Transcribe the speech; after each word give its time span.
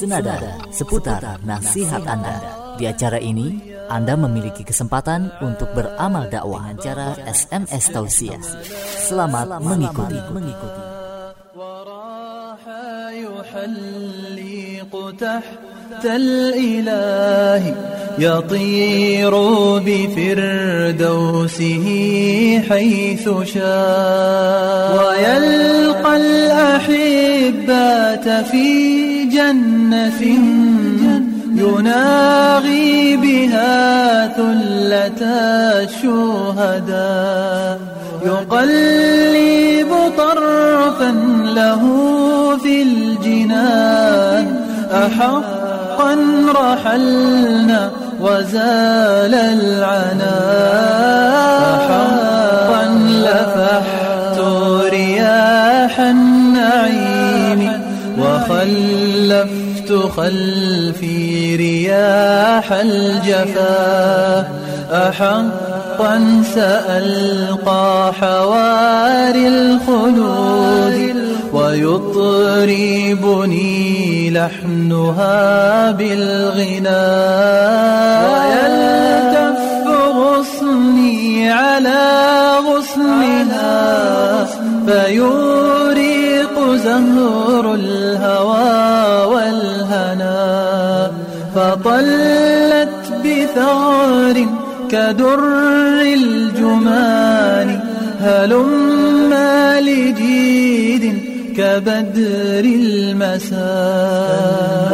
senada 0.00 0.60
seputar 0.68 1.40
nasihat 1.42 2.04
Anda. 2.04 2.36
Di 2.76 2.84
acara 2.84 3.16
ini, 3.16 3.72
Anda 3.88 4.18
memiliki 4.20 4.66
kesempatan 4.66 5.32
untuk 5.40 5.72
beramal 5.72 6.28
dakwah 6.28 6.68
dengan 6.68 6.82
cara 6.82 7.08
SMS 7.24 7.88
tausiah. 7.94 8.42
Selamat 9.06 9.62
mengikuti. 9.62 10.18
mengikuti. 10.34 10.82
تحت 15.16 16.04
الإله 16.04 17.74
يطير 18.18 19.30
بفردوسه 19.78 21.86
حيث 22.68 23.28
شاء 23.44 24.96
ويلقى 24.98 26.16
الأحبات 26.16 28.28
في 28.28 29.09
جنة 29.33 30.21
يناغي 31.55 33.17
بها 33.17 34.27
ثلة 34.27 35.21
الشهداء. 35.83 37.79
يقلب 38.25 39.91
طرفا 40.17 41.11
له 41.55 41.83
في 42.63 42.81
الجنان. 42.81 44.45
أحقا 44.91 46.13
رحلنا 46.55 47.91
وزال 48.21 49.35
العنا 49.35 50.37
خلفي 60.17 61.55
رياح 61.55 62.71
الجفا. 62.71 64.47
أحقا 64.91 66.43
سألقى 66.55 68.13
حواري 68.19 69.47
الخلود 69.47 71.15
ويطربني 71.53 73.09
لحنها 74.29 75.91
بالغنى. 75.91 77.07
ويلتف 78.31 79.59
غصني 80.17 81.49
على 81.51 82.01
غصنها 82.67 84.45
فيوريق 84.87 86.55
زهر 86.75 87.73
الهوى. 87.73 89.00
فطلت 91.71 92.99
بثغر 93.23 94.45
كدر 94.91 95.39
الجمان 96.03 97.79
هلما 98.19 99.81
لجيد 99.81 101.05
كبدر 101.57 102.63
المساء. 102.63 103.61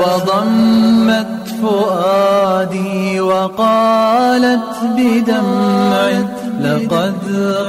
وضمت 0.03 1.27
فؤادي 1.61 3.21
وقالت 3.21 4.75
بدمع 4.97 6.09
لقد 6.61 7.13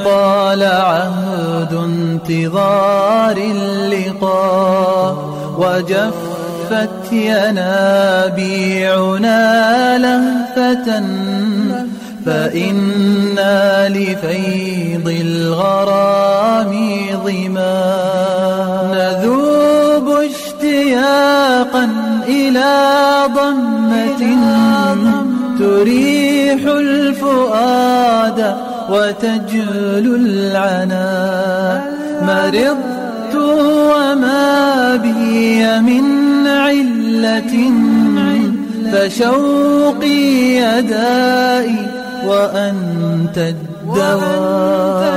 طال 0.04 0.62
عهد 0.62 1.74
انتظار 1.74 3.36
اللقاء 3.36 5.16
وجفت 6.68 7.12
ينابيعنا 7.12 7.98
لهفة 9.98 11.02
فإنا 12.26 13.88
لفيض 13.88 15.08
الغرام 15.20 16.72
ظما. 17.24 17.80
نذوب 18.92 20.08
اشتياقا 20.10 21.88
إلى 22.28 22.72
ضمة 23.34 24.22
تريح 25.58 26.60
الفؤاد 26.66 28.56
وتجل 28.90 30.06
العنا. 30.20 31.08
مرضت 32.22 33.34
وما 33.34 34.96
بي 34.96 35.80
من 35.80 36.17
علة 36.68 37.54
فشوقي 38.92 40.22
يدائي 40.56 41.80
وأنت 42.26 43.38
الدواء. 43.38 45.08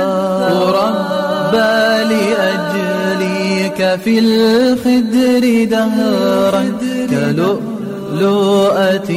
ربى 0.78 1.82
لأجليك 2.14 3.80
في 4.04 4.12
الخدر 4.18 5.44
دهرا 5.70 6.62
كلؤلؤة 7.10 9.10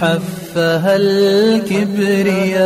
حفها 0.00 0.92
الكبرياء. 0.96 2.64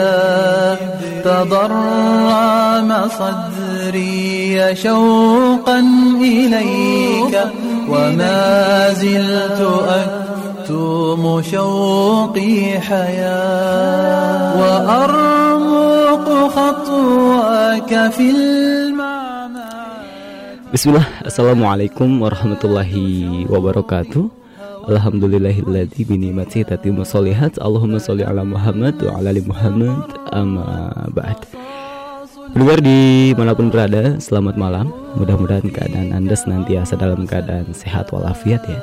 تضرم 1.24 2.90
صدري 3.18 4.74
شوقا 4.82 5.78
إليك. 6.20 7.34
وما 7.88 8.92
زلت 8.92 9.60
أكتم 9.88 11.42
شوقي 11.42 12.80
حياة 12.80 14.60
وأرمق 14.60 16.26
خطواك 16.56 17.92
في 18.12 18.26
المعنى 18.30 19.68
Bismillah, 20.68 21.08
Assalamualaikum 21.24 22.20
warahmatullahi 22.20 23.48
wabarakatuh 23.48 24.28
Alhamdulillahilladzi 24.88 26.04
binikmati 26.04 26.60
tatimmu 26.64 27.08
sholihat 27.08 27.56
Allahumma 27.56 27.96
sholli 27.96 28.20
ala 28.20 28.44
Muhammad 28.44 29.00
wa 29.00 29.16
ala 29.16 29.32
ali 29.32 29.40
Muhammad 29.44 30.04
amma 30.28 30.92
ba'd 31.12 31.40
Pendengar 32.48 32.80
di 32.80 33.36
mana 33.36 33.52
pun 33.52 33.68
berada, 33.68 34.16
selamat 34.16 34.56
malam. 34.56 34.88
Mudah-mudahan 35.20 35.68
keadaan 35.68 36.16
Anda 36.16 36.32
senantiasa 36.32 36.96
dalam 36.96 37.28
keadaan 37.28 37.76
sehat 37.76 38.08
walafiat 38.08 38.64
ya. 38.64 38.80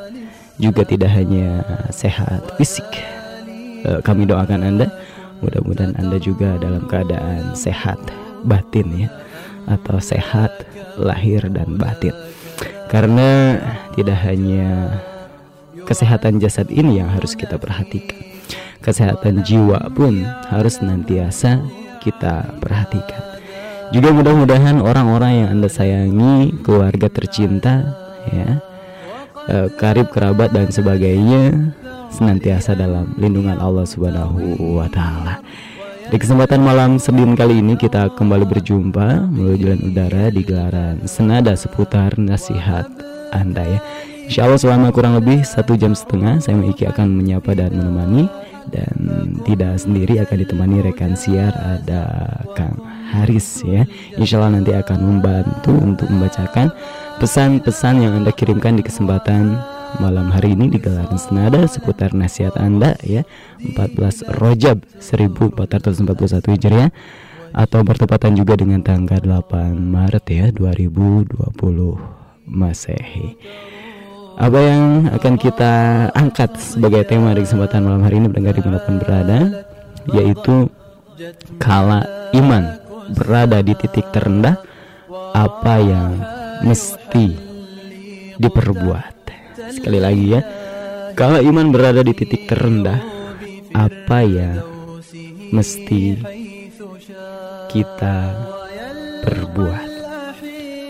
Juga 0.62 0.86
tidak 0.86 1.10
hanya 1.10 1.66
sehat 1.90 2.46
fisik. 2.62 2.86
Eh, 3.82 4.00
Kami 4.06 4.30
doakan 4.30 4.62
Anda. 4.62 4.94
Mudah-mudahan 5.42 5.98
Anda 5.98 6.22
juga 6.22 6.62
dalam 6.62 6.86
keadaan 6.86 7.58
sehat 7.58 7.98
batin 8.46 9.10
ya. 9.10 9.10
Atau 9.66 9.98
sehat 9.98 10.54
lahir 11.02 11.42
dan 11.50 11.82
batin. 11.82 12.14
Karena 12.86 13.58
tidak 13.98 14.22
hanya 14.30 14.94
kesehatan 15.90 16.38
jasad 16.38 16.70
ini 16.70 17.02
yang 17.02 17.10
harus 17.10 17.34
kita 17.34 17.58
perhatikan. 17.58 18.22
Kesehatan 18.86 19.42
jiwa 19.42 19.90
pun 19.90 20.22
harus 20.54 20.78
senantiasa 20.78 21.66
kita 22.06 22.46
perhatikan 22.62 23.35
Juga 23.94 24.10
mudah-mudahan 24.10 24.82
orang-orang 24.82 25.46
yang 25.46 25.50
Anda 25.60 25.70
sayangi, 25.70 26.58
keluarga 26.66 27.06
tercinta 27.12 27.86
ya 28.30 28.58
eh, 29.50 29.68
Karib, 29.78 30.10
kerabat 30.10 30.50
dan 30.50 30.74
sebagainya 30.74 31.74
Senantiasa 32.10 32.80
dalam 32.80 33.12
lindungan 33.20 33.60
Allah 33.60 33.84
Subhanahu 33.84 34.40
wa 34.80 34.88
taala. 34.88 35.44
Di 36.08 36.16
kesempatan 36.16 36.64
malam 36.64 36.96
Senin 36.96 37.36
kali 37.36 37.60
ini 37.60 37.76
kita 37.76 38.14
kembali 38.16 38.48
berjumpa 38.48 39.28
melalui 39.28 39.60
jalan 39.60 39.82
udara 39.84 40.32
di 40.32 40.42
gelaran 40.46 41.04
senada 41.10 41.58
seputar 41.60 42.16
nasihat 42.16 42.88
Anda 43.36 43.68
ya. 43.68 43.80
Insya 44.26 44.50
Allah 44.50 44.58
selama 44.58 44.90
kurang 44.90 45.14
lebih 45.22 45.46
satu 45.46 45.78
jam 45.78 45.94
setengah 45.94 46.42
saya 46.42 46.58
Iki 46.58 46.90
akan 46.90 47.14
menyapa 47.14 47.54
dan 47.54 47.78
menemani 47.78 48.26
dan 48.74 48.94
tidak 49.46 49.78
sendiri 49.78 50.18
akan 50.18 50.38
ditemani 50.42 50.82
rekan 50.82 51.14
siar 51.14 51.54
ada 51.54 52.04
Kang 52.58 52.82
Haris 53.14 53.62
ya. 53.62 53.86
Insya 54.18 54.42
Allah 54.42 54.58
nanti 54.58 54.74
akan 54.74 54.98
membantu 54.98 55.78
untuk 55.78 56.10
membacakan 56.10 56.74
pesan-pesan 57.22 58.02
yang 58.02 58.14
Anda 58.18 58.34
kirimkan 58.34 58.82
di 58.82 58.84
kesempatan 58.84 59.62
malam 60.02 60.28
hari 60.34 60.58
ini 60.58 60.74
di 60.74 60.82
gelaran 60.82 61.16
senada 61.16 61.64
seputar 61.70 62.12
nasihat 62.12 62.58
Anda 62.60 63.00
ya 63.06 63.24
14 63.62 64.42
Rojab 64.42 64.84
1441 65.00 66.52
Hijriah 66.58 66.90
atau 67.56 67.80
bertepatan 67.88 68.36
juga 68.36 68.60
dengan 68.60 68.84
tanggal 68.84 69.22
8 69.24 69.78
Maret 69.80 70.26
ya 70.28 70.46
2020 70.52 71.56
Masehi. 72.46 73.38
Apa 74.36 74.60
yang 74.60 75.10
akan 75.10 75.34
kita 75.40 75.74
angkat 76.12 76.60
sebagai 76.60 77.08
tema 77.08 77.32
di 77.32 77.48
kesempatan 77.48 77.88
malam 77.88 78.04
hari 78.04 78.20
ini 78.20 78.28
mendengar 78.28 78.54
di 78.56 78.64
mana 78.64 78.80
pun 78.84 78.96
berada 79.00 79.40
yaitu 80.12 80.70
kala 81.58 82.06
iman 82.36 82.78
berada 83.16 83.64
di 83.64 83.74
titik 83.74 84.12
terendah 84.12 84.60
apa 85.34 85.74
yang 85.82 86.20
mesti 86.62 87.34
diperbuat 88.38 89.16
sekali 89.72 90.00
lagi 90.04 90.26
ya 90.36 90.42
Kalau 91.16 91.40
iman 91.40 91.72
berada 91.72 92.04
di 92.04 92.12
titik 92.12 92.44
terendah, 92.44 93.00
apa 93.72 94.20
ya 94.28 94.60
mesti 95.48 96.20
kita 97.72 98.36
perbuat? 99.24 99.90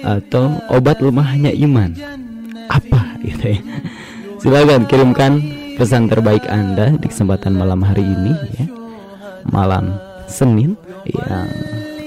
Atau 0.01 0.49
obat 0.73 0.97
lemahnya 1.05 1.53
iman? 1.69 1.93
Gitu 3.25 3.45
ya? 3.57 3.59
Silakan 4.37 4.85
kirimkan 4.85 5.41
pesan 5.75 6.05
terbaik 6.05 6.45
Anda 6.45 6.93
di 6.95 7.09
kesempatan 7.09 7.57
malam 7.57 7.81
hari 7.81 8.05
ini 8.05 8.33
ya. 8.61 8.65
Malam 9.49 9.97
Senin 10.25 10.77
yang 11.05 11.49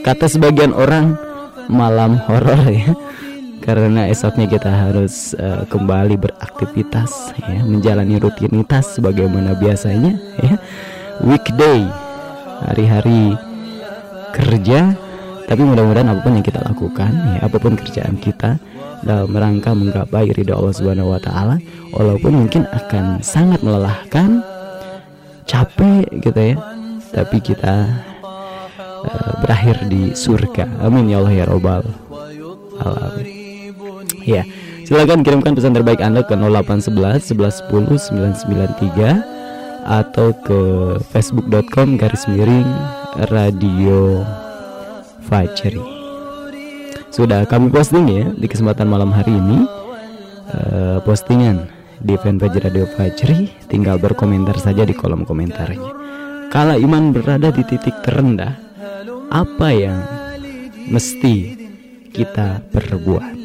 kata 0.02 0.30
sebagian 0.30 0.70
orang 0.70 1.18
malam 1.66 2.18
horor 2.26 2.62
ya. 2.70 2.94
Karena 3.58 4.08
esoknya 4.08 4.48
kita 4.48 4.70
harus 4.72 5.36
uh, 5.36 5.68
kembali 5.68 6.16
beraktivitas 6.16 7.36
ya. 7.42 7.60
Menjalani 7.66 8.16
rutinitas 8.16 8.96
sebagaimana 8.96 9.58
biasanya 9.58 10.16
ya. 10.40 10.54
Weekday 11.26 11.84
hari-hari 12.64 13.36
kerja. 14.32 14.96
Tapi 15.48 15.64
mudah-mudahan 15.64 16.12
apa 16.12 16.20
pun 16.20 16.36
yang 16.36 16.44
kita 16.44 16.60
lakukan 16.60 17.08
ya 17.08 17.48
apa 17.48 17.56
pun 17.56 17.72
kerjaan 17.72 18.20
kita 18.20 18.60
dalam 19.02 19.30
rangka 19.30 19.74
menggapai 19.74 20.30
ridho 20.34 20.54
Allah 20.54 20.74
Subhanahu 20.74 21.14
wa 21.14 21.20
taala 21.20 21.56
walaupun 21.94 22.46
mungkin 22.46 22.66
akan 22.70 23.22
sangat 23.22 23.62
melelahkan 23.62 24.42
capek 25.48 26.06
gitu 26.22 26.54
ya. 26.54 26.56
Tapi 27.08 27.40
kita 27.40 27.88
uh, 29.04 29.32
berakhir 29.40 29.88
di 29.88 30.12
surga. 30.12 30.68
Amin 30.84 31.08
ya 31.08 31.24
Allah 31.24 31.34
ya 31.34 31.44
robbal 31.48 31.82
alamin. 32.84 33.26
Ya, 34.28 34.44
silakan 34.84 35.24
kirimkan 35.24 35.56
pesan 35.56 35.72
terbaik 35.72 36.04
Anda 36.04 36.20
ke 36.20 36.36
0811 36.36 37.32
1110 37.32 38.12
993 38.44 39.88
atau 39.88 40.36
ke 40.44 40.60
facebook.com 41.08 41.96
garis 41.96 42.28
miring 42.28 42.68
radio 43.32 44.20
Fajri 45.24 45.97
Sudah 47.13 47.45
kami 47.45 47.69
posting 47.69 48.05
ya 48.09 48.25
di 48.33 48.49
kesempatan 48.49 48.89
malam 48.89 49.13
hari 49.13 49.33
ini 49.33 49.69
uh, 50.49 50.97
postingan 51.05 51.69
di 52.01 52.17
fanpage 52.17 52.57
Radio 52.57 52.89
Fajri 52.89 53.69
tinggal 53.69 54.01
berkomentar 54.01 54.57
saja 54.57 54.81
di 54.81 54.97
kolom 54.97 55.23
komentarnya. 55.23 55.93
Kalau 56.49 56.77
iman 56.77 57.13
berada 57.13 57.49
di 57.49 57.65
titik 57.65 58.01
terendah, 58.05 58.53
apa 59.29 59.67
yang 59.73 59.99
mesti 60.89 61.35
kita 62.13 62.61
perbuat? 62.69 63.43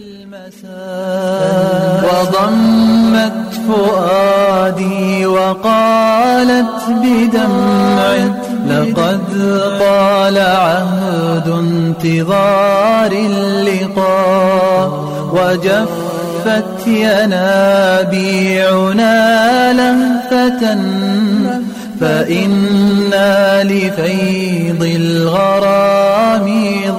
وضمت 2.08 3.54
فؤادي 3.68 5.26
وقالت 5.26 6.80
بدمع 6.88 8.14
لقد 8.67 9.19
طال 9.79 10.37
عهد 10.37 11.47
انتظار 11.49 13.11
اللقاء 13.11 15.03
وجفت 15.33 16.87
ينابيعنا 18.23 19.73
لهفة 19.73 20.77
فإنا 21.99 23.63
لفيض 23.63 24.83
الغرام 24.95 26.45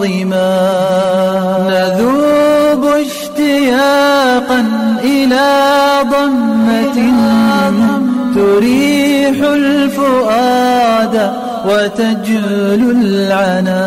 ظما 0.00 0.68
نذوب 1.68 2.84
اشتياقا 2.86 4.64
إلى 5.04 5.50
ضمة 6.10 7.12
تريح 8.34 9.36
الفؤاد 9.44 11.32
وتجل 11.65 12.81
العنا 12.97 13.83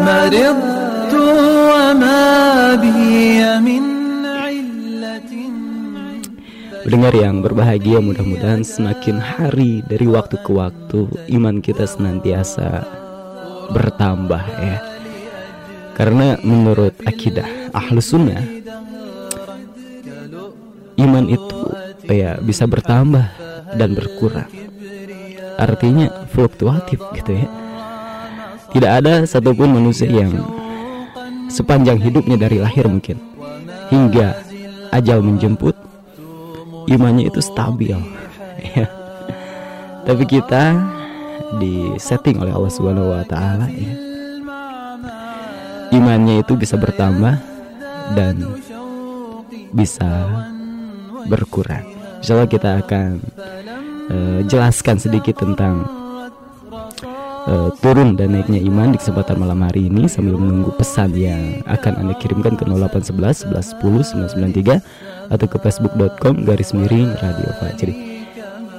مرضت 0.00 1.12
وما 1.70 2.74
بي 2.74 3.40
من 3.60 3.84
علة 4.26 5.32
Pendengar 6.82 7.14
yang 7.14 7.46
berbahagia 7.46 8.02
mudah-mudahan 8.02 8.66
semakin 8.66 9.22
hari 9.22 9.86
dari 9.86 10.02
waktu 10.10 10.34
ke 10.42 10.50
waktu 10.50 11.06
iman 11.30 11.62
kita 11.62 11.86
senantiasa 11.86 12.82
bertambah 13.70 14.42
ya. 14.58 14.82
Karena 15.94 16.34
menurut 16.42 16.98
akidah 17.06 17.70
ahlus 17.70 18.10
sunnah 18.10 18.42
iman 20.98 21.24
itu 21.30 21.60
ya 22.10 22.36
bisa 22.42 22.66
bertambah 22.66 23.30
dan 23.78 23.94
berkurang. 23.94 24.50
Artinya 25.57 26.29
fluktuatif 26.29 27.01
gitu 27.17 27.31
ya. 27.33 27.47
Tidak 28.71 28.91
ada 28.91 29.25
satupun 29.25 29.73
manusia 29.73 30.05
yang 30.05 30.37
sepanjang 31.49 31.97
hidupnya 31.97 32.37
dari 32.37 32.61
lahir 32.61 32.85
mungkin 32.85 33.17
hingga 33.89 34.35
ajal 34.91 35.23
menjemput 35.23 35.73
imannya 36.91 37.27
itu 37.27 37.39
stabil 37.41 37.97
ya. 38.75 38.85
Tapi 40.07 40.23
kita 40.23 40.77
di 41.59 41.95
setting 41.99 42.39
oleh 42.39 42.51
Allah 42.51 42.71
Subhanahu 42.71 43.11
wa 43.11 43.23
taala 43.27 43.67
ya. 43.71 43.93
Imannya 45.87 46.43
itu 46.43 46.59
bisa 46.59 46.75
bertambah 46.75 47.39
dan 48.11 48.43
bisa 49.71 50.27
berkurang. 51.31 51.87
Insya 52.19 52.35
Allah 52.35 52.51
kita 52.51 52.69
akan 52.83 53.23
uh, 54.11 54.39
jelaskan 54.47 54.97
sedikit 54.99 55.39
tentang 55.39 55.87
uh, 57.47 57.69
turun 57.79 58.19
dan 58.19 58.35
naiknya 58.35 58.59
iman 58.67 58.91
di 58.93 58.97
kesempatan 58.99 59.39
malam 59.39 59.63
hari 59.63 59.87
ini 59.87 60.05
sambil 60.11 60.35
menunggu 60.35 60.75
pesan 60.75 61.15
yang 61.15 61.63
akan 61.65 62.03
anda 62.03 62.13
kirimkan 62.19 62.59
ke 62.59 62.67
0811 62.67 63.47
1110 63.47 65.31
993 65.31 65.31
atau 65.31 65.47
ke 65.47 65.57
facebook.com 65.59 66.43
garis 66.47 66.71
miring 66.71 67.11
radio 67.19 67.51
Fajri. 67.59 67.95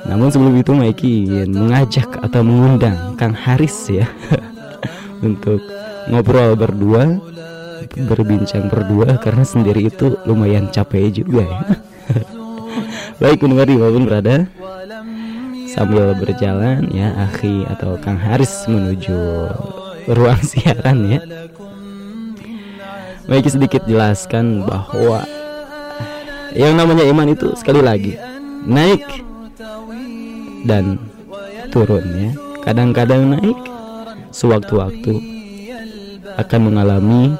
Namun 0.08 0.32
sebelum 0.32 0.54
itu 0.56 0.72
Maiki 0.72 1.28
ingin 1.28 1.52
mengajak 1.52 2.08
atau 2.22 2.40
mengundang 2.40 3.18
Kang 3.18 3.34
Haris 3.36 3.92
ya 3.92 4.08
untuk 5.26 5.60
ngobrol 6.08 6.56
berdua 6.56 7.18
berbincang 8.08 8.70
berdua 8.70 9.18
karena 9.18 9.42
sendiri 9.42 9.90
itu 9.90 10.16
lumayan 10.24 10.70
capek 10.70 11.10
juga 11.12 11.44
ya. 11.44 11.60
Baik 13.20 13.42
pendengar 13.42 13.66
di 13.66 13.74
mana 13.74 13.90
pun 13.90 14.04
berada 14.06 14.34
Sambil 15.78 16.10
berjalan 16.18 16.90
ya 16.90 17.14
Akhi 17.30 17.62
atau 17.70 17.94
Kang 18.02 18.18
Haris 18.18 18.66
menuju 18.66 19.46
ruang 20.10 20.42
siaran 20.50 21.06
ya. 21.06 21.22
Baik 23.30 23.46
sedikit 23.46 23.86
jelaskan 23.86 24.66
bahwa 24.66 25.22
Yang 26.50 26.74
namanya 26.74 27.04
iman 27.12 27.28
itu 27.30 27.52
sekali 27.54 27.84
lagi 27.84 28.16
Naik 28.66 29.04
Dan 30.66 30.98
turun 31.70 32.08
ya. 32.10 32.30
Kadang-kadang 32.66 33.36
naik 33.36 33.58
Sewaktu-waktu 34.34 35.14
Akan 36.40 36.60
mengalami 36.72 37.36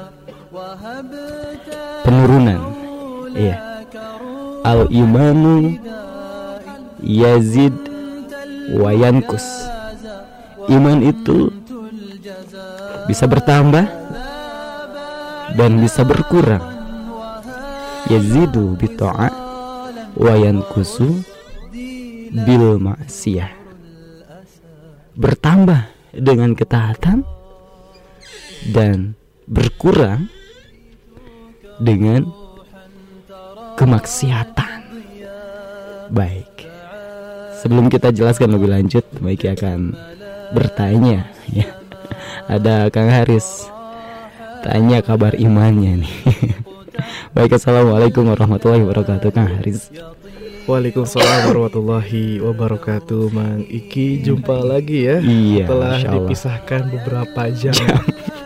Penurunan 2.05 2.61
Iya 3.33 3.69
al 4.63 4.91
imanu 4.91 5.79
yazid 6.99 7.71
wayankus 8.75 9.45
iman 10.69 10.99
itu 11.01 11.49
bisa 13.09 13.25
bertambah 13.25 13.85
dan 15.57 15.71
bisa 15.81 16.05
berkurang 16.05 16.61
yazidu 18.05 18.77
bita'a 18.77 19.33
wayankusu 20.13 21.25
bil 22.29 22.77
maksiyah 22.77 23.49
bertambah 25.17 25.89
dengan 26.13 26.53
ketaatan 26.53 27.27
dan 28.71 29.17
berkurang 29.49 30.29
dengan 31.79 32.27
kemaksiatan. 33.79 34.79
Baik. 36.11 36.48
Sebelum 37.59 37.91
kita 37.91 38.09
jelaskan 38.09 38.55
lebih 38.55 38.71
lanjut, 38.71 39.03
Baik 39.19 39.51
akan 39.51 39.93
bertanya 40.51 41.27
ya. 41.47 41.67
Ada 42.49 42.89
Kang 42.89 43.11
Haris 43.11 43.69
tanya 44.61 44.99
kabar 44.99 45.35
imannya 45.35 46.03
nih. 46.03 46.13
Baik, 47.35 47.55
assalamualaikum 47.55 48.27
warahmatullahi 48.27 48.83
wabarakatuh, 48.83 49.29
Kang 49.29 49.47
Haris. 49.47 49.87
Waalaikumsalam 50.69 51.49
warahmatullahi 51.49 52.37
wabarakatuh 52.45 53.33
Mang 53.33 53.65
Iki 53.65 54.21
jumpa 54.21 54.53
lagi 54.61 55.09
ya 55.09 55.17
Iya, 55.17 55.65
Setelah 55.65 55.97
Allah. 55.97 56.13
dipisahkan 56.13 56.81
beberapa 56.93 57.41
jam 57.49 57.73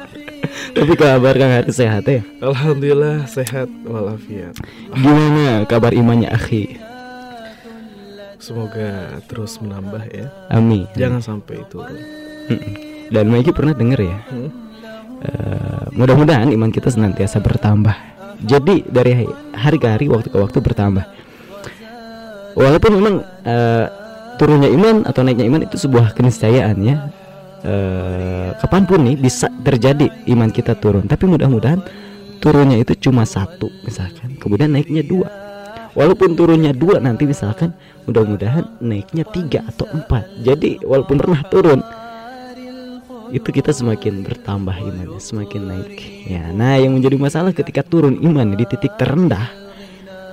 Tapi 0.78 0.94
kabar 0.96 1.36
Kang 1.36 1.52
Haris 1.52 1.76
sehat 1.76 2.08
ya? 2.08 2.24
Alhamdulillah 2.40 3.28
sehat 3.28 3.68
walafiat 3.84 4.56
Gimana 4.96 5.68
kabar 5.68 5.92
imannya, 5.92 6.32
Akhi? 6.32 6.80
Semoga 8.44 9.24
terus 9.32 9.56
menambah 9.64 10.04
ya. 10.12 10.28
Amin. 10.52 10.84
Jangan 11.00 11.24
sampai 11.24 11.64
turun. 11.72 11.96
Dan 13.08 13.32
Maiki 13.32 13.56
pernah 13.56 13.72
dengar 13.72 14.04
ya. 14.04 14.20
Hmm? 14.28 14.52
eh, 15.24 15.84
mudah-mudahan 15.96 16.52
iman 16.52 16.68
kita 16.68 16.92
senantiasa 16.92 17.40
bertambah. 17.40 17.96
Jadi 18.44 18.84
dari 18.84 19.24
hari 19.56 19.78
ke 19.80 19.88
hari, 19.88 20.06
waktu 20.12 20.28
ke 20.28 20.36
waktu 20.36 20.60
bertambah. 20.60 21.06
Walaupun 22.60 22.92
memang 23.00 23.16
eh, 23.48 23.86
turunnya 24.36 24.70
iman 24.76 25.08
atau 25.08 25.24
naiknya 25.24 25.48
iman 25.48 25.62
itu 25.64 25.80
sebuah 25.80 26.12
keniscayaan 26.12 26.78
ya. 26.84 26.96
Eh, 27.64 28.50
kapan 28.60 28.84
pun 28.84 29.00
nih 29.08 29.16
bisa 29.16 29.48
terjadi 29.64 30.12
iman 30.36 30.52
kita 30.52 30.76
turun. 30.76 31.08
Tapi 31.08 31.24
mudah-mudahan 31.32 31.80
turunnya 32.44 32.76
itu 32.76 32.92
cuma 33.08 33.24
satu 33.24 33.72
misalkan, 33.88 34.36
kemudian 34.36 34.76
naiknya 34.76 35.00
dua. 35.08 35.32
Walaupun 35.94 36.34
turunnya 36.34 36.74
dua 36.74 36.98
nanti 36.98 37.30
misalkan, 37.30 37.70
mudah-mudahan 38.10 38.82
naiknya 38.82 39.30
tiga 39.30 39.62
atau 39.70 39.86
empat. 39.94 40.26
Jadi 40.42 40.82
walaupun 40.82 41.22
pernah 41.22 41.42
turun, 41.54 41.86
itu 43.30 43.50
kita 43.50 43.70
semakin 43.70 44.26
bertambah 44.26 44.74
imannya, 44.74 45.22
semakin 45.22 45.62
naik. 45.70 45.98
Ya, 46.26 46.50
nah 46.50 46.82
yang 46.82 46.98
menjadi 46.98 47.18
masalah 47.18 47.54
ketika 47.54 47.86
turun 47.86 48.18
iman 48.26 48.58
di 48.58 48.66
titik 48.66 48.98
terendah, 48.98 49.50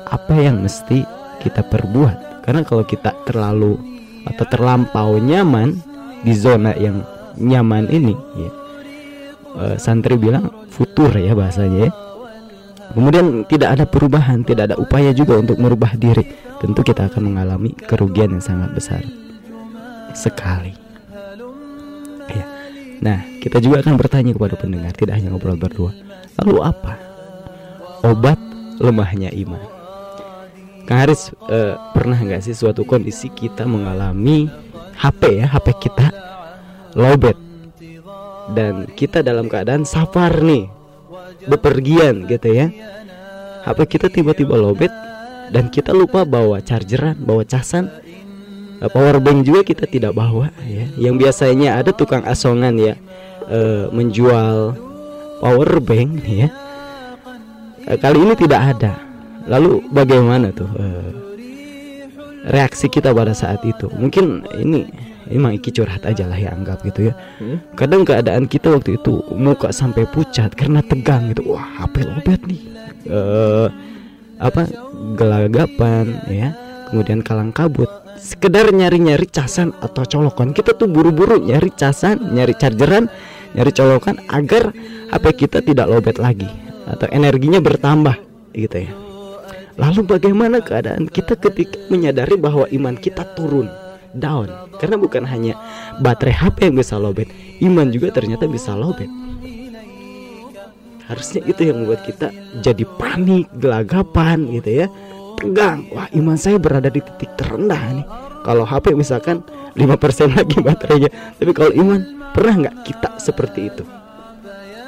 apa 0.09 0.35
yang 0.37 0.65
mesti 0.65 1.05
kita 1.45 1.65
perbuat? 1.69 2.45
Karena 2.45 2.65
kalau 2.65 2.85
kita 2.89 3.13
terlalu 3.29 3.77
atau 4.25 4.45
terlampau 4.49 5.21
nyaman 5.21 5.77
di 6.25 6.33
zona 6.33 6.73
yang 6.77 7.05
nyaman 7.37 7.89
ini, 7.93 8.17
ya, 8.37 8.51
eh, 9.61 9.77
santri 9.77 10.17
bilang 10.17 10.49
futur 10.73 11.13
ya 11.21 11.37
bahasanya. 11.37 11.89
Ya. 11.89 12.10
Kemudian 12.91 13.47
tidak 13.47 13.79
ada 13.79 13.85
perubahan, 13.87 14.43
tidak 14.43 14.75
ada 14.75 14.77
upaya 14.77 15.15
juga 15.15 15.39
untuk 15.39 15.63
merubah 15.63 15.95
diri. 15.95 16.27
Tentu 16.59 16.83
kita 16.83 17.07
akan 17.07 17.33
mengalami 17.33 17.71
kerugian 17.73 18.35
yang 18.35 18.43
sangat 18.43 18.75
besar 18.75 19.03
sekali. 20.13 20.75
Ya. 22.31 22.45
Nah, 23.01 23.19
kita 23.39 23.63
juga 23.63 23.81
akan 23.81 23.95
bertanya 23.95 24.35
kepada 24.35 24.59
pendengar, 24.59 24.93
tidak 24.93 25.17
hanya 25.17 25.31
ngobrol 25.31 25.57
berdua. 25.57 25.95
Lalu 26.43 26.57
apa 26.67 26.95
obat 28.03 28.39
lemahnya 28.83 29.31
iman? 29.47 29.63
Kang 30.91 31.07
Haris 31.07 31.31
eh, 31.47 31.79
pernah 31.95 32.19
nggak 32.19 32.43
sih 32.43 32.57
suatu 32.57 32.83
kondisi 32.83 33.31
kita 33.31 33.63
mengalami 33.63 34.51
HP 34.99 35.39
ya, 35.39 35.47
HP 35.47 35.87
kita 35.87 36.11
lowbat 36.99 37.39
dan 38.51 38.91
kita 38.99 39.23
dalam 39.23 39.47
keadaan 39.47 39.87
safar 39.87 40.43
nih, 40.43 40.67
bepergian 41.47 42.27
gitu 42.29 42.49
ya. 42.51 42.69
HP 43.65 44.01
kita 44.01 44.09
tiba-tiba 44.09 44.57
lowbat 44.57 44.93
dan 45.53 45.69
kita 45.69 45.93
lupa 45.93 46.25
bawa 46.25 46.65
chargeran, 46.65 47.17
bawa 47.21 47.45
casan, 47.45 47.93
Eh, 48.81 48.89
power 48.89 49.21
bank 49.21 49.45
juga 49.45 49.61
kita 49.61 49.85
tidak 49.85 50.17
bawa 50.17 50.49
ya. 50.65 50.89
Yang 50.97 51.15
biasanya 51.29 51.77
ada 51.77 51.93
tukang 51.93 52.25
asongan 52.25 52.81
ya 52.81 52.95
eh, 53.53 53.85
menjual 53.93 54.73
power 55.45 55.71
bank 55.85 56.25
ya. 56.25 56.49
Eh, 57.85 57.99
kali 58.01 58.25
ini 58.25 58.33
tidak 58.41 58.61
ada. 58.77 58.97
Lalu 59.45 59.85
bagaimana 59.93 60.49
tuh 60.57 60.73
eh, 60.81 61.13
reaksi 62.49 62.89
kita 62.89 63.13
pada 63.13 63.37
saat 63.37 63.61
itu? 63.69 63.93
Mungkin 63.93 64.49
ini 64.65 64.89
emang 65.31 65.57
iki 65.57 65.71
curhat 65.71 66.03
aja 66.05 66.27
lah 66.27 66.37
ya 66.37 66.51
anggap 66.53 66.83
gitu 66.85 67.11
ya. 67.11 67.15
Hmm? 67.39 67.63
kadang 67.79 68.03
keadaan 68.03 68.51
kita 68.51 68.75
waktu 68.75 68.99
itu 68.99 69.23
muka 69.33 69.71
sampai 69.71 70.05
pucat 70.11 70.53
karena 70.59 70.83
tegang 70.83 71.31
gitu. 71.31 71.55
Wah 71.55 71.65
HP 71.81 72.05
lobet 72.05 72.41
nih? 72.45 72.61
Eh 73.09 73.69
apa 74.43 74.67
gelagapan 75.15 76.19
ya. 76.27 76.53
Kemudian 76.91 77.23
kalang 77.23 77.55
kabut. 77.55 77.89
Sekedar 78.19 78.69
nyari-nyari 78.75 79.25
casan 79.31 79.73
atau 79.81 80.05
colokan. 80.05 80.53
Kita 80.53 80.75
tuh 80.77 80.91
buru-buru 80.91 81.41
nyari 81.41 81.73
casan 81.73 82.35
nyari 82.35 82.53
chargeran 82.59 83.09
nyari 83.55 83.73
colokan 83.73 84.19
agar 84.29 84.75
HP 85.11 85.47
kita 85.47 85.59
tidak 85.63 85.87
lobet 85.89 86.19
lagi 86.19 86.51
atau 86.91 87.07
energinya 87.15 87.63
bertambah 87.63 88.19
gitu 88.53 88.91
ya. 88.91 88.93
Lalu 89.79 90.05
bagaimana 90.05 90.61
keadaan 90.61 91.09
kita 91.09 91.39
ketika 91.41 91.79
menyadari 91.89 92.37
bahwa 92.37 92.69
iman 92.69 93.01
kita 93.01 93.25
turun 93.33 93.71
down. 94.17 94.71
Karena 94.79 94.97
bukan 94.99 95.27
hanya 95.27 95.55
baterai 96.03 96.35
HP 96.35 96.71
yang 96.71 96.77
bisa 96.79 96.97
lobet 96.99 97.31
iman 97.61 97.87
juga 97.93 98.11
ternyata 98.15 98.49
bisa 98.49 98.73
lobet. 98.75 99.09
Harusnya 101.11 101.43
itu 101.43 101.61
yang 101.67 101.83
membuat 101.83 102.07
kita 102.07 102.31
jadi 102.63 102.85
panik 102.99 103.51
gelagapan 103.59 104.47
gitu 104.55 104.71
ya. 104.85 104.87
Tegang. 105.41 105.91
Wah 105.91 106.07
iman 106.15 106.39
saya 106.39 106.61
berada 106.61 106.87
di 106.87 107.03
titik 107.03 107.35
terendah 107.35 107.83
nih. 107.97 108.07
Kalau 108.47 108.65
HP 108.65 108.95
misalkan 108.95 109.43
5% 109.75 110.37
lagi 110.39 110.57
baterainya. 110.63 111.11
Tapi 111.37 111.51
kalau 111.51 111.73
iman 111.75 112.01
pernah 112.31 112.55
nggak 112.67 112.77
kita 112.87 113.11
seperti 113.19 113.75
itu? 113.75 113.85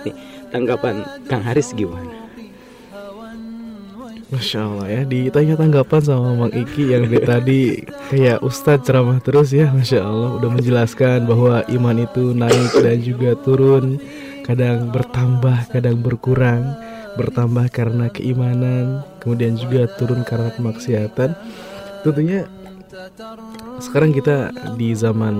Nih 0.07 0.15
tanggapan 0.53 1.03
Kang 1.27 1.43
Haris 1.43 1.73
gimana 1.73 2.12
Masya 4.33 4.59
Allah 4.65 4.87
ya 4.89 5.03
Ditanya 5.05 5.55
tanggapan 5.61 6.01
sama 6.01 6.33
Mang 6.33 6.53
Iki 6.57 6.89
Yang 6.89 7.03
dari 7.13 7.21
tadi 7.23 7.61
kayak 8.09 8.41
Ustadz 8.41 8.89
ceramah 8.89 9.21
terus 9.21 9.53
ya 9.53 9.69
Masya 9.69 10.01
Allah. 10.01 10.41
Udah 10.41 10.51
menjelaskan 10.51 11.29
bahwa 11.29 11.61
iman 11.69 11.97
itu 12.01 12.33
naik 12.33 12.73
dan 12.81 12.99
juga 13.05 13.37
turun 13.37 14.01
Kadang 14.43 14.91
bertambah, 14.91 15.71
kadang 15.71 16.03
berkurang. 16.03 16.75
Bertambah 17.15 17.69
karena 17.71 18.09
keimanan 18.09 19.05
Kemudian 19.21 19.55
juga 19.55 19.87
turun 20.01 20.25
karena 20.25 20.51
kemaksiatan. 20.51 21.37
Tentunya 22.03 22.49
sekarang 23.81 24.13
kita 24.13 24.53
di 24.77 24.93
zaman 24.93 25.35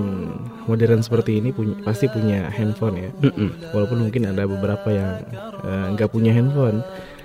modern 0.65 0.99
seperti 1.05 1.39
ini 1.39 1.53
punya, 1.53 1.77
pasti 1.85 2.09
punya 2.09 2.49
handphone 2.49 2.97
ya. 2.97 3.09
Mm-mm. 3.23 3.71
walaupun 3.71 4.09
mungkin 4.09 4.27
ada 4.27 4.43
beberapa 4.49 4.89
yang 4.89 5.21
eh, 5.63 5.85
nggak 5.95 6.09
punya 6.11 6.33
handphone. 6.33 6.81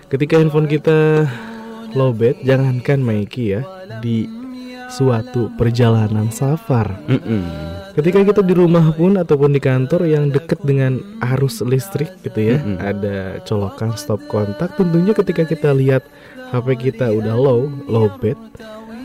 Ketika 0.09 0.41
handphone 0.41 0.69
kita 0.71 1.29
lowbat 1.93 2.41
jangankan 2.43 3.01
Maiki 3.01 3.57
ya 3.57 3.63
di 4.01 4.29
suatu 4.89 5.53
perjalanan 5.55 6.33
safar 6.33 6.97
Mm-mm. 7.05 7.45
ketika 7.93 8.25
kita 8.25 8.41
di 8.41 8.57
rumah 8.57 8.89
pun 8.91 9.21
ataupun 9.21 9.53
di 9.53 9.61
kantor 9.61 10.09
yang 10.09 10.33
dekat 10.33 10.61
dengan 10.65 10.97
arus 11.35 11.61
listrik 11.61 12.09
gitu 12.25 12.57
ya 12.57 12.59
Mm-mm. 12.59 12.77
ada 12.81 13.17
colokan 13.45 13.93
stop 13.95 14.25
kontak 14.27 14.73
tentunya 14.75 15.13
ketika 15.13 15.45
kita 15.45 15.77
lihat 15.77 16.05
HP 16.49 16.89
kita 16.91 17.13
udah 17.13 17.37
low 17.37 17.69
lowbat 17.85 18.41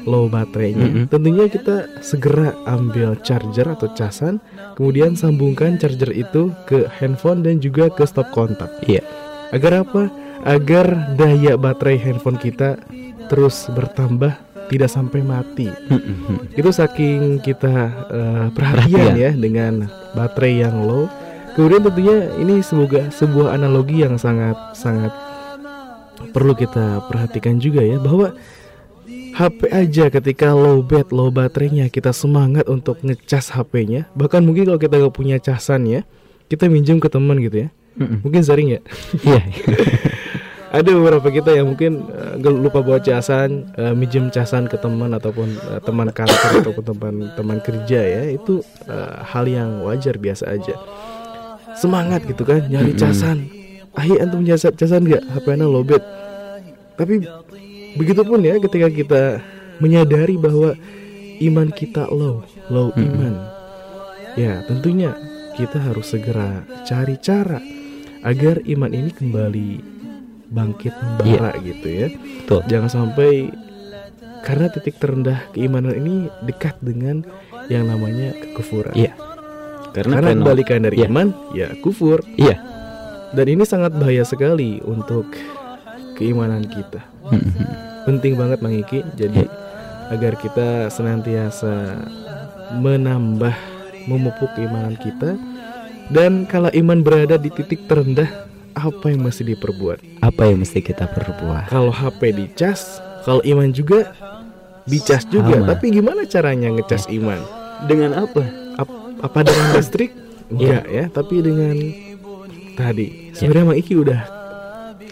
low 0.04 0.32
baterainya 0.32 0.88
Mm-mm. 0.88 1.06
tentunya 1.12 1.52
kita 1.52 1.88
segera 2.00 2.56
ambil 2.63 3.20
charger 3.20 3.68
atau 3.68 3.92
casan 3.92 4.40
kemudian 4.80 5.20
sambungkan 5.20 5.75
charger 5.75 6.16
itu 6.16 6.56
ke 6.63 6.88
handphone 6.96 7.44
dan 7.44 7.60
juga 7.60 7.92
ke 7.92 8.08
stop 8.08 8.32
kontak 8.32 8.72
Iya. 8.88 9.04
agar 9.52 9.84
apa 9.84 10.08
agar 10.43 11.15
daya 11.15 11.55
baterai 11.55 11.97
handphone 12.00 12.38
kita 12.38 12.75
terus 13.31 13.71
bertambah 13.71 14.35
tidak 14.67 14.89
sampai 14.91 15.21
mati. 15.23 15.67
Itu 16.55 16.71
saking 16.71 17.43
kita 17.43 17.75
eh, 18.12 18.47
perhatian 18.51 19.15
Perhatian. 19.15 19.15
ya 19.19 19.31
dengan 19.31 19.88
baterai 20.15 20.63
yang 20.63 20.83
low. 20.83 21.07
Kemudian 21.53 21.85
tentunya 21.85 22.17
ini 22.41 22.65
semoga 22.65 23.13
sebuah 23.13 23.53
analogi 23.53 24.01
yang 24.01 24.17
sangat 24.17 24.57
sangat 24.73 25.13
perlu 26.33 26.57
kita 26.57 27.05
perhatikan 27.12 27.62
juga 27.62 27.85
ya 27.85 28.01
bahwa 28.01 28.33
HP 29.33 29.69
aja 29.69 30.05
ketika 30.09 30.53
low 30.53 30.81
bat 30.81 31.13
low 31.13 31.29
baterainya 31.29 31.89
kita 31.93 32.09
semangat 32.09 32.65
untuk 32.69 33.01
ngecas 33.01 33.53
HP-nya 33.53 34.09
bahkan 34.13 34.41
mungkin 34.45 34.65
kalau 34.65 34.81
kita 34.81 34.97
nggak 34.97 35.13
punya 35.13 35.38
casan 35.38 35.85
ya 35.85 36.01
kita 36.50 36.65
minjem 36.69 36.97
ke 36.97 37.09
teman 37.09 37.38
gitu 37.38 37.65
ya. 37.65 37.69
Mungkin 37.97 38.41
sering 38.41 38.73
ya? 38.73 38.81
Iya. 39.21 39.41
ada 40.74 40.89
beberapa 40.89 41.30
kita 41.30 41.53
yang 41.53 41.70
mungkin 41.70 42.10
nggak 42.42 42.50
lupa 42.50 42.82
bawa 42.82 42.98
casan, 42.98 43.70
eh, 43.77 43.94
minjem 43.94 44.34
casan 44.34 44.65
ke 44.65 44.74
teman 44.82 45.13
ataupun 45.13 45.53
eh, 45.53 45.80
teman 45.86 46.10
kantor 46.10 46.51
ataupun 46.65 46.84
teman 46.84 47.15
teman 47.38 47.58
kerja 47.62 48.01
ya 48.01 48.22
itu 48.34 48.65
eh, 48.89 49.15
hal 49.22 49.46
yang 49.46 49.86
wajar 49.86 50.18
biasa 50.18 50.50
aja. 50.50 50.74
Semangat 51.77 52.25
gitu 52.25 52.42
kan 52.42 52.65
nyari 52.65 52.98
casan. 52.98 53.53
Ayo 53.94 54.18
antum 54.18 54.42
punya 54.42 54.58
ca- 54.58 54.74
casan 54.74 55.06
nggak? 55.06 55.22
HP 55.30 55.46
anda 55.53 55.70
lobet. 55.70 56.01
Tapi 56.98 57.22
begitupun 57.94 58.42
ya 58.42 58.58
ketika 58.58 58.89
kita 58.89 59.24
menyadari 59.77 60.42
bahwa 60.42 60.74
iman 61.38 61.70
kita 61.70 62.10
low, 62.10 62.42
low 62.74 62.89
iman. 62.98 63.46
Ya 64.34 64.65
tentunya 64.65 65.13
kita 65.53 65.77
harus 65.77 66.10
segera 66.10 66.65
cari 66.89 67.22
cara 67.22 67.62
agar 68.25 68.65
iman 68.65 68.89
ini 68.89 69.13
kembali 69.13 69.92
bangkit 70.53 70.93
membara 70.93 71.57
gitu 71.60 71.88
ya. 71.89 72.07
Betul. 72.13 72.62
Jangan 72.69 72.89
sampai 72.89 73.50
karena 74.45 74.67
titik 74.69 75.01
terendah 75.01 75.50
keimanan 75.51 75.98
ini 75.98 76.29
dekat 76.45 76.77
dengan 76.79 77.25
yang 77.72 77.89
namanya 77.89 78.38
kekufuran. 78.38 78.93
Iya. 78.93 79.17
Karena, 79.93 80.22
Karena 80.22 80.31
kebalikan 80.41 80.81
dari 80.86 80.98
Iya. 81.01 81.07
iman 81.10 81.27
ya 81.53 81.67
kufur. 81.81 82.22
Iya. 82.38 82.57
Dan 83.33 83.45
ini 83.50 83.63
sangat 83.65 83.98
bahaya 83.98 84.22
sekali 84.22 84.77
untuk 84.86 85.25
keimanan 86.17 86.65
kita. 86.69 87.01
Mm-mm. 87.33 87.67
Penting 88.05 88.38
banget 88.38 88.62
Mang 88.62 88.77
Iki. 88.77 89.00
Jadi 89.17 89.41
agar 90.13 90.38
kita 90.38 90.91
senantiasa 90.93 91.98
menambah 92.77 93.55
memupuk 94.05 94.51
keimanan 94.53 95.00
kita 95.00 95.39
dan 96.12 96.43
kalau 96.43 96.67
iman 96.75 97.00
berada 97.00 97.39
di 97.39 97.48
titik 97.48 97.88
terendah 97.88 98.27
apa 98.74 99.06
yang 99.08 99.22
mesti 99.22 99.44
diperbuat 99.46 99.98
Apa 100.20 100.42
yang 100.46 100.60
mesti 100.60 100.80
kita 100.80 101.06
perbuat? 101.08 101.68
kalau 101.68 101.89
HP 101.89 102.22
dicas 102.32 103.00
kalau 103.22 103.39
iman 103.44 103.70
juga 103.70 104.12
dicas 104.84 105.24
juga 105.25 105.56
Sama. 105.56 105.68
tapi 105.70 105.86
gimana 105.92 106.24
caranya 106.24 106.70
ngecas 106.70 107.08
iman 107.10 107.39
Dengan 107.84 108.15
apa? 108.18 108.44
Ap- 108.75 109.03
apa 109.22 109.39
dengan 109.42 109.68
listrik 109.74 110.12
enggak 110.50 110.84
ya 110.86 111.06
tapi 111.08 111.39
dengan 111.39 111.75
tadi 112.74 113.32
sebenarnya 113.32 113.65
Mang 113.65 113.77
Iki 113.77 113.94
udah 113.96 114.22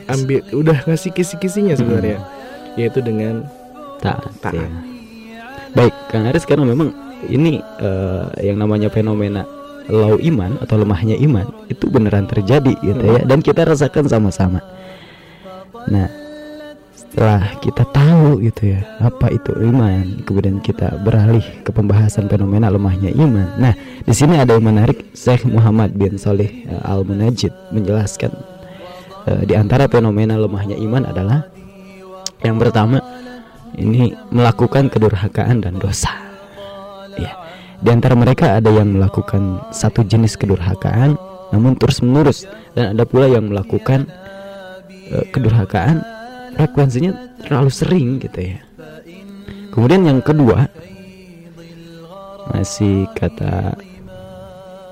ambil 0.08 0.41
udah 0.51 0.77
ngasih 0.84 1.12
kisi-kisinya 1.12 1.74
sebenarnya 1.74 2.20
yaitu 2.74 3.00
dengan 3.00 3.48
Taat. 4.01 4.27
Taat. 4.39 4.58
ya. 4.58 4.65
Baik, 5.72 5.94
Kang 6.10 6.25
Aris 6.25 6.44
karena 6.44 6.65
memang 6.65 6.89
ini 7.24 7.62
eh, 7.62 8.25
yang 8.41 8.58
namanya 8.58 8.89
fenomena 8.89 9.46
low 9.89 10.17
iman 10.19 10.59
atau 10.61 10.75
lemahnya 10.77 11.17
iman 11.25 11.47
itu 11.71 11.88
beneran 11.89 12.27
terjadi 12.29 12.73
gitu 12.81 13.01
ya 13.01 13.21
dan 13.25 13.39
kita 13.41 13.65
rasakan 13.65 14.05
sama-sama. 14.05 14.61
Nah, 15.89 16.07
setelah 16.93 17.59
kita 17.59 17.83
tahu 17.91 18.39
gitu 18.45 18.71
ya 18.71 18.88
apa 19.01 19.33
itu 19.33 19.51
iman, 19.51 20.23
kemudian 20.23 20.63
kita 20.63 20.95
beralih 21.01 21.43
ke 21.65 21.73
pembahasan 21.73 22.31
fenomena 22.31 22.71
lemahnya 22.71 23.11
iman. 23.11 23.47
Nah, 23.59 23.73
di 24.05 24.13
sini 24.15 24.39
ada 24.39 24.55
yang 24.55 24.63
menarik 24.63 25.11
Syekh 25.11 25.43
Muhammad 25.43 25.91
bin 25.91 26.15
Saleh 26.15 26.63
eh, 26.69 26.81
Al 26.88 27.03
Munajid 27.03 27.51
menjelaskan 27.75 28.31
eh, 29.27 29.43
di 29.43 29.53
antara 29.57 29.91
fenomena 29.91 30.39
lemahnya 30.39 30.79
iman 30.79 31.03
adalah 31.09 31.51
yang 32.41 32.55
pertama 32.57 33.03
ini 33.75 34.15
melakukan 34.31 34.88
kedurhakaan 34.88 35.63
dan 35.63 35.79
dosa. 35.79 36.11
Ya. 37.19 37.35
Di 37.81 37.89
antara 37.89 38.13
mereka 38.13 38.61
ada 38.61 38.69
yang 38.69 38.93
melakukan 38.93 39.73
satu 39.73 40.05
jenis 40.05 40.38
kedurhakaan 40.38 41.17
namun 41.51 41.75
terus-menerus 41.75 42.47
dan 42.77 42.95
ada 42.95 43.03
pula 43.03 43.27
yang 43.27 43.51
melakukan 43.51 44.07
eh, 45.11 45.25
kedurhakaan 45.33 46.00
frekuensinya 46.55 47.11
terlalu 47.43 47.71
sering 47.73 48.07
gitu 48.21 48.55
ya. 48.55 48.59
Kemudian 49.71 50.07
yang 50.07 50.19
kedua 50.21 50.67
masih 52.51 53.07
kata 53.15 53.75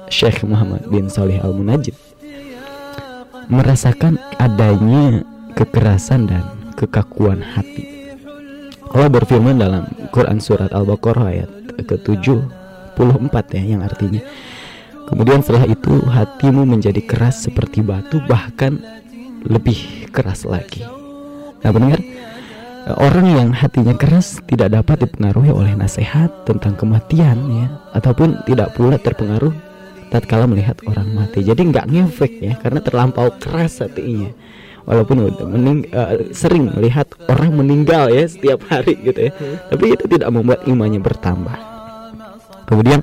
Syekh 0.09 0.41
Muhammad 0.47 0.87
bin 0.89 1.11
Salih 1.11 1.37
Al 1.39 1.53
Munajid 1.53 1.93
merasakan 3.49 4.17
adanya 4.37 5.21
kekerasan 5.57 6.29
dan 6.29 6.45
kekakuan 6.77 7.41
hati. 7.41 8.13
Allah 8.89 9.09
berfirman 9.09 9.61
dalam 9.61 9.85
Quran 10.09 10.41
surat 10.41 10.73
Al-Baqarah 10.73 11.25
ayat 11.29 11.49
ke-74 11.77 12.58
ya 13.55 13.63
yang 13.63 13.81
artinya 13.81 14.21
Kemudian 15.09 15.41
setelah 15.41 15.65
itu 15.65 16.05
hatimu 16.05 16.69
menjadi 16.69 17.01
keras 17.01 17.49
seperti 17.49 17.81
batu 17.81 18.21
bahkan 18.29 18.77
lebih 19.41 20.05
keras 20.13 20.45
lagi. 20.45 20.85
Nah 21.65 21.71
pendengar 21.73 21.97
Orang 22.89 23.29
yang 23.29 23.53
hatinya 23.53 23.93
keras 23.93 24.41
tidak 24.49 24.73
dapat 24.73 25.05
dipengaruhi 25.05 25.53
oleh 25.53 25.77
nasihat 25.77 26.31
tentang 26.49 26.73
kematian 26.73 27.37
ya 27.53 27.67
ataupun 27.93 28.41
tidak 28.49 28.73
pula 28.73 28.97
terpengaruh 28.97 29.53
tatkala 30.09 30.49
melihat 30.49 30.73
orang 30.89 31.13
mati. 31.13 31.45
Jadi 31.45 31.69
nggak 31.69 31.85
ngefek 31.85 32.33
ya 32.41 32.53
karena 32.57 32.81
terlampau 32.81 33.29
keras 33.37 33.85
hatinya. 33.85 34.33
Walaupun 34.89 35.21
mening, 35.53 35.85
eh, 35.93 36.33
sering 36.33 36.73
melihat 36.73 37.05
orang 37.29 37.61
meninggal 37.61 38.09
ya 38.09 38.25
setiap 38.25 38.65
hari 38.65 38.97
gitu 39.05 39.29
ya. 39.29 39.31
Tapi 39.69 39.85
itu 39.93 40.09
tidak 40.09 40.33
membuat 40.33 40.65
imannya 40.65 40.97
bertambah. 40.97 41.78
Kemudian 42.69 43.01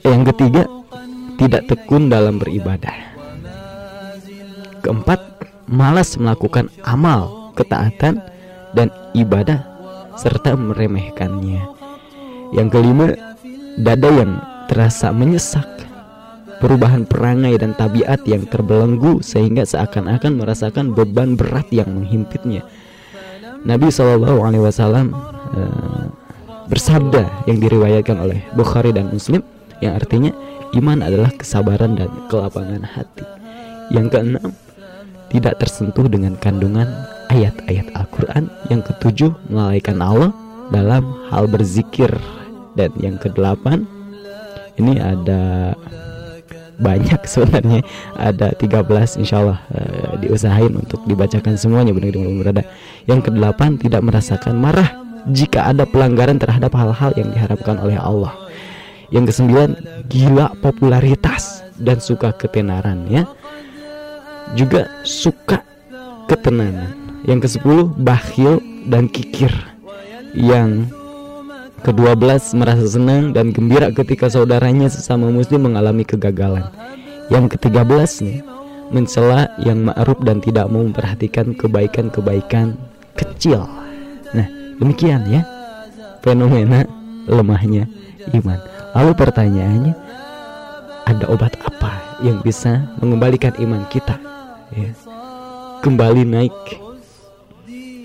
yang 0.00 0.24
ketiga 0.32 0.64
tidak 1.36 1.68
tekun 1.68 2.08
dalam 2.08 2.40
beribadah. 2.40 3.12
Keempat, 4.80 5.20
malas 5.68 6.16
melakukan 6.16 6.72
amal, 6.80 7.52
ketaatan 7.52 8.24
dan 8.72 8.88
ibadah 9.12 9.60
serta 10.16 10.56
meremehkannya. 10.56 11.68
Yang 12.56 12.68
kelima, 12.72 13.12
dada 13.76 14.08
yang 14.08 14.40
terasa 14.68 15.12
menyesak, 15.12 15.68
perubahan 16.60 17.04
perangai 17.04 17.56
dan 17.60 17.76
tabiat 17.76 18.24
yang 18.24 18.48
terbelenggu 18.48 19.20
sehingga 19.20 19.68
seakan-akan 19.68 20.40
merasakan 20.40 20.96
beban 20.96 21.36
berat 21.36 21.68
yang 21.68 21.92
menghimpitnya. 21.92 22.64
Nabi 23.64 23.88
eh, 23.88 23.96
bersabda 26.68 27.44
yang 27.44 27.60
diriwayatkan 27.60 28.16
oleh 28.16 28.40
Bukhari 28.56 28.90
dan 28.94 29.12
Muslim 29.12 29.44
yang 29.84 30.00
artinya 30.00 30.32
iman 30.74 31.04
adalah 31.04 31.30
kesabaran 31.34 31.98
dan 31.98 32.08
kelapangan 32.32 32.82
hati. 32.82 33.24
Yang 33.92 34.06
keenam, 34.16 34.50
tidak 35.28 35.60
tersentuh 35.60 36.08
dengan 36.08 36.38
kandungan 36.40 36.88
ayat-ayat 37.28 37.92
Al-Quran. 37.92 38.48
Yang 38.72 38.94
ketujuh, 38.94 39.30
melalaikan 39.52 40.00
Allah 40.00 40.32
dalam 40.72 41.04
hal 41.28 41.50
berzikir. 41.50 42.10
Dan 42.74 42.90
yang 42.98 43.20
kedelapan, 43.20 43.86
ini 44.80 44.98
ada 44.98 45.74
banyak 46.80 47.20
sebenarnya. 47.32 47.84
Ada 48.16 48.56
13 48.56 49.20
insya 49.20 49.44
Allah 49.44 49.58
eh, 49.76 50.26
diusahain 50.26 50.72
untuk 50.74 51.04
dibacakan 51.04 51.60
semuanya 51.60 51.92
benar-benar 51.92 52.34
berada. 52.40 52.62
Yang 53.04 53.30
kedelapan, 53.30 53.76
tidak 53.76 54.00
merasakan 54.00 54.58
marah 54.58 55.03
jika 55.32 55.72
ada 55.72 55.88
pelanggaran 55.88 56.36
terhadap 56.36 56.74
hal-hal 56.76 57.14
yang 57.16 57.32
diharapkan 57.32 57.80
oleh 57.80 57.96
Allah 57.96 58.34
Yang 59.08 59.32
kesembilan, 59.32 59.70
gila 60.10 60.52
popularitas 60.58 61.62
dan 61.78 62.02
suka 62.02 62.34
ketenaran 62.34 63.06
ya 63.08 63.24
juga 64.52 64.92
suka 65.08 65.64
ketenangan. 66.28 66.92
Yang 67.24 67.48
ke-10 67.48 67.78
bakhil 68.04 68.60
dan 68.84 69.08
kikir. 69.08 69.48
Yang 70.36 70.92
ke-12 71.80 72.56
merasa 72.60 72.84
senang 72.84 73.32
dan 73.32 73.52
gembira 73.56 73.88
ketika 73.92 74.28
saudaranya 74.28 74.92
sesama 74.92 75.32
muslim 75.32 75.72
mengalami 75.72 76.04
kegagalan. 76.04 76.68
Yang 77.32 77.56
ke-13 77.56 78.10
nih 78.28 78.38
mencela 78.92 79.48
yang 79.64 79.88
ma'ruf 79.88 80.20
dan 80.20 80.44
tidak 80.44 80.68
mau 80.68 80.84
memperhatikan 80.84 81.56
kebaikan-kebaikan 81.56 82.76
kecil. 83.16 83.64
Demikian 84.78 85.22
ya 85.30 85.42
fenomena 86.24 86.88
lemahnya 87.28 87.86
iman. 88.32 88.58
Lalu 88.94 89.12
pertanyaannya 89.14 89.94
ada 91.04 91.24
obat 91.28 91.54
apa 91.60 92.18
yang 92.24 92.40
bisa 92.40 92.94
mengembalikan 92.98 93.52
iman 93.60 93.84
kita? 93.92 94.16
Ya, 94.74 94.90
kembali 95.84 96.24
naik 96.24 96.56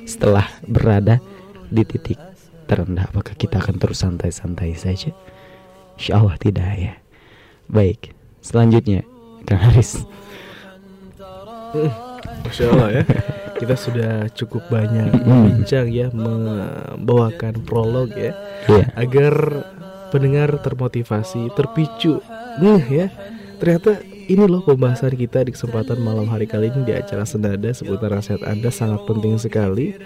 setelah 0.05 0.45
berada 0.67 1.23
di 1.69 1.85
titik 1.85 2.19
terendah. 2.65 3.09
Apakah 3.09 3.33
kita 3.37 3.61
akan 3.61 3.75
terus 3.79 4.01
santai-santai 4.01 4.75
saja? 4.75 5.13
Insya 5.95 6.19
Allah 6.19 6.35
tidak 6.37 6.69
ya. 6.75 6.93
Baik 7.69 8.13
selanjutnya 8.41 9.05
Kang 9.45 9.61
Haris. 9.61 10.03
Masya 12.43 12.65
Allah 12.73 12.89
ya 12.89 13.03
Kita 13.59 13.75
sudah 13.75 14.31
cukup 14.31 14.71
banyak 14.71 15.11
berbincang 15.19 15.91
ya 15.91 16.07
Membawakan 16.15 17.67
prolog 17.67 18.15
ya 18.15 18.31
Iya. 18.71 18.91
Agar 18.95 19.33
pendengar 20.09 20.57
termotivasi, 20.63 21.51
terpicu. 21.53 22.23
Nih 22.63 22.83
ya 22.87 23.07
Ternyata 23.59 23.99
ini 24.29 24.45
loh 24.47 24.63
pembahasan 24.63 25.19
kita 25.19 25.43
di 25.43 25.51
kesempatan 25.51 25.99
malam 25.99 26.29
hari 26.31 26.47
kali 26.47 26.71
ini 26.71 26.87
di 26.87 26.93
acara 26.95 27.27
Senada. 27.27 27.67
Seputar 27.75 28.15
nasihat 28.15 28.45
Anda 28.47 28.71
sangat 28.71 29.03
penting 29.03 29.35
sekali. 29.35 29.99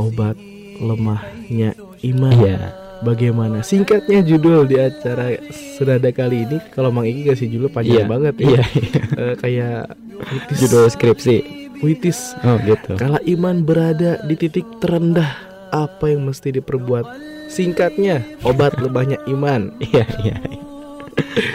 Obat 0.00 0.38
lemahnya 0.80 1.76
iman. 2.00 2.32
Iya 2.40 2.87
Bagaimana 2.98 3.62
singkatnya 3.62 4.20
judul 4.20 4.66
di 4.66 4.74
acara 4.74 5.30
Senada 5.50 6.10
kali 6.10 6.42
ini 6.42 6.58
Kalau 6.68 6.90
Mang 6.90 7.06
Iki 7.06 7.30
kasih 7.30 7.46
judul 7.46 7.70
panjang 7.70 7.94
Iya 7.94 8.04
banget 8.04 8.34
ya 8.36 8.46
Iya 8.48 8.64
iya. 8.74 9.02
Eh, 9.22 9.34
Kayak 9.36 9.78
puitis, 10.18 10.56
Judul 10.58 10.84
skripsi 10.88 11.36
puitis 11.78 12.18
Oh 12.42 12.58
gitu 12.58 12.98
Kala 12.98 13.22
iman 13.24 13.62
berada 13.62 14.18
di 14.20 14.34
titik 14.34 14.66
terendah, 14.78 15.30
apa 15.70 16.10
yang 16.10 16.26
mesti 16.26 16.50
diperbuat? 16.52 17.06
Singkatnya, 17.46 18.26
obat 18.42 18.74
lemahnya 18.76 19.22
iman. 19.26 19.70
Iya 19.88 20.04
iya 20.20 20.36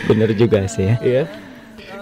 Bener 0.06 0.32
juga 0.34 0.64
sih 0.66 0.88
ya 0.88 0.96
Ya. 1.04 1.24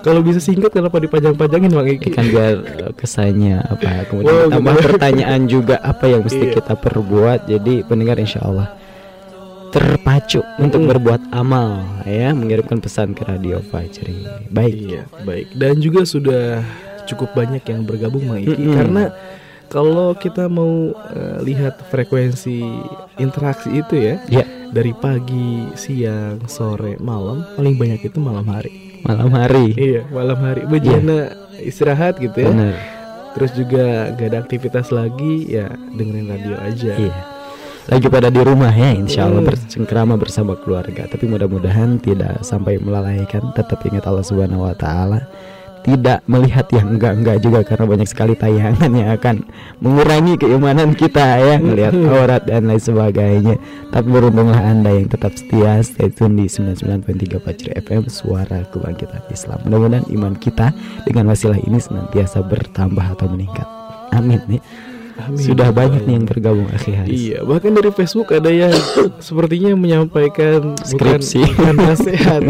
Kalau 0.02 0.22
bisa 0.22 0.38
singkat 0.38 0.70
kenapa 0.70 0.98
dipanjang-panjangin 0.98 1.70
Bang 1.72 1.86
Iki? 1.88 2.10
kan 2.10 2.26
biar 2.26 2.56
eh, 2.62 2.94
kesannya 2.94 3.58
apa 3.60 3.90
kemudian 4.10 4.34
Wow, 4.34 4.50
tambah 4.50 4.74
pertanyaan 4.82 5.42
juga 5.46 5.78
apa 5.78 6.06
yang 6.06 6.22
mesti 6.22 6.46
Iya. 6.46 6.54
kita 6.58 6.74
perbuat 6.74 7.46
jadi 7.46 7.86
pendengar 7.86 8.18
insya 8.18 8.42
Allah 8.42 8.70
terpacu 9.72 10.44
untuk 10.58 10.84
berbuat 10.86 11.32
amal 11.32 11.80
ya 12.04 12.32
mengirimkan 12.32 12.78
pesan 12.78 13.12
ke 13.12 13.24
radio 13.24 13.64
Fajri 13.64 14.28
baik 14.48 14.76
Iya, 14.76 15.02
baik. 15.24 15.48
Dan 15.54 15.80
juga 15.80 16.04
sudah 16.04 16.60
cukup 17.04 17.32
banyak 17.34 17.64
yang 17.64 17.82
bergabung 17.82 18.24
Bang 18.26 18.40
Iki 18.40 18.56
Mm-mm. 18.58 18.76
karena 18.76 19.04
kalau 19.68 20.12
kita 20.12 20.46
mau 20.46 20.92
eh, 21.10 21.40
lihat 21.42 21.80
frekuensi 21.88 22.60
interaksi 23.16 23.72
itu 23.74 23.96
ya 23.96 24.16
Ya, 24.28 24.44
dari 24.68 24.92
pagi, 24.92 25.72
siang, 25.74 26.44
sore, 26.46 27.00
malam 27.00 27.48
paling 27.56 27.76
banyak 27.76 28.04
itu 28.04 28.20
malam 28.20 28.44
hari. 28.46 28.92
malam 29.02 29.32
hari. 29.32 29.74
Iya, 29.74 30.06
malam 30.08 30.38
hari. 30.38 30.62
Bejana 30.64 31.34
istirahat 31.58 32.20
gitu 32.20 32.38
ya. 32.38 32.52
Benar. 32.52 32.76
Terus 33.32 33.52
juga 33.52 33.86
gak 34.12 34.28
ada 34.28 34.40
aktivitas 34.40 34.92
lagi 34.92 35.48
ya 35.50 35.72
dengerin 35.90 36.28
radio 36.28 36.56
aja. 36.60 36.94
Iya. 36.94 37.16
Lagi 37.90 38.08
pada 38.14 38.30
di 38.30 38.42
rumah 38.46 38.70
ya, 38.70 38.94
insya 38.94 39.26
Allah 39.26 39.42
Hmm. 39.42 39.50
bercengkrama 39.50 40.14
bersama 40.22 40.54
keluarga. 40.54 41.10
Tapi 41.10 41.26
mudah-mudahan 41.26 41.98
tidak 41.98 42.46
sampai 42.46 42.78
melalaikan. 42.78 43.50
Tetap 43.58 43.82
ingat 43.90 44.06
Allah 44.06 44.22
Subhanahu 44.22 44.70
Wa 44.70 44.76
Taala. 44.78 45.26
Tidak 45.82 46.30
melihat 46.30 46.70
yang 46.70 46.94
enggak-enggak 46.94 47.42
juga 47.42 47.66
karena 47.66 47.90
banyak 47.90 48.06
sekali 48.06 48.38
tayangan 48.38 48.86
yang 48.94 49.18
akan 49.18 49.42
mengurangi 49.82 50.38
keimanan 50.38 50.94
kita 50.94 51.42
ya 51.42 51.58
melihat 51.58 51.98
aurat 52.06 52.46
dan 52.46 52.70
lain 52.70 52.78
sebagainya. 52.78 53.58
Tapi 53.90 54.06
beruntunglah 54.06 54.62
anda 54.62 54.94
yang 54.94 55.10
tetap 55.10 55.34
setia 55.34 55.82
stay 55.82 56.14
tune 56.14 56.38
di 56.38 56.46
99.3 56.46 57.42
Fajri 57.42 57.74
FM 57.82 58.14
Suara 58.14 58.62
Kebangkitan 58.70 59.26
Islam. 59.34 59.58
Mudah-mudahan 59.66 60.06
iman 60.14 60.38
kita 60.38 60.70
dengan 61.10 61.34
wasilah 61.34 61.58
ini 61.58 61.82
senantiasa 61.82 62.46
bertambah 62.46 63.18
atau 63.18 63.26
meningkat. 63.26 63.66
Amin 64.14 64.38
nih. 64.46 64.62
Amin. 65.18 65.38
Sudah 65.38 65.70
banyak 65.70 66.04
nih 66.04 66.16
yang 66.16 66.26
bergabung 66.26 66.68
akhi 66.70 66.92
Haris. 66.94 67.12
Iya, 67.12 67.40
bahkan 67.42 67.72
dari 67.72 67.90
Facebook 67.90 68.32
ada 68.32 68.48
yang 68.48 68.72
sepertinya 69.20 69.76
menyampaikan 69.76 70.76
Skripsi. 70.78 71.42
bukan, 71.44 71.56
bukan 71.56 71.76
nasihat 71.78 72.42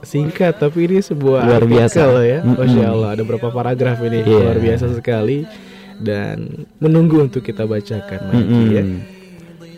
singkat, 0.00 0.56
tapi 0.56 0.86
ini 0.86 0.98
sebuah 0.98 1.44
Luar 1.44 1.64
biasa. 1.64 2.00
ya. 2.22 2.40
Mm-mm. 2.40 2.56
Masya 2.56 2.84
Allah, 2.86 3.08
ada 3.12 3.22
berapa 3.22 3.48
paragraf 3.48 3.98
ini 4.00 4.22
Iya. 4.22 4.40
luar 4.40 4.58
biasa 4.58 4.86
sekali 4.92 5.44
dan 5.98 6.46
menunggu 6.78 7.20
untuk 7.20 7.42
kita 7.42 7.66
bacakan 7.66 8.20
lagi 8.30 8.38
ya. 8.38 8.46
Mm-mm. 8.46 8.64
Ya 8.70 8.82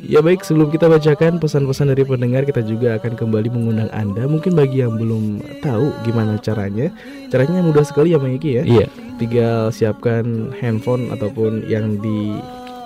baik, 0.00 0.40
sebelum 0.40 0.68
kita 0.68 0.88
bacakan 0.88 1.36
pesan-pesan 1.36 1.92
dari 1.92 2.02
pendengar, 2.02 2.42
kita 2.42 2.60
juga 2.60 2.96
akan 2.96 3.12
kembali 3.14 3.48
mengundang 3.50 3.90
Anda. 3.90 4.24
Mungkin 4.24 4.56
bagi 4.56 4.80
yang 4.80 4.96
belum 4.96 5.38
tahu 5.60 5.92
gimana 6.02 6.40
caranya, 6.40 6.88
caranya 7.28 7.60
mudah 7.60 7.84
sekali 7.84 8.12
ya, 8.12 8.18
Bang 8.18 8.32
Iki 8.34 8.50
ya. 8.50 8.62
Iya, 8.64 8.86
Tinggal 9.20 9.68
siapkan 9.68 10.54
handphone 10.56 11.12
ataupun 11.12 11.68
yang 11.68 12.00
di 12.00 12.32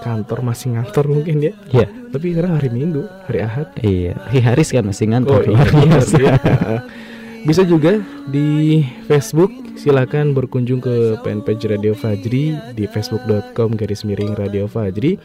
kantor 0.03 0.45
masih 0.45 0.75
ngantor 0.75 1.07
mungkin 1.07 1.41
ya. 1.41 1.53
iya, 1.71 1.87
Tapi 2.11 2.35
sekarang 2.35 2.59
hari 2.59 2.69
Minggu, 2.69 3.07
hari 3.25 3.41
Ahad. 3.41 3.69
iya. 3.81 4.19
Haris 4.35 4.69
kan 4.69 4.85
masih 4.85 5.07
Oh 5.07 5.11
ngantor. 5.15 5.41
iya, 5.45 5.51
luar 5.55 5.69
benar, 5.71 5.87
biasa. 6.03 6.17
ya. 6.19 6.33
Bisa 7.49 7.61
juga 7.63 8.01
di 8.25 8.81
Facebook 9.05 9.53
silakan 9.77 10.33
berkunjung 10.33 10.81
ke 10.81 11.21
fanpage 11.21 11.69
Radio 11.69 11.93
Fajri 11.93 12.57
di 12.73 12.85
facebook.com 12.89 13.77
garis 13.77 14.01
miring 14.03 14.33
Radio 14.33 14.65
Fajri. 14.65 15.21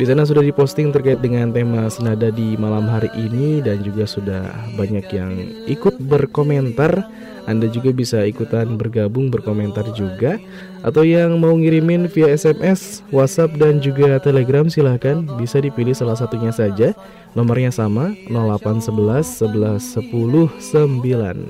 Di 0.00 0.08
sana 0.08 0.24
sudah 0.24 0.40
diposting 0.40 0.96
terkait 0.96 1.20
dengan 1.20 1.52
tema 1.52 1.84
senada 1.92 2.32
di 2.32 2.56
malam 2.56 2.88
hari 2.88 3.12
ini 3.20 3.60
dan 3.60 3.84
juga 3.84 4.08
sudah 4.08 4.48
banyak 4.72 5.04
yang 5.12 5.36
ikut 5.68 6.00
berkomentar. 6.00 7.04
Anda 7.44 7.68
juga 7.68 7.92
bisa 7.92 8.24
ikutan 8.24 8.80
bergabung 8.80 9.28
berkomentar 9.28 9.84
juga 9.92 10.40
atau 10.80 11.04
yang 11.04 11.36
mau 11.36 11.52
ngirimin 11.52 12.08
via 12.08 12.32
SMS, 12.32 13.04
WhatsApp 13.12 13.60
dan 13.60 13.76
juga 13.84 14.16
Telegram 14.24 14.64
silahkan 14.72 15.20
bisa 15.36 15.60
dipilih 15.60 15.92
salah 15.92 16.16
satunya 16.16 16.48
saja. 16.48 16.96
Nomornya 17.36 17.68
sama 17.68 18.16
0811 18.32 19.36
11 19.36 20.00
10 20.00 20.48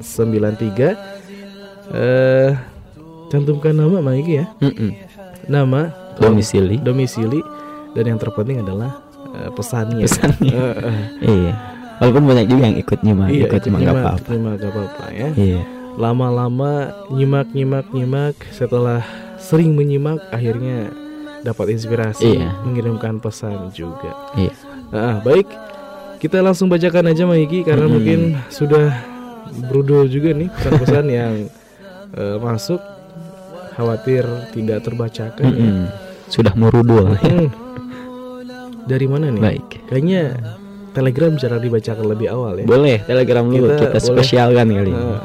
993. 0.02 0.98
Eh 1.94 2.50
cantumkan 3.30 3.78
nama 3.78 4.02
Mang 4.02 4.18
Iki 4.18 4.32
ya. 4.34 4.50
Mm-mm. 4.58 4.90
Nama, 5.46 5.94
Domisili. 6.18 6.82
domisili 6.82 7.59
dan 7.92 8.04
yang 8.06 8.18
terpenting 8.18 8.60
adalah 8.60 9.02
eh, 9.32 9.50
pesannya. 9.50 10.04
Pesannya. 10.04 10.54
Eh, 10.54 10.74
eh. 10.80 11.00
Iya. 11.22 11.54
Walaupun 12.00 12.24
banyak 12.24 12.46
juga 12.48 12.62
yang 12.64 12.78
ikut 12.78 12.98
nyimak, 13.04 13.28
Iya, 13.28 13.44
ikut 13.44 13.60
nyimak 13.62 13.80
nggak 13.80 13.94
apa-apa. 13.94 14.28
nyimak 14.32 14.52
nggak 14.56 14.72
apa-apa 14.72 15.04
ya. 15.12 15.28
Iya. 15.34 15.60
Lama-lama 15.94 16.72
nyimak 17.10 17.48
nyimak 17.52 17.86
nyimak 17.90 18.34
setelah 18.50 19.04
sering 19.36 19.74
menyimak 19.74 20.16
akhirnya 20.30 20.88
dapat 21.40 21.72
inspirasi 21.72 22.36
Iya. 22.36 22.56
mengirimkan 22.64 23.18
pesan 23.18 23.68
juga. 23.70 24.16
Iya. 24.32 24.52
Ah, 24.90 25.16
baik. 25.20 25.44
Kita 26.16 26.40
langsung 26.40 26.68
bacakan 26.68 27.08
aja 27.08 27.24
Maiki 27.24 27.64
karena 27.64 27.84
Mm-mm. 27.84 27.94
mungkin 27.96 28.20
sudah 28.48 28.92
brudul 29.68 30.04
juga 30.04 30.32
nih 30.32 30.48
pesan-pesan 30.52 31.04
yang 31.20 31.32
eh, 32.12 32.36
masuk 32.36 32.80
khawatir 33.72 34.24
tidak 34.52 34.84
terbacakan 34.84 35.48
ya. 35.48 35.64
Mm-mm. 35.64 35.84
Sudah 36.28 36.52
merudul. 36.54 37.16
Hmm. 37.18 37.48
Dari 38.90 39.06
mana 39.06 39.30
nih? 39.30 39.38
Baik. 39.40 39.66
Kayaknya 39.86 40.22
Telegram 40.90 41.32
cara 41.36 41.56
dibacakan 41.56 42.02
lebih 42.04 42.28
awal 42.28 42.58
ya. 42.58 42.66
Boleh 42.66 42.98
Telegram 43.00 43.46
dulu 43.46 43.66
Kita 43.68 43.78
kita, 43.78 43.88
boleh. 43.94 44.02
spesialkan 44.02 44.66
kali. 44.68 44.82
ini. 44.84 44.98
Ah, 44.98 45.22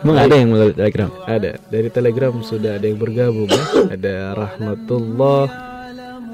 Emang 0.00 0.16
ada 0.18 0.34
yang 0.34 0.48
melalui 0.50 0.72
Telegram? 0.72 1.10
ada 1.24 1.50
dari 1.66 1.88
Telegram 1.88 2.34
sudah 2.40 2.76
ada 2.76 2.84
yang 2.84 2.96
bergabung 2.96 3.44
ya. 3.46 3.64
Ada 3.90 4.14
Rahmatullah, 4.34 5.44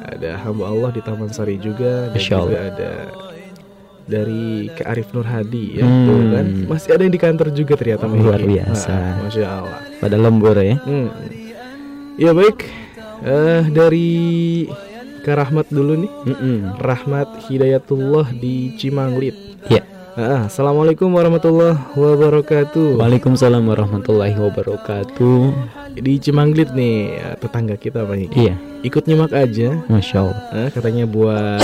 ada 0.01 0.31
hamba 0.39 0.65
Allah 0.65 0.91
di 0.91 1.01
Taman 1.01 1.29
Sari 1.29 1.55
juga, 1.57 2.09
dan 2.09 2.15
Masya 2.17 2.37
juga 2.41 2.59
ada 2.65 2.91
dari 4.05 4.67
Kak 4.69 4.87
Arif 4.89 5.09
Nur 5.11 5.23
Hadi 5.23 5.79
ya, 5.79 5.85
Hmm. 5.85 6.03
tuh 6.03 6.19
kan. 6.33 6.47
Masih 6.67 6.91
ada 6.91 7.03
yang 7.03 7.15
di 7.15 7.21
kantor 7.21 7.49
juga 7.53 7.73
ternyata 7.75 8.05
Mbak 8.05 8.19
Luar 8.21 8.43
biasa. 8.43 8.91
Ah, 8.91 9.15
Masya 9.21 9.47
Allah. 9.47 9.79
Pada 9.99 10.17
lembur 10.17 10.57
ya. 10.57 10.77
Hmm. 10.81 11.09
Ya 12.17 12.31
baik, 12.31 12.59
eh 13.23 13.63
dari 13.67 14.11
Kak 15.21 15.37
Rahmat 15.37 15.67
dulu 15.69 15.95
nih. 16.01 16.13
Mm-mm. 16.27 16.59
Rahmat 16.79 17.29
Hidayatullah 17.45 18.33
di 18.33 18.75
Cimanglit. 18.75 19.37
Iya. 19.67 19.85
Ah, 20.13 20.51
Assalamualaikum 20.51 21.07
warahmatullahi 21.09 21.79
wabarakatuh. 21.95 22.99
Waalaikumsalam 22.99 23.63
warahmatullahi 23.63 24.35
wabarakatuh. 24.35 25.41
Di 25.95 26.19
Cimanglit 26.19 26.73
nih 26.73 27.15
eh, 27.15 27.37
tetangga 27.39 27.77
kita 27.77 28.03
Pak. 28.03 28.35
Iya, 28.35 28.57
Ikut 28.83 29.07
nyimak 29.07 29.31
aja. 29.31 29.81
masya 29.87 30.17
Allah. 30.25 30.39
Ah, 30.51 30.69
katanya 30.69 31.05
buat 31.07 31.63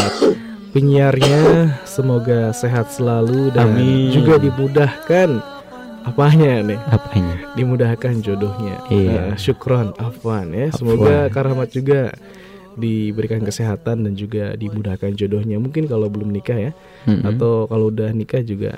penyiarnya 0.71 1.73
semoga 1.83 2.53
sehat 2.53 2.93
selalu 2.93 3.49
dan 3.51 3.73
Amin. 3.73 4.13
juga 4.13 4.37
dimudahkan 4.37 5.41
apanya 6.05 6.61
nih 6.63 6.79
Apanya? 6.87 7.37
dimudahkan 7.57 8.21
jodohnya 8.21 8.79
Iya. 8.87 9.35
Syukron 9.35 9.97
afwan 9.97 10.53
ya 10.53 10.69
Afwan. 10.69 10.77
semoga 10.77 11.17
karamat 11.33 11.69
juga 11.73 12.13
diberikan 12.77 13.41
kesehatan 13.41 14.05
dan 14.05 14.13
juga 14.13 14.53
dimudahkan 14.53 15.13
jodohnya 15.13 15.57
mungkin 15.57 15.85
kalau 15.85 16.07
belum 16.07 16.29
nikah 16.29 16.59
ya 16.61 16.73
Mm-mm. 17.05 17.25
atau 17.27 17.65
kalau 17.65 17.89
udah 17.89 18.13
nikah 18.13 18.41
juga 18.41 18.77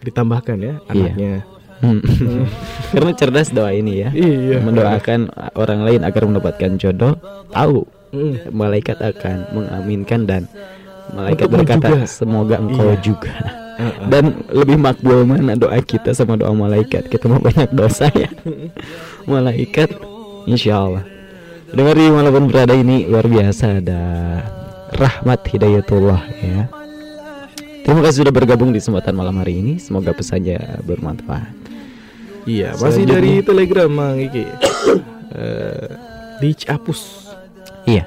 ditambahkan 0.00 0.58
ya 0.58 0.74
Iya. 0.86 1.10
anaknya 1.10 1.34
Mm. 1.80 2.04
Karena 2.92 3.10
cerdas 3.16 3.48
doa 3.48 3.72
ini 3.72 4.04
ya. 4.04 4.12
iya 4.12 4.60
Mendoakan 4.60 5.32
orang 5.56 5.80
lain 5.80 6.04
agar 6.04 6.28
mendapatkan 6.28 6.76
jodoh, 6.76 7.16
tahu 7.48 7.88
Mm. 8.12 8.52
malaikat 8.52 9.00
akan 9.00 9.36
mengaminkan 9.50 10.28
dan 10.28 10.42
malaikat 11.10 11.48
Untukmu 11.48 11.56
berkata 11.64 11.88
juga. 11.88 12.04
semoga 12.04 12.56
engkau 12.60 12.92
Iya. 12.92 13.00
juga. 13.00 13.32
Ah. 13.80 13.96
Dan 14.02 14.44
lebih 14.52 14.76
makbul 14.76 15.24
mana 15.24 15.56
doa 15.56 15.80
kita 15.80 16.12
sama 16.12 16.36
doa 16.36 16.52
malaikat. 16.52 17.08
Kita 17.08 17.24
mau 17.24 17.40
banyak 17.40 17.72
dosa 17.72 18.12
ya. 18.12 18.28
malaikat 19.24 19.88
insya 20.44 20.76
Allah. 20.76 21.04
Dengar 21.70 21.94
di 21.94 22.06
walaupun 22.10 22.50
berada 22.50 22.74
ini 22.74 23.06
luar 23.06 23.30
biasa 23.30 23.78
ada 23.78 24.02
rahmat 24.98 25.40
hidayatullah 25.46 26.22
ya. 26.42 26.66
Terima 27.86 28.00
kasih 28.02 28.26
sudah 28.26 28.34
bergabung 28.34 28.74
di 28.74 28.82
kesempatan 28.82 29.14
malam 29.14 29.38
hari 29.38 29.62
ini. 29.62 29.78
Semoga 29.78 30.10
pesannya 30.10 30.82
bermanfaat. 30.82 31.54
Iya, 32.42 32.74
masih 32.74 33.06
dari 33.06 33.38
Telegram 33.46 33.86
Mang 33.86 34.18
Iki. 34.18 34.44
Eh, 35.30 35.88
di 36.42 36.50
Ciapus. 36.58 37.30
Iya. 37.86 38.02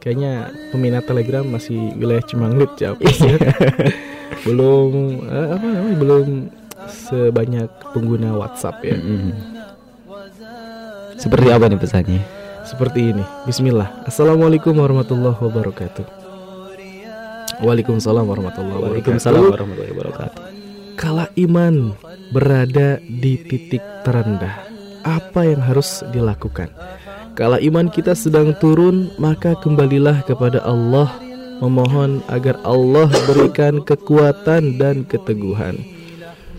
Kayaknya 0.00 0.48
peminat 0.72 1.04
Telegram 1.04 1.44
masih 1.44 1.92
wilayah 1.98 2.24
Cimanglit 2.24 2.72
ya. 2.80 2.96
belum 4.48 4.90
eh, 5.28 5.48
apa 5.60 5.66
namanya? 5.66 5.96
Belum 6.00 6.26
sebanyak 6.88 7.68
pengguna 7.92 8.32
WhatsApp 8.32 8.80
ya. 8.80 8.96
Mm-mm. 8.96 9.36
Seperti 11.18 11.48
apa 11.52 11.68
nih 11.68 11.76
pesannya? 11.76 12.37
Seperti 12.68 13.16
ini. 13.16 13.24
Bismillah. 13.48 14.04
Assalamualaikum 14.04 14.76
warahmatullahi 14.76 15.40
wabarakatuh. 15.40 16.04
Waalaikumsalam 17.64 18.28
warahmatullahi 18.28 18.76
wabarakatuh. 18.76 19.08
Waalaikumsalam 19.08 19.42
warahmatullahi 19.48 19.92
wabarakatuh. 19.96 20.40
Kala 21.00 21.32
iman 21.48 21.96
berada 22.28 23.00
di 23.00 23.40
titik 23.40 23.80
terendah, 24.04 24.68
apa 25.00 25.48
yang 25.48 25.64
harus 25.64 26.04
dilakukan? 26.12 26.68
Kala 27.32 27.56
iman 27.64 27.88
kita 27.88 28.12
sedang 28.12 28.52
turun, 28.60 29.14
maka 29.16 29.56
kembalilah 29.64 30.20
kepada 30.28 30.60
Allah, 30.60 31.08
memohon 31.64 32.20
agar 32.28 32.60
Allah 32.68 33.08
berikan 33.30 33.80
kekuatan 33.80 34.76
dan 34.76 35.08
keteguhan. 35.08 35.80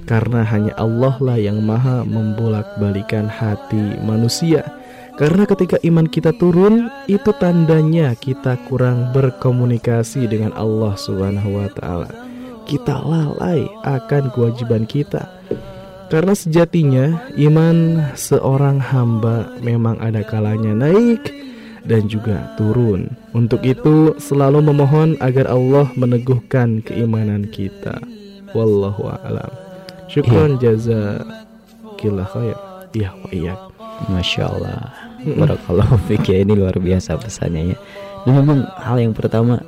Karena 0.10 0.42
hanya 0.42 0.74
Allah 0.74 1.20
lah 1.22 1.38
yang 1.38 1.62
maha 1.62 2.02
membolak-balikan 2.02 3.30
hati 3.30 4.00
manusia. 4.02 4.79
Karena 5.20 5.44
ketika 5.44 5.76
iman 5.84 6.08
kita 6.08 6.32
turun, 6.40 6.88
itu 7.12 7.36
tandanya 7.44 8.16
kita 8.16 8.56
kurang 8.72 9.12
berkomunikasi 9.12 10.32
dengan 10.32 10.56
Allah 10.56 10.96
Subhanahu 10.96 11.60
wa 11.60 11.68
taala. 11.76 12.08
Kita 12.64 13.04
lalai 13.04 13.68
akan 13.84 14.32
kewajiban 14.32 14.88
kita. 14.88 15.28
Karena 16.08 16.32
sejatinya 16.32 17.20
iman 17.36 18.08
seorang 18.16 18.80
hamba 18.80 19.60
memang 19.60 20.00
ada 20.00 20.24
kalanya 20.24 20.72
naik 20.88 21.28
dan 21.84 22.08
juga 22.08 22.56
turun. 22.56 23.12
Untuk 23.36 23.60
itu 23.68 24.16
selalu 24.24 24.72
memohon 24.72 25.20
agar 25.20 25.52
Allah 25.52 25.92
meneguhkan 26.00 26.80
keimanan 26.80 27.52
kita. 27.52 28.00
Wallahu 28.56 29.12
a'lam. 29.20 29.52
Syukron 30.08 30.56
jazakillah 30.64 32.30
khair. 32.32 32.56
Ya 32.96 33.12
wa 33.20 33.30
iyyak. 33.36 33.60
Masya 34.08 34.48
Allah 34.48 35.09
Barakallahu 35.26 35.96
fiqh 36.08 36.32
ya 36.32 36.38
Ini 36.44 36.54
luar 36.56 36.76
biasa 36.80 37.20
pesannya 37.20 37.76
ya 37.76 37.78
Dan 38.24 38.44
memang 38.44 38.60
hal 38.80 38.98
yang 39.00 39.14
pertama 39.16 39.60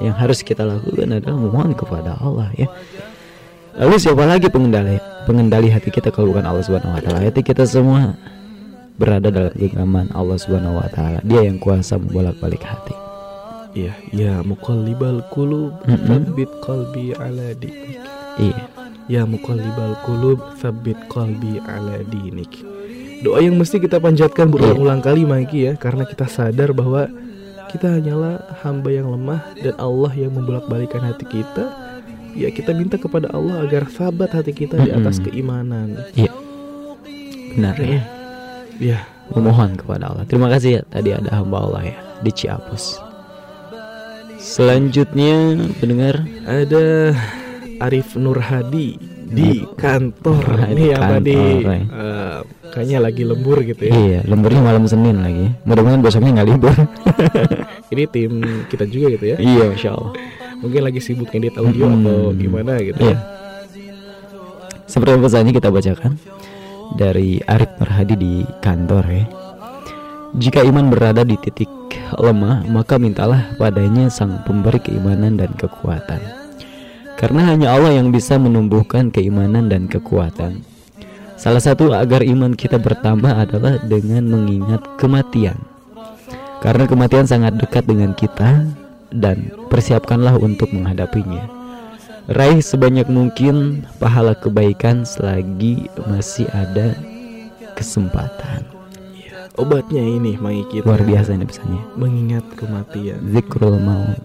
Yang 0.00 0.14
harus 0.18 0.38
kita 0.40 0.64
lakukan 0.64 1.08
adalah 1.20 1.38
Memohon 1.38 1.72
kepada 1.76 2.16
Allah 2.18 2.48
ya 2.56 2.68
Lalu 3.76 3.96
siapa 4.00 4.24
lagi 4.28 4.48
pengendali 4.52 5.00
Pengendali 5.24 5.68
hati 5.72 5.88
kita 5.88 6.12
kalau 6.12 6.32
bukan 6.34 6.44
Allah 6.44 6.64
subhanahu 6.64 6.92
wa 6.92 7.02
ta'ala 7.02 7.24
Hati 7.24 7.40
kita 7.40 7.64
semua 7.64 8.16
Berada 9.00 9.32
dalam 9.32 9.52
genggaman 9.56 10.12
Allah 10.12 10.36
subhanahu 10.36 10.76
wa 10.80 10.88
ta'ala 10.92 11.24
Dia 11.24 11.48
yang 11.48 11.56
kuasa 11.56 11.96
membolak-balik 11.96 12.60
hati 12.60 12.92
Ya, 13.72 13.96
ya 14.12 14.44
muqallibal 14.44 15.24
qulub 15.32 15.72
Mm-mm. 15.88 16.04
tsabbit 16.04 16.50
qalbi 16.60 17.16
ala 17.16 17.56
dinik. 17.56 17.96
Iya 18.36 18.68
Ya 19.08 19.22
muqallibal 19.24 19.96
qulub 20.04 20.44
tsabbit 20.60 21.00
qalbi 21.08 21.56
ala 21.64 22.04
dinik. 22.04 22.52
Doa 23.22 23.38
yang 23.38 23.54
mesti 23.54 23.78
kita 23.78 24.02
panjatkan 24.02 24.50
berulang-ulang 24.50 24.98
kali 24.98 25.22
Maiki 25.22 25.70
ya 25.70 25.78
karena 25.78 26.02
kita 26.02 26.26
sadar 26.26 26.74
bahwa 26.74 27.06
kita 27.70 27.88
hanyalah 27.88 28.42
hamba 28.60 28.90
yang 28.90 29.08
lemah 29.08 29.40
dan 29.56 29.78
Allah 29.78 30.12
yang 30.12 30.34
membolak-balikan 30.34 31.00
hati 31.00 31.24
kita. 31.24 31.70
Ya 32.34 32.48
kita 32.50 32.74
minta 32.74 32.96
kepada 32.96 33.30
Allah 33.30 33.62
agar 33.62 33.86
sabat 33.86 34.32
hati 34.32 34.50
kita 34.50 34.80
di 34.80 34.90
atas 34.90 35.20
keimanan. 35.20 36.00
Iya 36.16 36.32
Benar 37.52 37.76
ya 37.76 38.02
Ya, 38.80 38.98
memohon 39.30 39.76
kepada 39.78 40.10
Allah. 40.10 40.24
Terima 40.26 40.48
kasih 40.50 40.80
ya 40.80 40.82
tadi 40.88 41.14
ada 41.14 41.30
hamba 41.38 41.62
Allah 41.62 41.92
ya 41.92 41.98
di 42.24 42.32
Ciapus. 42.34 42.98
Selanjutnya 44.42 45.54
pendengar 45.78 46.26
ada 46.42 47.14
Arif 47.78 48.18
Nur 48.18 48.42
Hadi 48.42 48.98
di 49.30 49.62
kantor. 49.78 50.66
Di 50.66 50.74
Ini 50.74 50.84
kantor, 50.98 51.60
ya. 51.62 51.78
eh, 51.78 52.38
kayaknya 52.72 52.98
lagi 52.98 53.22
lembur 53.22 53.60
gitu 53.60 53.84
ya. 53.84 53.92
Iya, 53.92 54.20
lemburnya 54.24 54.64
malam 54.64 54.88
Senin 54.88 55.20
lagi. 55.20 55.52
Mudah-mudahan 55.62 56.00
besoknya 56.00 56.40
nggak 56.40 56.48
libur. 56.48 56.74
Ini 57.92 58.04
tim 58.08 58.32
kita 58.66 58.88
juga 58.88 59.06
gitu 59.12 59.24
ya. 59.28 59.36
iya, 59.36 59.68
masya 59.68 59.92
Allah. 59.92 60.12
Mungkin 60.58 60.80
lagi 60.80 61.00
sibuk 61.02 61.28
ngedit 61.28 61.58
audio 61.60 61.84
Mm-mm. 61.86 62.00
atau 62.02 62.18
gimana 62.32 62.72
gitu 62.80 62.96
Iya. 62.98 63.12
ya. 63.12 63.18
Seperti 64.86 65.16
pesannya 65.18 65.52
kita 65.52 65.68
bacakan 65.68 66.12
dari 66.94 67.40
Arif 67.44 67.70
Merhadi 67.76 68.14
di 68.16 68.32
kantor 68.60 69.04
ya. 69.08 69.24
Jika 70.32 70.64
iman 70.64 70.88
berada 70.88 71.22
di 71.22 71.36
titik 71.36 71.68
lemah, 72.16 72.64
maka 72.64 72.96
mintalah 72.96 73.52
padanya 73.60 74.08
sang 74.08 74.40
pemberi 74.48 74.80
keimanan 74.80 75.36
dan 75.36 75.52
kekuatan. 75.52 76.20
Karena 77.20 77.52
hanya 77.52 77.76
Allah 77.76 78.00
yang 78.00 78.08
bisa 78.10 78.40
menumbuhkan 78.40 79.12
keimanan 79.12 79.68
dan 79.68 79.86
kekuatan. 79.86 80.64
Salah 81.36 81.62
satu 81.62 81.90
agar 81.92 82.22
iman 82.22 82.54
kita 82.54 82.78
bertambah 82.78 83.32
adalah 83.32 83.80
dengan 83.84 84.26
mengingat 84.28 84.82
kematian. 84.96 85.58
Karena 86.62 86.86
kematian 86.86 87.26
sangat 87.26 87.58
dekat 87.58 87.90
dengan 87.90 88.14
kita 88.14 88.70
dan 89.10 89.50
persiapkanlah 89.66 90.38
untuk 90.38 90.70
menghadapinya. 90.70 91.42
Raih 92.30 92.62
sebanyak 92.62 93.10
mungkin 93.10 93.82
pahala 93.98 94.38
kebaikan 94.38 95.02
selagi 95.02 95.90
masih 96.06 96.46
ada 96.54 96.94
kesempatan. 97.74 98.62
Obatnya 99.58 100.00
ini 100.00 100.38
Mai 100.40 100.64
kita 100.72 100.86
Luar 100.86 101.04
biasa 101.04 101.36
ini 101.36 101.44
pesannya. 101.44 101.82
mengingat 101.98 102.46
kematian. 102.56 103.20
Zikrul 103.26 103.76
maut. 103.82 104.22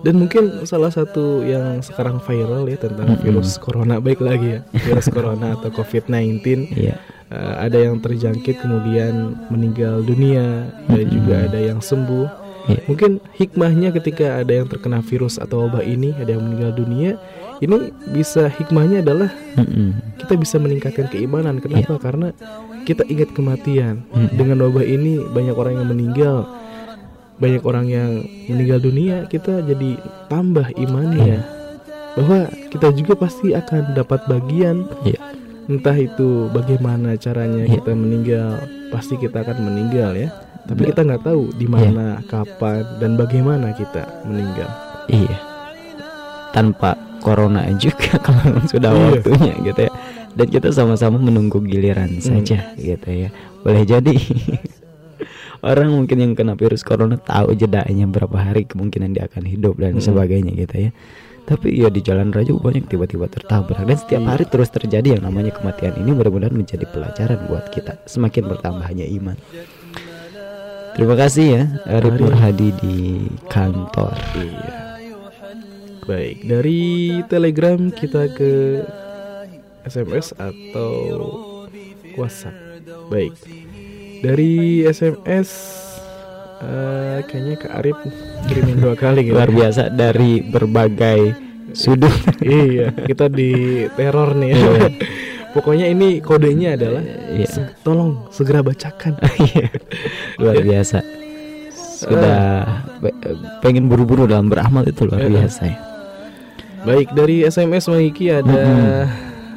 Dan 0.00 0.16
mungkin 0.16 0.64
salah 0.64 0.88
satu 0.88 1.44
yang 1.44 1.84
sekarang 1.84 2.24
viral 2.24 2.64
ya 2.68 2.80
tentang 2.80 3.14
Mm-mm. 3.14 3.20
virus 3.20 3.60
corona 3.60 4.00
baik 4.00 4.24
lagi 4.24 4.56
ya. 4.56 4.60
Virus 4.72 5.12
corona 5.12 5.56
atau 5.60 5.68
COVID-19 5.68 6.40
Iya. 6.72 6.96
Eh, 7.30 7.54
ada 7.62 7.78
yang 7.78 8.02
terjangkit 8.02 8.58
kemudian 8.58 9.38
meninggal 9.54 10.02
dunia 10.02 10.66
dan 10.88 11.04
Mm-mm. 11.06 11.14
juga 11.14 11.34
ada 11.46 11.60
yang 11.60 11.78
sembuh. 11.78 12.26
Iya. 12.66 12.80
Mungkin 12.90 13.10
hikmahnya 13.36 13.88
ketika 13.94 14.40
ada 14.40 14.52
yang 14.52 14.66
terkena 14.66 14.98
virus 15.04 15.36
atau 15.38 15.68
wabah 15.68 15.84
ini, 15.84 16.16
ada 16.16 16.34
yang 16.34 16.42
meninggal 16.42 16.74
dunia, 16.74 17.20
ini 17.60 17.92
bisa 18.10 18.48
hikmahnya 18.48 19.04
adalah 19.04 19.30
Mm-mm. 19.56 20.16
kita 20.16 20.34
bisa 20.36 20.56
meningkatkan 20.56 21.06
keimanan. 21.12 21.60
Kenapa? 21.60 22.00
Karena 22.00 22.32
kita 22.88 23.04
ingat 23.06 23.30
kematian. 23.36 24.02
Mm-mm. 24.10 24.34
Dengan 24.34 24.64
wabah 24.66 24.84
ini 24.84 25.20
banyak 25.20 25.54
orang 25.54 25.78
yang 25.78 25.88
meninggal, 25.92 26.48
banyak 27.40 27.62
orang 27.64 27.86
yang 27.88 28.10
meninggal 28.46 28.78
dunia, 28.78 29.24
kita 29.26 29.64
jadi 29.64 29.96
tambah 30.28 30.70
imannya. 30.76 31.40
Bahwa 32.14 32.38
kita 32.68 32.92
juga 32.92 33.16
pasti 33.16 33.50
akan 33.50 33.94
dapat 33.94 34.20
bagian 34.26 34.84
Iya. 35.02 35.18
entah 35.66 35.94
itu 35.94 36.50
bagaimana 36.50 37.16
caranya 37.16 37.64
Iya. 37.64 37.80
kita 37.80 37.92
meninggal, 37.94 38.50
pasti 38.90 39.14
kita 39.16 39.40
akan 39.40 39.56
meninggal 39.64 40.12
ya. 40.14 40.28
Tapi 40.60 40.84
Iya. 40.84 40.88
kita 40.92 41.00
nggak 41.02 41.24
tahu 41.24 41.42
di 41.54 41.64
mana, 41.64 42.20
kapan, 42.26 42.84
dan 42.98 43.16
bagaimana 43.16 43.72
kita 43.72 44.04
meninggal. 44.26 44.68
Iya. 45.08 45.38
Tanpa 46.50 46.92
corona 47.20 47.62
juga 47.78 48.18
kalau 48.26 48.58
sudah 48.66 48.90
Iya. 48.90 49.02
waktunya 49.16 49.54
gitu 49.64 49.80
ya. 49.88 49.92
Dan 50.30 50.46
kita 50.46 50.68
sama-sama 50.70 51.18
menunggu 51.18 51.58
giliran 51.62 52.10
Hmm. 52.10 52.22
saja 52.22 52.74
gitu 52.76 53.08
ya. 53.08 53.28
Boleh 53.62 53.82
jadi 53.82 54.14
orang 55.60 55.92
mungkin 55.92 56.16
yang 56.20 56.32
kena 56.32 56.56
virus 56.56 56.80
corona 56.80 57.20
tahu 57.20 57.52
jedanya 57.52 58.06
berapa 58.08 58.36
hari 58.36 58.64
kemungkinan 58.64 59.12
dia 59.16 59.28
akan 59.28 59.44
hidup 59.44 59.76
dan 59.76 59.96
Mm. 59.96 60.04
sebagainya 60.04 60.52
gitu 60.56 60.88
ya. 60.88 60.90
Tapi 61.40 61.82
ya 61.82 61.88
di 61.90 61.98
jalan 62.04 62.30
raya 62.30 62.52
banyak 62.54 62.86
tiba-tiba 62.86 63.26
tertabrak 63.26 63.82
dan 63.82 63.96
setiap 63.98 64.22
Iya. 64.22 64.30
hari 64.30 64.44
terus 64.46 64.70
terjadi 64.70 65.18
yang 65.18 65.26
namanya 65.26 65.50
kematian 65.50 65.98
ini 65.98 66.14
mudah-mudahan 66.14 66.54
menjadi 66.54 66.86
pelajaran 66.86 67.50
buat 67.50 67.72
kita 67.74 68.06
semakin 68.06 68.44
bertambahnya 68.46 69.08
iman. 69.18 69.34
Terima 70.94 71.14
kasih 71.16 71.46
ya 71.48 71.62
Arif 71.86 72.18
Hadi 72.18 72.68
di 72.78 72.96
kantor. 73.48 74.14
Iya. 74.36 74.74
Baik, 76.06 76.36
dari 76.42 76.80
Telegram 77.30 77.78
kita 77.94 78.30
ke 78.34 78.82
SMS 79.86 80.34
atau 80.34 80.90
WhatsApp. 82.18 82.54
Baik. 83.06 83.34
Dari 84.20 84.52
SMS 84.84 85.48
eh, 86.60 87.18
kayaknya 87.24 87.56
ke 87.56 87.68
Arif 87.70 87.96
kirimin 88.46 88.76
dua 88.78 88.94
kali 88.94 89.24
gitu. 89.24 89.34
Luar 89.34 89.48
biasa 89.48 89.88
dari 89.88 90.40
berbagai 90.42 91.32
sudut. 91.72 92.12
iya, 92.40 92.92
kita 92.92 93.26
di 93.26 93.52
teror 93.90 94.34
nih. 94.34 94.52
Iya. 94.52 94.88
Pokoknya 95.50 95.86
ini 95.86 96.20
kodenya 96.20 96.78
adalah 96.78 97.02
Iya. 97.28 97.48
se- 97.48 97.74
tolong 97.80 98.28
segera 98.28 98.60
bacakan. 98.60 99.16
Iya. 99.40 99.66
Luar 100.36 100.56
biasa. 100.58 100.98
Sudah 102.00 102.64
pe- 102.96 103.16
pengen 103.60 103.86
buru-buru 103.86 104.24
dalam 104.24 104.46
beramal 104.46 104.84
itu 104.84 105.04
luar 105.04 105.20
Eh. 105.20 105.28
biasa 105.28 105.62
ya. 105.64 105.78
Baik, 106.80 107.12
dari 107.12 107.44
SMS 107.44 107.88
Maiki 107.88 108.32
ada 108.32 108.48
Mm-mm. 108.48 109.04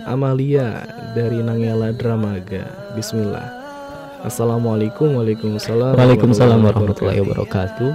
Amalia 0.05 0.83
dari 1.13 1.39
Nangela 1.39 1.91
Dramaga. 1.91 2.67
Bismillah. 2.93 3.62
Assalamualaikum 4.23 5.19
Waalaikumsalam 5.19 5.99
Waalaikumsalam 5.99 6.63
warahmatullahi 6.63 7.19
wabarakatuh. 7.27 7.91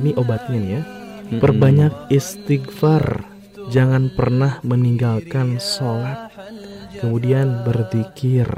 Ini 0.00 0.16
obatnya 0.16 0.56
nih 0.56 0.70
ya. 0.72 0.82
Mm-mm. 0.82 1.36
Perbanyak 1.36 1.92
istighfar. 2.08 3.28
Jangan 3.68 4.08
pernah 4.16 4.56
meninggalkan 4.64 5.60
sholat. 5.60 6.32
Kemudian 6.96 7.60
berzikir. 7.68 8.48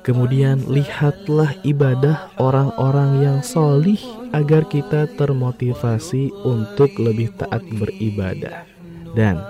Kemudian 0.00 0.64
lihatlah 0.64 1.52
ibadah 1.60 2.32
orang-orang 2.40 3.20
yang 3.20 3.38
solih 3.44 4.00
Agar 4.32 4.64
kita 4.64 5.12
termotivasi 5.12 6.32
untuk 6.44 6.88
lebih 6.96 7.36
taat 7.36 7.60
beribadah. 7.68 8.64
Dan 9.12 9.40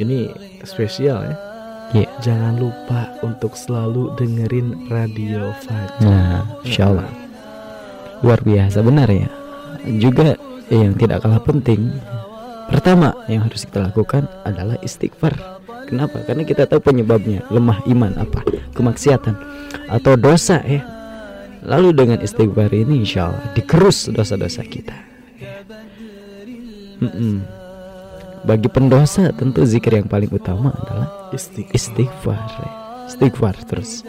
ini 0.00 0.32
spesial 0.64 1.20
ya 1.24 1.45
Iya. 1.94 2.08
Jangan 2.22 2.58
lupa 2.58 3.14
untuk 3.22 3.54
selalu 3.54 4.18
dengerin 4.18 4.90
radio 4.90 5.54
Fajar 5.62 6.02
Nah, 6.02 6.42
insya 6.66 6.90
luar 8.24 8.40
biasa 8.42 8.82
benar 8.82 9.06
ya. 9.12 9.28
Juga 10.00 10.34
yang 10.66 10.98
tidak 10.98 11.22
kalah 11.22 11.38
penting, 11.38 11.94
pertama 12.66 13.14
yang 13.30 13.46
harus 13.46 13.62
kita 13.62 13.86
lakukan 13.86 14.26
adalah 14.42 14.74
istighfar. 14.82 15.38
Kenapa? 15.86 16.26
Karena 16.26 16.42
kita 16.42 16.66
tahu 16.66 16.82
penyebabnya 16.82 17.46
lemah 17.54 17.86
iman 17.86 18.18
apa? 18.18 18.42
Kemaksiatan 18.74 19.38
atau 19.86 20.18
dosa 20.18 20.58
ya. 20.66 20.82
lalu 21.66 21.90
dengan 21.94 22.18
istighfar 22.22 22.70
ini 22.70 23.02
insya 23.02 23.30
Allah 23.30 23.42
dikerus 23.54 24.10
dosa-dosa 24.10 24.62
kita 24.62 24.94
Mm-mm. 27.02 27.42
Bagi 28.46 28.70
pendosa 28.70 29.34
tentu 29.34 29.66
zikir 29.66 29.98
yang 29.98 30.08
paling 30.08 30.30
utama 30.30 30.70
adalah 30.70 31.30
istighfar 31.74 32.46
istighfar 33.10 33.58
terus 33.66 34.06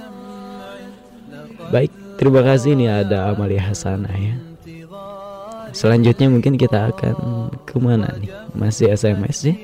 baik 1.73 1.89
terima 2.21 2.45
kasih 2.45 2.78
ini 2.78 2.86
ada 2.86 3.34
Amalia 3.34 3.65
Hasanah 3.65 4.13
ya 4.13 4.38
selanjutnya 5.73 6.30
mungkin 6.30 6.56
kita 6.56 6.93
akan 6.93 7.15
ke 7.65 7.78
mana 7.82 8.13
nih 8.21 8.32
masih 8.54 8.93
SMS 8.93 9.52
ya 9.52 9.56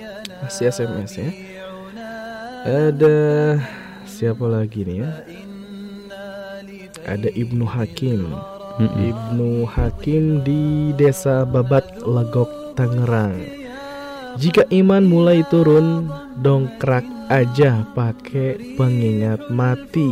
Masih 0.43 0.75
SMS 0.75 1.11
ya. 1.15 1.31
Ada 2.67 3.15
siapa 4.03 4.43
lagi 4.43 4.83
nih 4.83 4.99
ya? 4.99 5.11
Ada 7.07 7.31
Ibnu 7.31 7.63
Hakim. 7.63 8.27
Mm-mm. 8.75 9.07
Ibnu 9.07 9.63
Hakim 9.63 10.43
di 10.43 10.91
Desa 10.99 11.47
Babat, 11.47 11.87
Legok, 12.03 12.75
Tangerang. 12.75 13.62
Jika 14.33 14.65
iman 14.73 15.03
mulai 15.05 15.45
turun, 15.47 16.09
dongkrak 16.41 17.05
aja 17.29 17.85
pakai 17.93 18.75
pengingat 18.75 19.49
mati. 19.53 20.09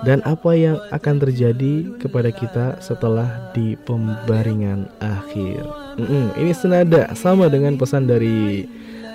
Dan 0.00 0.24
apa 0.24 0.56
yang 0.56 0.80
akan 0.88 1.16
terjadi 1.20 2.00
kepada 2.00 2.32
kita 2.32 2.80
setelah 2.80 3.52
di 3.52 3.76
pembaringan 3.84 4.88
akhir? 4.96 5.60
Mm-mm, 6.00 6.32
ini 6.40 6.52
senada 6.56 7.12
sama 7.12 7.52
dengan 7.52 7.76
pesan 7.76 8.08
dari 8.08 8.64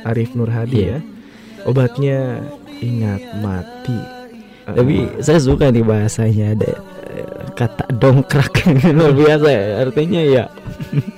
Arif 0.05 0.37
Nur 0.37 0.49
Hadi 0.53 0.77
Iya. 0.77 0.89
ya. 0.93 0.99
Obatnya 1.65 2.45
ingat 2.85 3.21
mati. 3.41 3.97
Tapi 4.65 5.21
saya 5.25 5.41
suka 5.41 5.73
nih 5.73 5.81
bahasanya 5.81 6.53
ada 6.53 6.71
eh, 7.09 7.29
kata 7.57 7.89
dongkrak 7.89 8.53
luar 8.97 9.13
biasa 9.13 9.47
ya. 9.49 9.65
Artinya 9.89 10.21
ya 10.21 10.45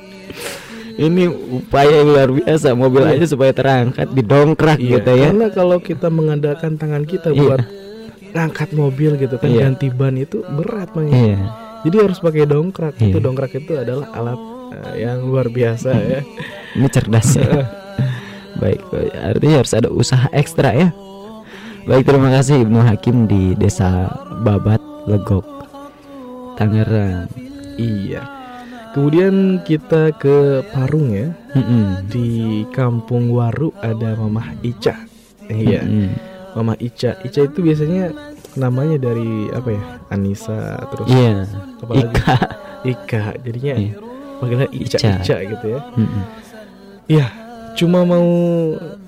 ini 0.98 1.30
upaya 1.30 2.02
yang 2.02 2.10
luar 2.10 2.30
biasa 2.32 2.74
mobil 2.74 3.06
aja 3.06 3.26
supaya 3.26 3.54
terangkat 3.54 4.10
didongkrak 4.12 4.78
Iya, 4.78 4.98
gitu 4.98 5.12
ya. 5.14 5.30
Karena 5.30 5.48
kalau 5.50 5.78
kita 5.78 6.08
mengandalkan 6.10 6.76
tangan 6.76 7.06
kita 7.06 7.30
Iya. 7.30 7.40
buat 7.40 7.62
ngangkat 8.28 8.70
mobil 8.74 9.12
gitu 9.16 9.36
kan 9.38 9.50
Iya. 9.50 9.70
ganti 9.70 9.88
ban 9.90 10.14
itu 10.14 10.42
berat 10.44 10.90
Mang. 10.94 11.10
Iya. 11.10 11.38
Jadi 11.86 11.96
harus 12.02 12.18
pakai 12.18 12.44
dongkrak. 12.44 12.98
Itu 12.98 13.18
Iya. 13.18 13.24
dongkrak 13.24 13.52
itu 13.54 13.74
adalah 13.74 14.10
alat 14.12 14.40
eh, 14.68 15.06
yang 15.06 15.22
luar 15.24 15.48
biasa 15.48 15.90
ya. 15.96 16.20
Ini 16.76 16.88
cerdas 16.90 17.30
ya. 17.34 17.46
Baik. 18.62 18.82
artinya 19.14 19.62
harus 19.62 19.74
ada 19.74 19.90
usaha 19.94 20.26
ekstra 20.34 20.74
ya. 20.74 20.90
Baik, 21.86 22.04
terima 22.04 22.34
kasih 22.34 22.66
Ibnu 22.66 22.84
Hakim 22.84 23.30
di 23.30 23.56
Desa 23.56 24.12
Babat, 24.44 24.82
Legok, 25.08 25.46
Tangerang. 26.58 27.32
iya. 27.78 28.37
Kemudian 28.98 29.36
kita 29.62 30.10
ke 30.12 30.66
Parung 30.74 31.14
ya. 31.14 31.30
Mm-mm. 31.54 32.10
Di 32.10 32.30
Kampung 32.74 33.30
Waru 33.30 33.70
ada 33.78 34.18
Mamah 34.18 34.58
Ica. 34.60 35.06
Iya. 35.46 35.86
Mm-mm. 35.86 36.10
Mamah 36.58 36.82
Ica. 36.82 37.14
Ica 37.22 37.46
itu 37.46 37.62
biasanya 37.62 38.10
namanya 38.58 38.98
dari 38.98 39.54
apa 39.54 39.70
ya? 39.70 39.84
Anissa 40.10 40.82
terus 40.90 41.08
Iya. 41.08 41.46
apalagi? 41.78 42.10
Ika. 42.10 42.36
Ika. 42.84 43.22
Jadinya 43.46 43.74
Iya. 43.78 43.94
panggilan 44.38 44.70
Ica, 44.74 44.98
Ica. 44.98 45.12
Ica 45.16 45.36
gitu 45.46 45.66
ya. 45.70 45.80
Iya, 47.08 47.28
cuma 47.78 48.02
mau 48.02 48.28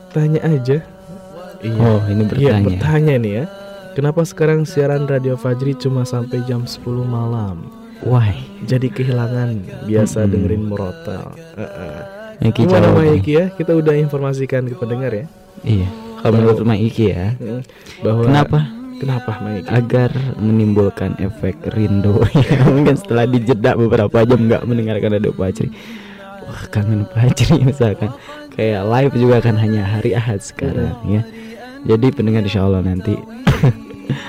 tanya 0.09 0.45
aja. 0.45 0.85
Iya. 1.59 1.81
Oh, 1.81 1.99
ini 2.05 2.23
Iya, 2.23 2.29
bertanya. 2.29 2.65
bertanya 2.69 3.13
nih 3.17 3.33
ya. 3.33 3.45
Kenapa 3.89 4.21
sekarang 4.21 4.63
siaran 4.63 5.09
Radio 5.09 5.33
Fajri 5.33 5.73
cuma 5.75 6.05
sampai 6.05 6.45
jam 6.45 6.63
10 6.63 6.77
malam? 7.03 7.67
Why? 8.03 8.31
Jadi 8.63 8.87
kehilangan 8.91 9.49
biasa 9.87 10.23
Mm-mm. 10.23 10.31
dengerin 10.31 10.63
murotal. 10.63 11.35
Heeh. 11.55 11.99
Iki 12.39 12.59
Gimana 12.63 12.95
Mbak. 12.95 13.19
Iki 13.19 13.31
ya? 13.35 13.45
Kita 13.51 13.71
udah 13.75 13.95
informasikan 13.99 14.63
ke 14.71 14.75
pendengar 14.79 15.11
ya. 15.11 15.25
Iya. 15.67 15.89
Kalau 16.23 16.33
menurut 16.35 16.63
Mak 16.63 16.79
Iki 16.79 17.05
ya. 17.11 17.35
Bahwa 17.99 18.23
kenapa? 18.23 18.59
Kenapa 18.99 19.31
Mbak 19.43 19.53
Iki? 19.59 19.69
Agar 19.75 20.11
menimbulkan 20.39 21.11
efek 21.19 21.59
rindu. 21.75 22.23
ya, 22.31 22.63
mungkin 22.71 22.95
setelah 22.95 23.27
dijeda 23.27 23.75
beberapa 23.75 24.23
jam 24.23 24.39
nggak 24.47 24.63
mendengarkan 24.63 25.19
radio 25.19 25.35
Fajri. 25.35 25.67
Wah, 26.47 26.63
kangen 26.71 27.03
Fajri 27.11 27.59
misalkan. 27.67 28.15
Kayak 28.55 28.87
live 28.87 29.15
juga 29.19 29.37
kan 29.43 29.55
hanya 29.59 29.83
hari 29.83 30.15
Ahad 30.15 30.39
sekarang 30.39 30.95
ya. 31.07 31.23
Jadi 31.87 32.11
pendengar 32.11 32.43
insya 32.43 32.67
Allah 32.67 32.83
nanti 32.83 33.15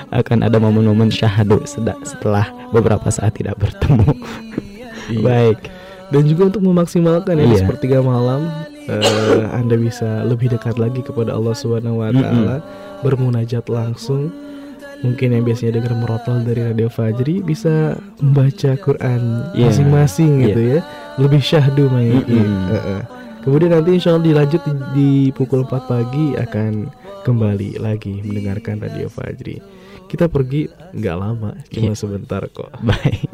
akan 0.09 0.43
ada 0.43 0.57
momen-momen 0.57 1.09
syahadu 1.09 1.61
setelah 2.03 2.43
beberapa 2.69 3.07
saat 3.07 3.35
tidak 3.35 3.57
bertemu. 3.57 4.11
Iya. 5.09 5.21
Baik. 5.21 5.59
Dan 6.11 6.23
juga 6.27 6.51
untuk 6.51 6.63
memaksimalkan 6.63 7.35
ya 7.35 7.45
Iya. 7.47 7.57
sepertiga 7.63 7.99
malam 7.99 8.47
eh, 8.83 9.43
Anda 9.51 9.75
bisa 9.75 10.23
lebih 10.23 10.51
dekat 10.51 10.75
lagi 10.75 10.99
kepada 10.99 11.31
Allah 11.31 11.55
Subhanahu 11.55 12.03
wa 12.03 12.11
taala, 12.11 12.59
bermunajat 12.99 13.67
langsung. 13.67 14.31
Mungkin 15.01 15.33
yang 15.33 15.41
biasanya 15.41 15.81
dengar 15.81 15.97
merotol 15.97 16.45
dari 16.45 16.61
Radio 16.61 16.85
Fajri 16.85 17.41
bisa 17.41 17.97
membaca 18.21 18.77
Quran 18.77 19.21
Iya. 19.51 19.65
masing-masing 19.67 20.31
Iya. 20.37 20.45
gitu 20.45 20.61
ya. 20.61 20.79
Lebih 21.17 21.41
syahdu 21.41 21.89
Mang 21.89 22.05
Iki. 22.05 22.37
Mm-mm. 22.37 22.61
Heeh. 22.69 23.01
Kemudian 23.41 23.73
nanti 23.73 23.97
insya 23.97 24.13
Allah 24.13 24.21
dilanjut 24.23 24.61
di, 24.61 24.73
di 24.93 25.09
pukul 25.33 25.65
4 25.65 25.89
pagi 25.89 26.37
akan 26.37 26.93
kembali 27.21 27.77
lagi 27.77 28.19
mendengarkan 28.19 28.79
Radio 28.79 29.07
Fajri. 29.07 29.61
Kita 30.03 30.27
pergi 30.27 30.65
nggak 30.91 31.17
lama, 31.17 31.55
cuma 31.67 31.93
Iya. 31.93 31.95
sebentar 31.95 32.41
kok. 32.45 32.67
Baik. 32.83 33.31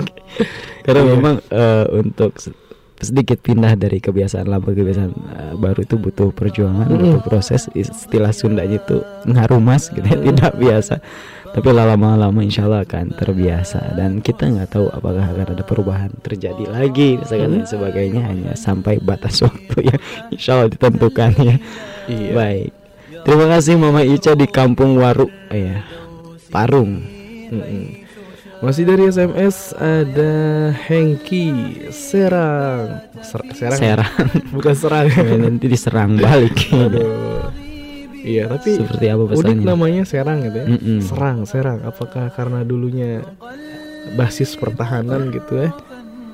Karena 0.83 1.01
Iya. 1.01 1.09
memang 1.09 1.35
eh, 1.43 1.85
untuk 1.91 2.37
se- 2.37 2.53
sedikit 2.97 3.37
pindah 3.39 3.73
dari 3.73 3.97
kebiasaan 3.97 4.45
lama 4.45 4.61
ke 4.63 4.75
kebiasaan 4.75 5.11
eh, 5.11 5.53
baru 5.55 5.79
itu 5.81 5.95
butuh 5.95 6.29
perjuangan, 6.29 6.85
Mm-mm. 6.85 7.17
butuh 7.17 7.21
proses. 7.23 7.65
Istilah 7.71 8.29
Sundanya 8.29 8.77
itu 8.77 8.97
ngarumas 9.25 9.89
gitu 9.89 10.05
Mm. 10.05 10.21
tidak 10.29 10.53
biasa. 10.53 10.95
Tapi 11.47 11.69
lama-lama 11.71 12.37
insya 12.39 12.67
Allah 12.67 12.83
akan 12.83 13.17
terbiasa 13.17 13.95
dan 13.95 14.19
kita 14.19 14.45
nggak 14.45 14.69
tahu 14.69 14.91
apakah 14.91 15.25
akan 15.25 15.57
ada 15.57 15.63
perubahan 15.63 16.11
terjadi 16.19 16.67
lagi 16.67 17.17
misalkan 17.17 17.49
Mm. 17.49 17.55
dan 17.57 17.65
sebagainya 17.65 18.21
hanya 18.21 18.51
sampai 18.53 18.99
batas 18.99 19.41
waktu 19.47 19.89
yang 19.89 19.99
insya 20.29 20.53
Allah 20.53 20.69
ditentukan 20.69 21.31
ya. 21.39 21.57
Iya. 22.05 22.31
Baik. 22.31 22.71
Terima 23.27 23.45
kasih 23.51 23.75
Mama 23.75 24.01
Ica 24.01 24.31
di 24.33 24.47
Kampung 24.47 24.95
Waru, 24.95 25.27
ya, 25.51 25.83
Parung. 26.47 27.03
Mm-mm. 27.51 28.07
Masih 28.57 28.87
dari 28.87 29.05
SMS 29.05 29.75
ada 29.75 30.31
Hengki 30.73 31.51
Serang. 31.91 33.03
Ser- 33.21 33.51
serang. 33.53 33.77
Serang. 33.77 34.13
Bukan 34.49 34.73
serang. 34.73 35.05
Ya, 35.27 35.35
nanti 35.37 35.65
diserang 35.67 36.15
balik. 36.15 36.55
Aduh. 36.71 37.51
Iya, 38.17 38.49
tapi 38.49 38.75
Seperti 38.75 39.05
apa 39.07 39.23
unik 39.23 39.31
pesannya? 39.37 39.63
namanya 39.67 40.03
Serang 40.07 40.39
gitu 40.41 40.57
ya. 40.57 40.67
Mm-mm. 40.71 40.99
Serang, 41.03 41.37
Serang. 41.45 41.79
Apakah 41.85 42.31
karena 42.33 42.63
dulunya 42.63 43.21
basis 44.15 44.55
pertahanan 44.55 45.29
gitu 45.29 45.67
ya? 45.67 45.69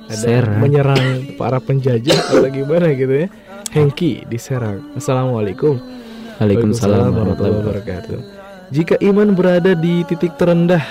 Ada 0.07 0.15
Serang. 0.15 0.61
menyerang 0.61 1.03
para 1.35 1.57
penjajah 1.57 2.37
atau 2.37 2.47
gimana 2.47 2.93
gitu 2.93 3.25
ya? 3.25 3.27
Hengki 3.73 4.23
di 4.29 4.37
Serang. 4.37 4.93
Assalamualaikum. 4.95 5.75
Waalaikumsalam 6.41 7.13
warahmatullahi 7.13 7.57
wabarakatuh. 7.61 8.17
Jika 8.73 8.97
iman 9.05 9.37
berada 9.37 9.77
di 9.77 10.01
titik 10.09 10.33
terendah, 10.41 10.81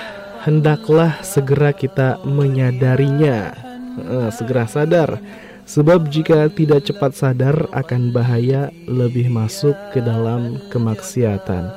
hendaklah 0.46 1.18
segera 1.26 1.74
kita 1.74 2.22
menyadarinya. 2.22 3.50
Eh, 3.98 4.30
segera 4.30 4.70
sadar. 4.70 5.18
Sebab 5.62 6.10
jika 6.10 6.50
tidak 6.50 6.86
cepat 6.86 7.14
sadar 7.14 7.70
akan 7.70 8.10
bahaya 8.10 8.70
lebih 8.86 9.30
masuk 9.30 9.74
ke 9.94 10.02
dalam 10.02 10.58
kemaksiatan. 10.70 11.70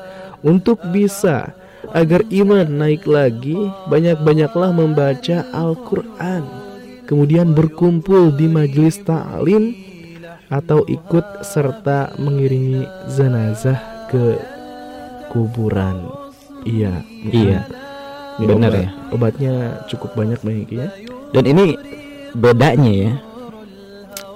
Untuk 0.45 0.81
bisa 0.89 1.53
agar 1.93 2.25
iman 2.33 2.65
naik 2.65 3.05
lagi, 3.05 3.57
banyak-banyaklah 3.89 4.73
membaca 4.73 5.45
Al-Qur'an. 5.53 6.45
Kemudian 7.05 7.53
berkumpul 7.53 8.33
di 8.33 8.49
majelis 8.49 8.97
ta'lim 9.05 9.73
atau 10.55 10.87
ikut 10.87 11.43
serta 11.43 12.15
mengiringi 12.15 12.87
jenazah 13.11 13.75
ke 14.07 14.39
kuburan. 15.27 15.99
Iya, 16.63 17.03
Iya, 17.27 17.59
Ini 18.39 18.45
benar 18.47 18.71
obat- 18.71 18.79
ya. 18.79 18.89
Obatnya 19.11 19.53
cukup 19.91 20.15
banyak 20.15 20.39
banyak 20.39 20.69
ya. 20.71 20.87
Dan 21.35 21.43
ini 21.45 21.75
bedanya 22.31 22.91
ya. 22.91 23.11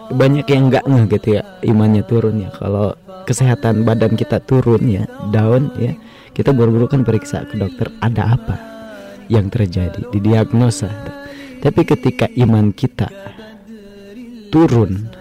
Banyak 0.09 0.45
yang 0.49 0.63
nggak 0.67 0.85
ngeh 0.89 1.05
gitu 1.15 1.27
ya 1.37 1.41
imannya 1.63 2.03
turun 2.03 2.41
ya. 2.41 2.49
Kalau 2.51 2.97
kesehatan 3.23 3.85
badan 3.85 4.17
kita 4.17 4.41
turun 4.41 4.83
ya, 4.85 5.07
down 5.29 5.71
ya. 5.79 5.93
Kita 6.33 6.51
buru-buru 6.51 6.87
kan 6.87 7.03
periksa 7.03 7.45
ke 7.45 7.55
dokter 7.55 7.91
ada 7.99 8.35
apa 8.35 8.55
yang 9.27 9.47
terjadi, 9.47 10.07
didiagnosa. 10.09 10.89
Tapi 11.59 11.81
ketika 11.83 12.25
iman 12.39 12.71
kita 12.71 13.11
turun, 14.49 15.11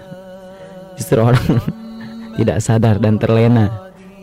justru 0.99 1.23
orang 1.23 1.63
tidak 2.39 2.59
sadar 2.59 2.99
dan 2.99 3.17
terlena 3.17 3.71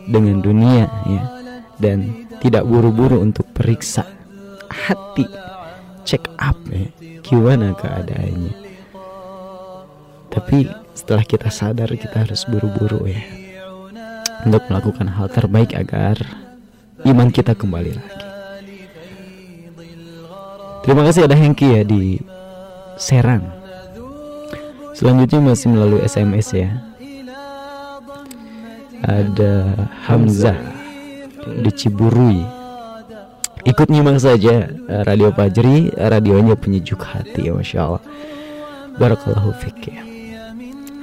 dengan 0.04 0.44
dunia 0.44 0.86
ya. 1.08 1.24
Dan 1.76 2.28
tidak 2.40 2.64
buru-buru 2.64 3.20
untuk 3.20 3.48
periksa 3.52 4.04
hati 4.68 5.24
check 6.04 6.24
up 6.38 6.56
ya. 6.68 6.88
Gimana 7.24 7.74
keadaannya. 7.74 8.54
Tapi 10.30 10.68
setelah 10.92 11.24
kita 11.24 11.48
sadar 11.48 11.90
kita 11.96 12.28
harus 12.28 12.44
buru-buru 12.44 13.08
ya. 13.08 13.24
Untuk 14.44 14.62
melakukan 14.70 15.10
hal 15.10 15.26
terbaik 15.32 15.74
agar 15.74 16.20
iman 17.02 17.28
kita 17.32 17.56
kembali 17.56 17.92
lagi. 17.98 18.20
Terima 20.86 21.02
kasih 21.02 21.26
ada 21.26 21.34
Hengki 21.34 21.66
ya 21.66 21.82
di 21.82 22.22
Serang 22.94 23.55
selanjutnya 24.96 25.52
masih 25.52 25.68
melalui 25.68 26.00
SMS 26.02 26.56
ya. 26.56 26.70
Ada 29.04 29.76
Hamzah 30.08 30.56
di 31.60 31.70
Ciburui. 31.70 32.42
Ikut 33.66 33.86
nyimak 33.90 34.22
saja 34.22 34.72
eh, 34.72 35.02
Radio 35.04 35.34
Fajri 35.34 35.92
radionya 35.92 36.56
penyejuk 36.56 37.02
hati 37.04 37.50
ya 37.50 37.52
Masya 37.52 37.78
Allah. 37.82 38.02
Barakallahu 38.96 39.52
fiqh 39.60 39.92
ya. 39.92 40.02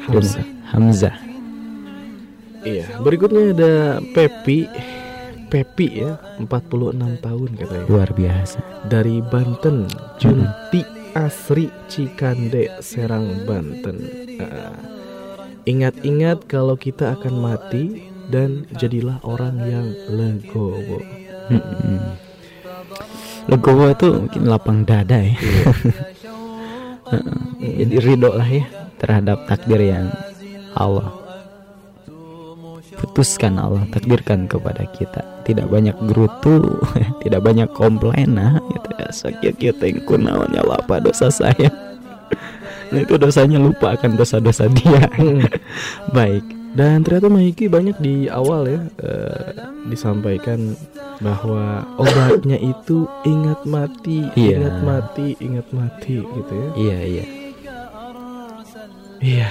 Hamzah. 0.09 0.45
Hamzah. 0.73 1.15
Iya, 2.63 2.97
berikutnya 3.03 3.53
ada 3.53 3.73
Pepi. 4.15 4.65
Pepi 5.51 6.01
ya, 6.01 6.17
46 6.41 6.97
tahun 7.21 7.49
katanya. 7.61 7.85
luar 7.85 8.09
biasa. 8.09 8.57
Dari 8.89 9.21
Banten, 9.21 9.85
Junti 10.17 11.03
Asri 11.14 11.70
Cikande, 11.89 12.82
Serang, 12.82 13.45
Banten. 13.45 13.97
Ah, 14.41 14.78
Ingat-ingat 15.64 16.43
kalau 16.51 16.76
kita 16.76 17.16
akan 17.16 17.39
mati 17.39 18.11
dan 18.28 18.68
jadilah 18.76 19.24
orang 19.24 19.55
yang 19.64 19.88
legowo. 20.11 20.99
Legowo 23.47 23.86
itu 23.91 24.07
mungkin 24.11 24.43
lapang 24.47 24.88
dada 24.88 25.20
ya 25.20 25.36
Heeh. 27.11 27.39
Jadi 27.84 27.95
ridho 27.99 28.32
lah 28.32 28.47
ya 28.47 28.64
terhadap 28.95 29.43
takdir 29.51 29.84
yang 29.84 30.07
Allah 30.80 31.11
putuskan 32.95 33.59
Allah 33.59 33.84
takdirkan 33.91 34.47
kepada 34.47 34.88
kita 34.95 35.20
tidak 35.43 35.67
banyak 35.67 35.95
gerutu 36.07 36.79
tidak 37.23 37.41
banyak 37.43 37.69
komplain 37.71 38.35
nah 38.35 38.57
gitu 38.71 38.89
ya. 38.97 39.07
Sakit 39.11 39.53
kita 39.59 39.83
yang 39.85 40.01
kunaonnya 40.07 40.63
apa 40.63 40.99
dosa 40.99 41.27
saya. 41.29 41.69
Nah 42.93 43.01
itu 43.01 43.17
dosanya 43.17 43.57
lupa 43.57 43.97
akan 43.97 44.13
dosa-dosa 44.13 44.69
dia. 44.69 45.09
Baik. 46.17 46.45
Dan 46.77 47.01
ternyata 47.01 47.25
Mahiki 47.25 47.65
banyak 47.65 47.97
di 47.97 48.29
awal 48.29 48.69
ya 48.69 48.81
eh, 49.01 49.49
disampaikan 49.89 50.77
bahwa 51.17 51.81
obatnya 51.97 52.53
itu 52.61 53.09
ingat 53.25 53.65
mati, 53.65 54.29
Iya. 54.37 54.61
ingat 54.61 54.77
mati, 54.85 55.27
ingat 55.41 55.67
mati 55.73 56.21
gitu 56.21 56.53
ya. 56.53 56.69
iya 56.77 56.97
iya. 57.01 57.25
Iya. 59.23 59.49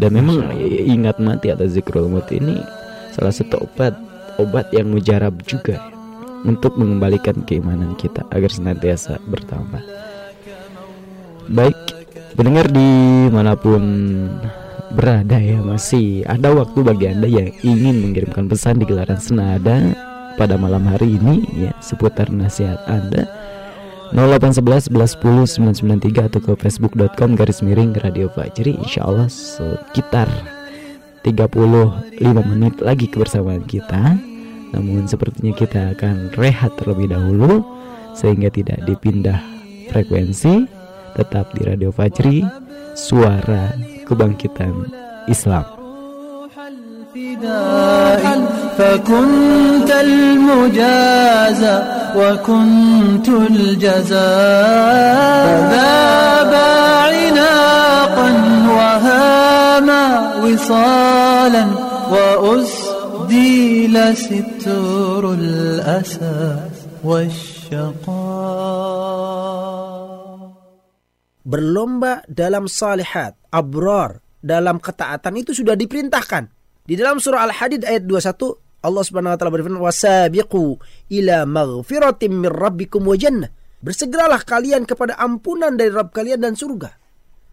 dan 0.00 0.10
memang 0.16 0.42
ingat 0.88 1.22
mati 1.22 1.52
atau 1.52 1.68
zikrul 1.68 2.10
maut 2.10 2.26
ini 2.32 2.58
salah 3.12 3.30
satu 3.30 3.60
obat 3.68 3.92
obat 4.42 4.68
yang 4.74 4.90
mujarab 4.90 5.38
juga 5.46 5.78
untuk 6.42 6.74
mengembalikan 6.74 7.46
keimanan 7.46 7.94
kita 7.94 8.26
agar 8.34 8.50
senantiasa 8.50 9.22
bertambah. 9.30 9.82
Baik 11.50 11.78
pendengar 12.34 12.66
di 12.70 12.90
mana 13.30 13.54
pun 13.54 13.82
berada 14.92 15.40
ya 15.40 15.62
masih 15.64 16.26
ada 16.28 16.52
waktu 16.52 16.84
bagi 16.84 17.06
anda 17.08 17.24
yang 17.24 17.48
ingin 17.64 18.04
mengirimkan 18.04 18.46
pesan 18.50 18.82
di 18.82 18.84
gelaran 18.84 19.18
senada 19.18 19.94
pada 20.36 20.60
malam 20.60 20.84
hari 20.84 21.16
ini 21.16 21.46
ya 21.56 21.72
seputar 21.80 22.28
nasihat 22.28 22.78
anda. 22.90 23.24
0811 24.12 24.92
11 24.92 25.56
10 25.56 25.72
993 25.72 26.28
atau 26.28 26.40
ke 26.44 26.52
facebook.com 26.60 27.32
garis 27.32 27.64
miring 27.64 27.96
radio 27.96 28.28
Fajri 28.28 28.76
Insya 28.76 29.08
Allah 29.08 29.24
sekitar 29.32 30.28
35 31.24 32.20
menit 32.20 32.76
lagi 32.84 33.08
kebersamaan 33.08 33.64
kita 33.64 34.20
Namun 34.75 35.07
sepertinya 35.07 35.55
kita 35.55 35.95
akan 35.95 36.35
rehat 36.35 36.75
terlebih 36.75 37.11
dahulu 37.11 37.63
Sehingga 38.13 38.51
tidak 38.51 38.83
dipindah 38.83 39.39
frekuensi 39.93 40.67
Tetap 41.15 41.55
di 41.55 41.61
radio 41.63 41.89
Fajri 41.89 42.43
Suara 42.93 43.71
kebangkitan 44.03 44.91
Islam 45.31 45.77
الفداء 47.17 48.23
فكنت 48.77 49.91
المجازى 49.91 51.77
وكنت 52.15 53.27
الجزاء 53.27 54.17
فذاب 55.71 56.53
عناقا 56.53 58.29
وهاما 58.69 60.35
وصالا 60.43 61.65
وأسديل 63.31 63.95
ستر 64.15 65.23
الأسى 65.33 66.39
والشقاء 67.03 68.07
berlomba 71.47 72.27
dalam 72.27 72.67
salihat, 72.67 73.39
abrar, 73.55 74.19
dalam 74.43 74.83
ketaatan 74.83 75.39
itu 75.39 75.55
sudah 75.55 75.79
diperintahkan. 75.79 76.51
Di 76.83 76.99
dalam 76.99 77.23
surah 77.23 77.47
Al-Hadid 77.47 77.87
ayat 77.87 78.03
21 78.03 78.83
Allah 78.83 79.03
Subhanahu 79.03 79.31
wa 79.31 79.39
taala 79.39 79.55
berfirman 79.55 79.79
wasabiqu 79.79 80.75
ila 81.07 81.47
maghfiratin 81.47 82.31
min 82.35 82.51
rabbikum 82.51 83.07
wa 83.07 83.15
jannah. 83.15 83.47
Bersegeralah 83.79 84.43
kalian 84.43 84.83
kepada 84.83 85.15
ampunan 85.15 85.79
dari 85.79 85.87
Rabb 85.87 86.11
kalian 86.11 86.43
dan 86.43 86.59
surga. 86.59 86.91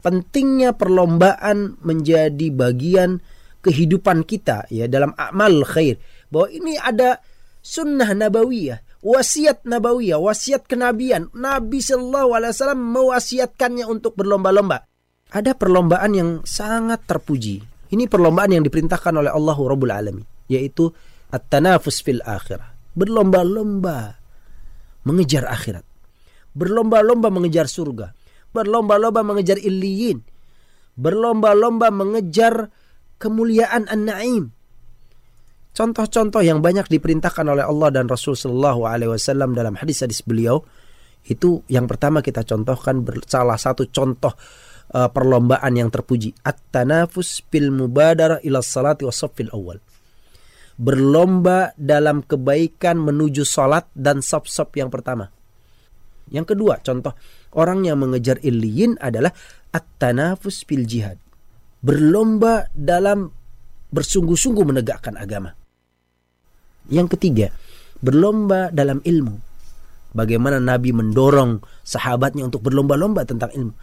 Pentingnya 0.03 0.74
perlombaan 0.74 1.78
menjadi 1.86 2.51
bagian 2.51 3.22
kehidupan 3.60 4.24
kita 4.24 4.68
ya 4.72 4.88
dalam 4.88 5.12
amal 5.16 5.64
khair. 5.68 5.99
Bahwa 6.30 6.47
ini 6.51 6.80
ada 6.80 7.20
sunnah 7.60 8.12
nabawiyah, 8.12 9.03
wasiat 9.03 9.68
nabawiyah, 9.68 10.20
wasiat 10.20 10.66
kenabian. 10.66 11.32
Nabi 11.36 11.84
Shallallahu 11.84 12.30
Alaihi 12.36 12.51
Wasallam 12.55 12.82
mewasiatkannya 12.82 13.86
untuk 13.88 14.16
berlomba-lomba. 14.16 14.88
Ada 15.30 15.53
perlombaan 15.53 16.12
yang 16.18 16.30
sangat 16.41 17.05
terpuji. 17.05 17.62
Ini 17.89 18.05
perlombaan 18.10 18.53
yang 18.53 18.64
diperintahkan 18.66 19.14
oleh 19.14 19.32
Allah 19.34 19.57
Rabbul 19.57 19.93
Alamin, 19.93 20.26
yaitu 20.49 20.89
at-tanafus 21.30 22.01
fil 22.01 22.22
akhirah. 22.26 22.74
Berlomba-lomba 22.97 24.18
mengejar 25.05 25.45
akhirat. 25.49 25.86
Berlomba-lomba 26.53 27.30
mengejar 27.30 27.70
surga. 27.70 28.14
Berlomba-lomba 28.49 29.22
mengejar 29.22 29.62
illiyin. 29.62 30.26
Berlomba-lomba 30.97 31.93
mengejar 31.93 32.74
kemuliaan 33.20 33.86
an-na'im. 33.91 34.55
Contoh-contoh 35.76 36.41
yang 36.41 36.65
banyak 36.65 36.89
diperintahkan 36.89 37.45
oleh 37.45 37.63
Allah 37.63 37.93
dan 37.93 38.09
Rasul 38.09 38.34
Shallallahu 38.34 38.89
Alaihi 38.89 39.11
Wasallam 39.13 39.53
dalam 39.53 39.78
hadis-hadis 39.78 40.26
beliau 40.26 40.65
itu 41.28 41.61
yang 41.70 41.86
pertama 41.86 42.26
kita 42.26 42.41
contohkan 42.41 43.05
salah 43.30 43.59
satu 43.59 43.86
contoh 43.91 44.34
uh, 44.95 45.09
perlombaan 45.13 45.72
yang 45.78 45.93
terpuji. 45.93 46.34
At-tanafus 46.41 47.45
bil 47.45 47.70
mubadarah 47.70 48.41
ila 48.41 48.65
salati 48.65 49.05
wasaffil 49.05 49.53
awal 49.53 49.78
berlomba 50.80 51.76
dalam 51.76 52.24
kebaikan 52.24 53.03
menuju 53.03 53.43
salat 53.43 53.91
dan 53.91 54.24
sop-sop 54.24 54.72
yang 54.80 54.88
pertama. 54.88 55.28
Yang 56.32 56.55
kedua 56.55 56.80
contoh 56.80 57.11
orang 57.59 57.84
yang 57.84 57.99
mengejar 57.99 58.39
illiyin 58.39 58.95
adalah 59.03 59.36
at-tanafus 59.76 60.63
bil 60.63 60.88
jihad 60.88 61.20
berlomba 61.80 62.67
dalam 62.75 63.32
bersungguh-sungguh 63.89 64.63
menegakkan 64.67 65.15
agama 65.15 65.55
yang 66.91 67.07
ketiga 67.07 67.53
berlomba 67.99 68.71
dalam 68.71 68.99
ilmu 69.03 69.49
bagaimana 70.13 70.57
Nabi 70.57 70.93
mendorong 70.93 71.61
sahabatnya 71.86 72.47
untuk 72.47 72.65
berlomba-lomba 72.65 73.25
tentang 73.25 73.53
ilmu. 73.53 73.73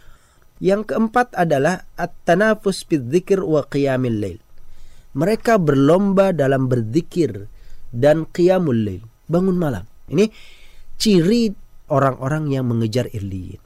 Yang 0.57 0.93
keempat 0.93 1.37
adalah 1.37 1.85
at-tanafus 1.93 2.81
bidzikir 2.89 3.45
wa 3.45 3.61
qiyamil 3.69 4.17
lail. 4.17 4.39
Mereka 5.13 5.61
berlomba 5.61 6.33
dalam 6.33 6.65
berzikir 6.65 7.45
dan 7.93 8.25
qiyamul 8.25 8.81
lail, 8.81 9.03
bangun 9.29 9.57
malam. 9.57 9.85
Ini 10.09 10.25
ciri 10.97 11.53
orang-orang 11.93 12.49
yang 12.57 12.65
mengejar 12.65 13.05
illiyin. 13.13 13.61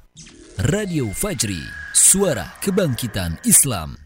Radio 0.68 1.08
Fajri, 1.16 1.64
suara 1.96 2.60
kebangkitan 2.60 3.40
Islam. 3.48 4.01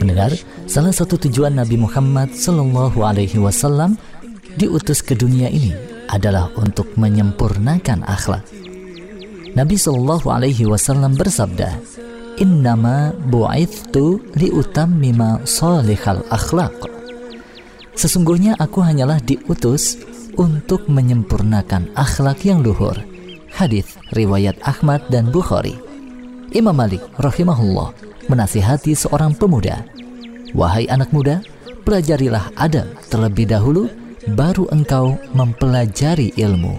Mendengar, 0.00 0.32
salah 0.64 0.90
satu 0.90 1.20
tujuan 1.28 1.54
Nabi 1.54 1.76
Muhammad 1.76 2.32
Sallallahu 2.32 3.04
Alaihi 3.04 3.36
Wasallam 3.36 4.00
diutus 4.56 5.04
ke 5.04 5.12
dunia 5.12 5.52
ini 5.52 5.76
adalah 6.08 6.48
untuk 6.56 6.88
menyempurnakan 6.96 8.04
akhlak. 8.08 8.44
Nabi 9.52 9.76
Sallallahu 9.76 10.32
Alaihi 10.32 10.64
Wasallam 10.64 11.16
bersabda, 11.16 11.76
Innama 12.40 13.12
bu'ithtu 13.28 14.24
liutammima 14.32 15.44
salihal 15.44 16.24
akhlaq. 16.32 16.88
Sesungguhnya 17.92 18.56
aku 18.56 18.80
hanyalah 18.80 19.20
diutus 19.20 20.00
untuk 20.40 20.88
menyempurnakan 20.88 21.92
akhlak 21.92 22.40
yang 22.48 22.64
luhur. 22.64 22.96
Hadis 23.52 24.00
riwayat 24.16 24.56
Ahmad 24.64 25.04
dan 25.12 25.28
Bukhari. 25.28 25.91
Imam 26.52 26.76
Malik 26.76 27.00
rahimahullah 27.16 27.96
menasihati 28.28 28.92
seorang 28.92 29.32
pemuda, 29.32 29.88
"Wahai 30.52 30.84
anak 30.84 31.08
muda, 31.08 31.40
pelajarilah 31.88 32.52
adab 32.60 32.92
terlebih 33.08 33.48
dahulu 33.48 33.88
baru 34.36 34.68
engkau 34.68 35.16
mempelajari 35.32 36.36
ilmu." 36.36 36.76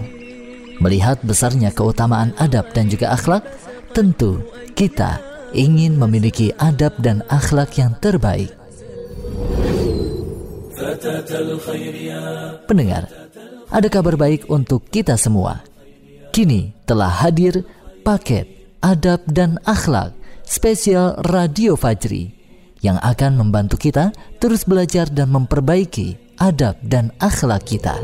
Melihat 0.78 1.18
besarnya 1.26 1.74
keutamaan 1.74 2.30
adab 2.38 2.70
dan 2.70 2.86
juga 2.86 3.18
akhlak, 3.18 3.42
tentu 3.90 4.46
kita 4.78 5.18
ingin 5.50 5.98
memiliki 5.98 6.54
adab 6.54 6.94
dan 7.02 7.26
akhlak 7.26 7.74
yang 7.74 7.98
terbaik. 7.98 8.54
Pendengar, 12.70 13.10
ada 13.74 13.88
kabar 13.90 14.14
baik 14.14 14.46
untuk 14.46 14.86
kita 14.86 15.18
semua. 15.18 15.66
Kini 16.30 16.74
telah 16.86 17.10
hadir 17.10 17.66
paket 18.06 18.53
adab 18.84 19.24
dan 19.32 19.56
akhlak 19.64 20.12
spesial 20.44 21.16
Radio 21.32 21.72
Fajri 21.72 22.36
yang 22.84 23.00
akan 23.00 23.40
membantu 23.40 23.80
kita 23.80 24.12
terus 24.36 24.68
belajar 24.68 25.08
dan 25.08 25.32
memperbaiki 25.32 26.36
adab 26.36 26.76
dan 26.84 27.08
akhlak 27.16 27.64
kita. 27.64 27.96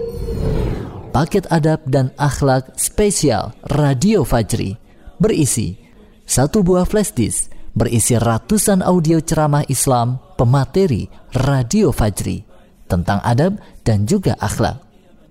Paket 1.12 1.44
adab 1.52 1.84
dan 1.84 2.08
akhlak 2.16 2.80
spesial 2.80 3.52
Radio 3.76 4.24
Fajri 4.24 4.80
berisi 5.20 5.76
satu 6.24 6.64
buah 6.64 6.88
flash 6.88 7.12
disk 7.12 7.52
berisi 7.76 8.16
ratusan 8.16 8.80
audio 8.80 9.20
ceramah 9.20 9.68
Islam 9.68 10.16
pemateri 10.40 11.12
Radio 11.44 11.92
Fajri 11.92 12.40
tentang 12.88 13.20
adab 13.20 13.60
dan 13.84 14.08
juga 14.08 14.32
akhlak. 14.40 14.80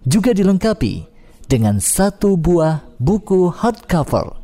Juga 0.06 0.30
dilengkapi 0.30 1.10
dengan 1.50 1.82
satu 1.82 2.38
buah 2.38 2.86
buku 3.02 3.50
hardcover 3.50 4.39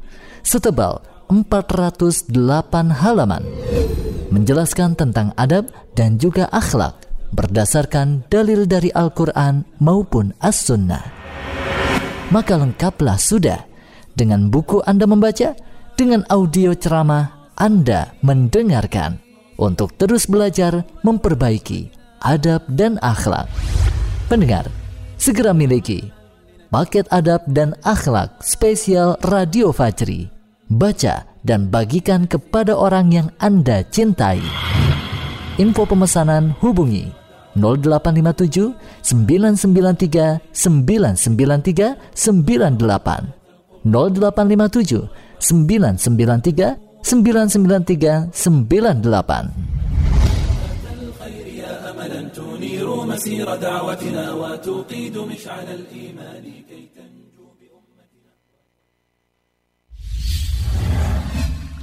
setebal 0.46 1.02
408 1.34 2.30
halaman 3.02 3.42
menjelaskan 4.30 4.94
tentang 4.94 5.34
adab 5.42 5.74
dan 5.98 6.22
juga 6.22 6.46
akhlak 6.54 6.94
berdasarkan 7.34 8.24
dalil 8.30 8.70
dari 8.70 8.94
Al-Quran 8.94 9.66
maupun 9.82 10.32
As-Sunnah. 10.38 11.02
Maka 12.30 12.62
lengkaplah 12.62 13.18
sudah 13.18 13.66
dengan 14.14 14.54
buku 14.54 14.86
Anda 14.86 15.10
membaca, 15.10 15.58
dengan 15.98 16.24
audio 16.30 16.78
ceramah 16.78 17.52
Anda 17.58 18.14
mendengarkan 18.22 19.18
untuk 19.58 19.98
terus 19.98 20.30
belajar 20.30 20.86
memperbaiki 21.02 21.90
adab 22.22 22.64
dan 22.70 23.02
akhlak. 23.02 23.50
Pendengar, 24.30 24.70
segera 25.18 25.54
miliki 25.54 26.16
paket 26.76 27.08
adab 27.08 27.40
dan 27.48 27.72
akhlak 27.88 28.44
spesial 28.44 29.16
Radio 29.24 29.72
Fajri. 29.72 30.35
Baca 30.66 31.30
dan 31.46 31.70
bagikan 31.70 32.26
kepada 32.26 32.74
orang 32.74 33.14
yang 33.14 33.30
Anda 33.38 33.86
cintai. 33.86 34.42
Info 35.62 35.86
pemesanan 35.86 36.58
hubungi 36.58 37.06
0857 37.54 38.74
993 39.06 40.42
993 40.50 42.18
98 42.18 43.86
0857 43.86 45.06
993 45.38 46.82
993 47.06 48.34
98 48.34 49.76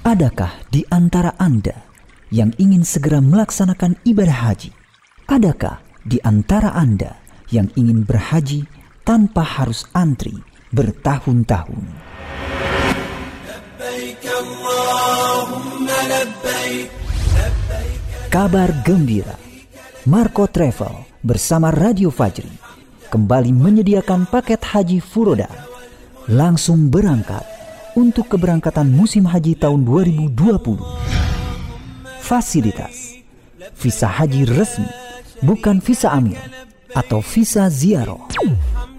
Adakah 0.02 0.66
di 0.66 0.82
antara 0.90 1.30
Anda 1.38 1.86
yang 2.34 2.50
ingin 2.58 2.82
segera 2.82 3.22
melaksanakan 3.22 4.02
ibadah 4.02 4.50
haji? 4.50 4.74
Adakah 5.30 5.78
di 6.02 6.18
antara 6.26 6.74
Anda 6.74 7.22
yang 7.54 7.70
ingin 7.78 8.02
berhaji 8.02 8.66
tanpa 9.06 9.46
harus 9.46 9.86
antri 9.94 10.34
bertahun-tahun? 10.74 11.86
Kabar 18.26 18.74
gembira. 18.82 19.38
Marco 20.10 20.50
Travel 20.50 21.22
bersama 21.22 21.70
Radio 21.70 22.10
Fajri 22.10 22.50
kembali 23.06 23.54
menyediakan 23.54 24.26
paket 24.26 24.66
haji 24.66 24.98
Furoda. 24.98 25.46
Langsung 26.26 26.90
berangkat 26.90 27.51
untuk 27.96 28.32
keberangkatan 28.32 28.88
musim 28.88 29.28
haji 29.28 29.56
tahun 29.56 29.84
2020. 29.84 30.80
Fasilitas 32.22 33.12
Visa 33.78 34.06
haji 34.06 34.46
resmi, 34.46 34.86
bukan 35.42 35.82
visa 35.82 36.14
amil 36.14 36.38
atau 36.94 37.18
visa 37.18 37.66
ziarah. 37.66 38.30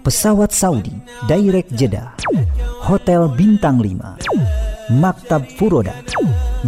Pesawat 0.04 0.52
Saudi 0.52 0.92
Direct 1.24 1.72
Jeddah. 1.72 2.12
Hotel 2.84 3.28
Bintang 3.32 3.80
5. 3.80 5.00
Maktab 5.00 5.48
Furoda. 5.56 5.96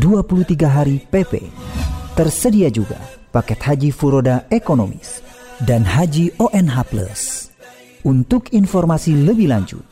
23 0.00 0.64
hari 0.64 0.96
PP. 1.04 1.44
Tersedia 2.16 2.72
juga 2.72 2.96
paket 3.28 3.60
haji 3.60 3.90
Furoda 3.92 4.48
ekonomis 4.48 5.20
dan 5.60 5.84
haji 5.84 6.32
ONH 6.40 6.76
Plus. 6.88 7.52
Untuk 8.06 8.48
informasi 8.56 9.12
lebih 9.12 9.52
lanjut, 9.52 9.84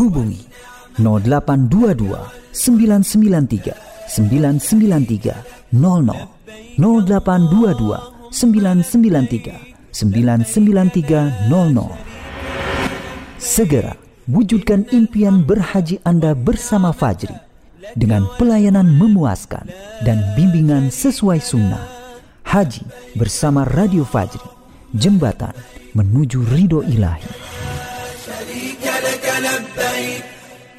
hubungi 0.00 0.48
0822 0.98 2.16
993 2.52 3.74
993 4.08 5.34
00 5.72 6.12
0822 6.78 7.98
993 8.32 9.54
993 9.92 11.48
00 11.48 12.16
Segera 13.36 13.94
wujudkan 14.26 14.88
impian 14.90 15.44
berhaji 15.44 16.00
Anda 16.02 16.34
bersama 16.34 16.90
Fajri 16.90 17.36
dengan 17.94 18.26
pelayanan 18.40 18.90
memuaskan 18.90 19.70
dan 20.02 20.18
bimbingan 20.34 20.90
sesuai 20.90 21.38
sunnah. 21.38 21.84
Haji 22.46 22.82
bersama 23.14 23.62
Radio 23.68 24.02
Fajri, 24.02 24.42
jembatan 24.96 25.54
menuju 25.94 26.42
ridho 26.50 26.80
ilahi. 26.82 27.28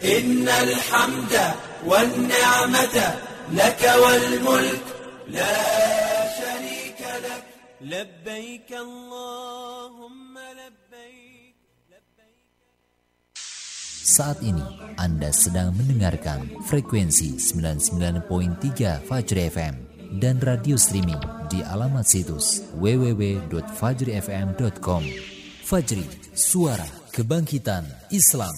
إن 0.04 0.48
الحمد 0.48 1.54
والنعمة 1.86 3.14
لك 3.52 3.92
والملك 4.02 4.82
لا 5.28 5.54
شريك 6.38 7.00
لك 7.22 7.44
لبيك 7.80 8.72
اللهم 8.72 10.38
لبيك 10.38 11.22
Saat 14.12 14.44
ini 14.44 14.60
Anda 15.00 15.32
sedang 15.32 15.72
mendengarkan 15.72 16.60
frekuensi 16.68 17.40
99.3 17.40 19.08
Fajri 19.08 19.48
FM 19.48 19.74
dan 20.20 20.36
radio 20.44 20.76
streaming 20.76 21.16
di 21.48 21.64
alamat 21.64 22.04
situs 22.04 22.60
www.fajrifm.com. 22.76 25.02
Fajri, 25.64 26.04
suara 26.36 26.84
kebangkitan 27.14 27.86
Islam. 28.12 28.52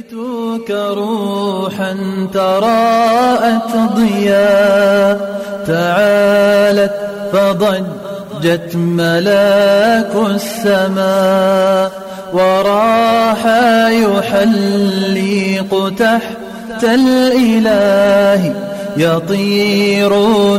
أتيتك 0.00 0.70
روحا 0.70 1.96
تراءت 2.34 3.72
ضياء 3.96 5.40
تعالت 5.66 6.92
فضجت 7.32 8.76
ملاك 8.76 10.12
السماء 10.34 11.90
وراح 12.32 13.46
يحلق 13.90 15.72
تحت 15.98 16.84
الإله 16.84 18.54
يطير 18.96 20.12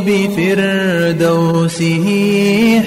بفردوسه 0.06 2.06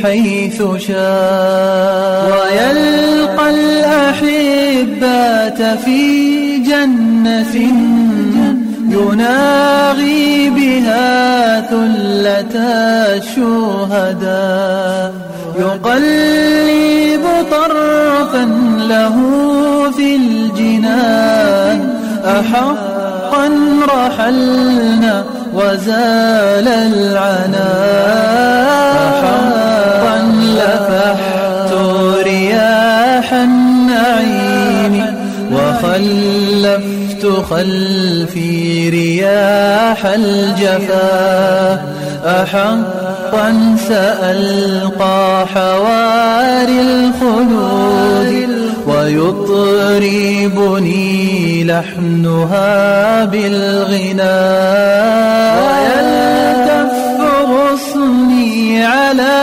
حيث 0.04 0.64
شاء. 0.78 2.32
ويلقى 2.32 3.50
الأحبات 3.50 5.62
في 5.86 6.35
جنة 6.68 7.56
يناغي 8.90 10.50
بها 10.50 11.62
ثلة 11.62 12.56
الشهداء. 13.18 15.14
يقلب 15.60 17.24
طرفا 17.52 18.46
له 18.78 19.16
في 19.92 20.16
الجنان. 20.16 21.80
أحقا 22.26 23.50
رحلنا 23.88 25.16
وزال 25.54 26.68
العناء. 26.68 27.96
خلفي 37.50 38.90
رياح 38.90 40.06
الجفا 40.06 41.82
أحقا 42.26 43.76
سألقى 43.88 45.46
حواري 45.54 46.82
الخلود 46.82 48.36
ويطربني 48.88 50.74
لحنها 51.64 53.26
بالغناء 53.26 54.36
ويلتف 55.66 56.96
غصني 57.52 58.86
على 58.86 59.36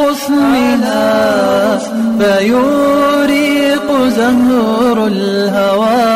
غصنها 0.00 1.78
فيوريق 2.18 3.88
زهر 4.16 5.06
الهوى. 5.06 6.13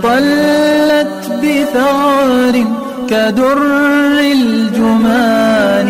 فطلت 0.00 1.28
بثغر 1.42 2.54
كدر 3.08 3.58
الجمان 4.32 5.88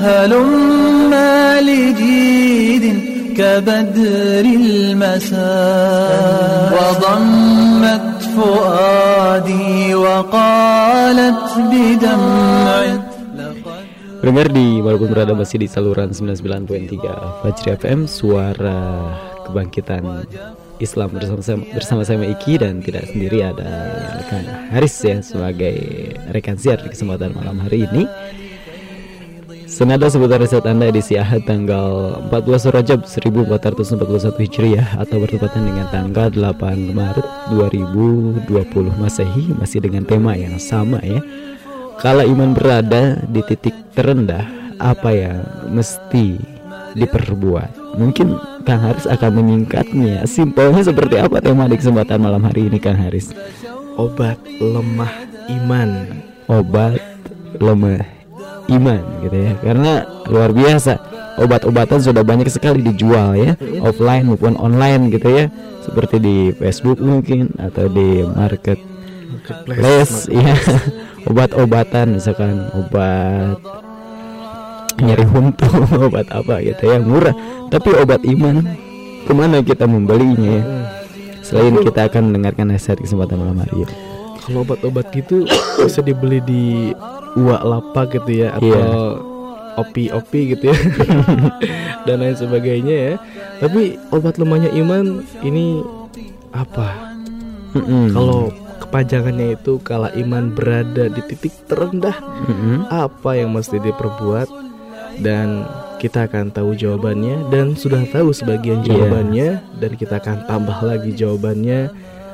هلما 0.00 1.60
لجيد 1.60 2.84
كبدر 3.38 4.44
المساء 4.44 5.42
وضمت 6.74 8.22
فؤادي 8.36 9.94
وقالت 9.94 11.44
بدمع 11.70 12.82
Pendengar 14.22 14.54
di 14.54 14.78
walaupun 14.78 15.10
berada 15.10 15.34
masih 15.34 15.58
di 15.58 15.66
saluran 15.66 16.14
99.3 16.14 17.42
Fajri 17.42 17.74
FM 17.74 18.06
Suara 18.06 19.10
kebangkitan 19.50 20.22
Islam 20.82 21.14
bersama 21.14 21.38
saya, 21.38 21.58
bersama 21.70 22.02
saya 22.02 22.26
Iki 22.26 22.58
dan 22.58 22.82
tidak 22.82 23.06
sendiri 23.14 23.46
ada 23.46 23.70
rekan 24.18 24.44
Haris 24.74 24.98
ya 25.06 25.22
sebagai 25.22 25.78
rekan 26.34 26.58
siar 26.58 26.82
di 26.82 26.90
kesempatan 26.90 27.32
malam 27.38 27.62
hari 27.62 27.86
ini. 27.86 28.04
Senada 29.72 30.04
seputar 30.12 30.36
riset 30.36 30.68
Anda 30.68 30.92
edisi 30.92 31.16
Ahad 31.16 31.48
tanggal 31.48 32.20
14 32.28 32.76
Rajab 32.76 33.00
1441 33.08 34.36
Hijriah 34.44 35.00
atau 35.00 35.16
bertepatan 35.16 35.64
dengan 35.64 35.88
tanggal 35.88 36.28
8 36.28 36.92
Maret 36.92 37.26
2020 37.56 38.52
Masehi 39.00 39.56
masih 39.56 39.80
dengan 39.80 40.04
tema 40.04 40.36
yang 40.36 40.60
sama 40.60 41.00
ya. 41.00 41.24
Kala 41.96 42.28
iman 42.28 42.52
berada 42.52 43.16
di 43.24 43.40
titik 43.48 43.72
terendah, 43.96 44.44
apa 44.76 45.08
yang 45.14 45.40
mesti 45.72 46.51
diperbuat? 46.94 47.98
Mungkin 47.98 48.36
Kang 48.62 48.80
Haris 48.82 49.06
akan 49.08 49.30
menyingkatnya. 49.42 50.24
Simpelnya 50.28 50.82
seperti 50.86 51.18
apa 51.18 51.42
tema 51.42 51.68
di 51.68 51.76
kesempatan 51.76 52.22
malam 52.22 52.42
hari 52.44 52.68
ini 52.68 52.78
Kang 52.78 52.96
Haris? 52.96 53.34
Obat 53.98 54.40
lemah 54.60 55.12
iman. 55.50 55.90
Obat 56.48 57.00
lemah 57.58 58.02
iman 58.70 59.02
gitu 59.26 59.36
ya. 59.36 59.52
Karena 59.60 59.92
luar 60.28 60.50
biasa. 60.54 60.94
Obat-obatan 61.32 61.96
sudah 61.96 62.20
banyak 62.20 62.52
sekali 62.52 62.84
dijual 62.84 63.32
ya, 63.40 63.56
offline 63.80 64.28
maupun 64.28 64.52
online 64.60 65.08
gitu 65.08 65.32
ya. 65.32 65.48
Seperti 65.80 66.20
di 66.20 66.36
Facebook 66.52 67.00
mungkin 67.00 67.56
atau 67.56 67.88
di 67.88 68.20
market 68.28 68.92
les 69.66 70.12
ya 70.30 70.54
obat-obatan 71.26 72.14
misalkan 72.18 72.70
obat 72.76 73.58
nyeri 74.98 75.24
huntu 75.24 75.66
obat 76.06 76.28
apa 76.28 76.60
gitu 76.60 76.82
ya 76.84 76.98
murah 77.00 77.32
tapi 77.68 77.94
obat 77.96 78.20
iman 78.24 78.60
ke 79.22 79.32
mana 79.32 79.62
kita 79.62 79.86
membelinya 79.86 80.60
ya 80.60 80.62
selain 81.42 81.74
kita 81.80 82.06
akan 82.06 82.30
mendengarkan 82.30 82.70
nasihat 82.70 82.98
kesempatan 82.98 83.38
malam 83.38 83.58
hari 83.60 83.86
ini 83.86 83.94
Kalau 84.42 84.66
obat-obat 84.66 85.14
gitu 85.14 85.46
bisa 85.86 86.02
dibeli 86.02 86.42
di 86.42 86.90
uak 87.38 87.62
lapak 87.62 88.18
gitu 88.18 88.42
ya 88.42 88.58
atau 88.58 88.66
Iya. 88.66 88.84
opi-opi 89.72 90.40
gitu 90.52 90.68
ya 90.68 90.76
dan 92.04 92.20
lain 92.20 92.36
sebagainya 92.36 92.96
ya. 93.08 93.14
Tapi 93.56 93.96
obat 94.12 94.36
lemahnya 94.36 94.68
iman 94.76 95.24
ini 95.40 95.80
apa? 96.52 97.16
Mm-mm. 97.72 98.12
Kalau 98.12 98.52
kepanjangannya 98.84 99.56
itu 99.56 99.80
kala 99.80 100.12
iman 100.12 100.52
berada 100.52 101.08
di 101.08 101.24
titik 101.24 101.56
terendah, 101.64 102.12
Mm-mm. 102.44 102.84
apa 102.92 103.32
yang 103.32 103.56
mesti 103.56 103.80
diperbuat 103.80 104.48
dan 105.18 105.68
kita 105.98 106.24
akan 106.24 106.50
tahu 106.50 106.72
jawabannya 106.72 107.46
dan 107.48 107.74
sudah 107.74 108.02
tahu 108.06 108.32
sebagian 108.32 108.80
Iya. 108.80 108.86
jawabannya 108.90 109.48
dan 109.78 109.90
kita 109.94 110.18
akan 110.18 110.38
tambah 110.46 110.78
lagi 110.80 111.12
jawabannya 111.12 111.90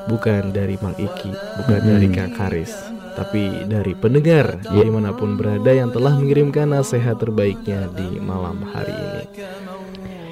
bukan 0.06 0.52
dari 0.52 0.80
Mang 0.80 0.96
Iki, 0.96 1.30
bukan 1.60 1.78
Mm-mm. 1.78 1.90
dari 1.90 2.08
Kak 2.08 2.30
Karis, 2.32 2.72
tapi 3.12 3.44
dari 3.64 3.92
pendengar 3.92 4.56
Iya. 4.68 4.84
di 4.84 4.90
mana 4.90 5.12
pun 5.12 5.36
berada 5.36 5.68
yang 5.68 5.90
telah 5.90 6.16
mengirimkan 6.16 6.64
nasihat 6.66 7.16
terbaiknya 7.16 7.92
di 7.92 8.16
malam 8.16 8.62
hari 8.66 8.94
ini. 8.94 9.22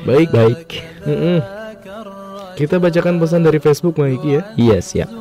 Baik, 0.02 0.28
baik 0.30 0.60
Mm-mm. 1.04 1.38
Kita 2.56 2.80
bacakan 2.80 3.20
pesan 3.20 3.44
dari 3.44 3.60
Facebook 3.60 4.00
Mang 4.00 4.08
Iki 4.10 4.28
ya. 4.30 4.42
iya 4.56 4.78
siap 4.80 5.12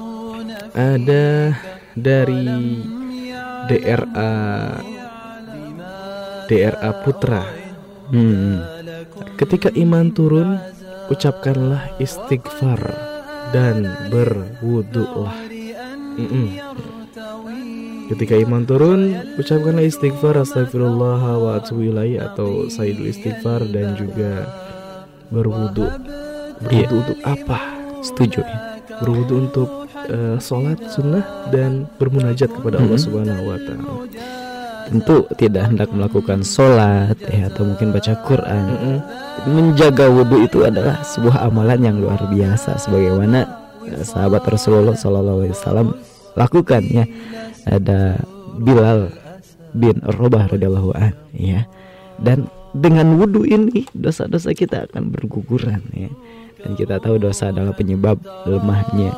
Ada 0.71 1.51
dari 1.91 2.79
DRA 3.65 4.31
DRA 6.47 6.91
Putra. 7.03 7.43
Hmm. 8.09 8.61
Ketika 9.35 9.73
iman 9.73 10.13
turun, 10.13 10.61
ucapkanlah 11.09 11.97
istighfar 11.97 12.79
dan 13.53 13.85
berwudulah. 14.13 15.35
Mm-mm. 16.15 16.47
Ketika 18.13 18.37
iman 18.45 18.63
turun, 18.63 19.17
ucapkanlah 19.35 19.83
istighfar 19.83 20.37
astagfirullah 20.37 21.21
wa 21.41 21.57
atubu 21.57 21.89
atau 22.21 22.69
sayyidul 22.69 23.09
istighfar 23.09 23.65
dan 23.67 23.97
juga 23.97 24.45
berwudu. 25.33 25.89
Berwudu 26.61 26.95
untuk 27.03 27.19
apa? 27.25 27.75
setuju 28.05 28.45
ya 28.45 28.57
berwudu 29.01 29.33
untuk 29.49 29.69
eh, 30.07 30.37
sholat 30.37 30.77
sunnah 30.93 31.49
dan 31.49 31.89
bermunajat 31.97 32.47
kepada 32.53 32.79
Allah 32.79 32.99
Mhm. 33.01 33.05
Subhanahu 33.05 33.43
Wa 33.49 33.57
Taala. 33.59 33.83
Tentu 34.85 35.25
tidak 35.35 35.73
hendak 35.73 35.89
melakukan 35.91 36.45
sholat 36.45 37.17
ya 37.27 37.49
atau 37.49 37.65
mungkin 37.65 37.89
baca 37.91 38.13
Quran. 38.25 38.65
Menjaga 39.49 40.09
wudhu 40.09 40.45
itu 40.45 40.65
adalah 40.65 41.01
sebuah 41.01 41.45
amalan 41.49 41.79
yang 41.81 41.97
luar 42.01 42.21
biasa 42.29 42.77
sebagaimana 42.81 43.45
eh, 43.89 44.03
sahabat 44.05 44.45
Rasulullah 44.45 44.97
Shallallahu 44.97 45.45
Alaihi 45.45 45.55
Wasallam 45.57 45.87
lakukan 46.37 46.83
ya. 46.89 47.05
Ada 47.65 48.21
Bilal 48.61 49.09
bin 49.73 49.99
Rabah 50.05 50.53
radhiyallahu 50.53 50.93
an 50.93 51.13
ya. 51.33 51.65
Dan 52.21 52.47
dengan 52.71 53.19
wudhu 53.19 53.43
ini 53.43 53.89
dosa-dosa 53.91 54.53
kita 54.55 54.87
akan 54.91 55.11
berguguran 55.11 55.81
ya. 55.91 56.09
Dan 56.61 56.73
kita 56.77 56.97
tahu 56.97 57.21
dosa 57.21 57.53
adalah 57.53 57.73
penyebab 57.77 58.17
lemahnya 58.47 59.13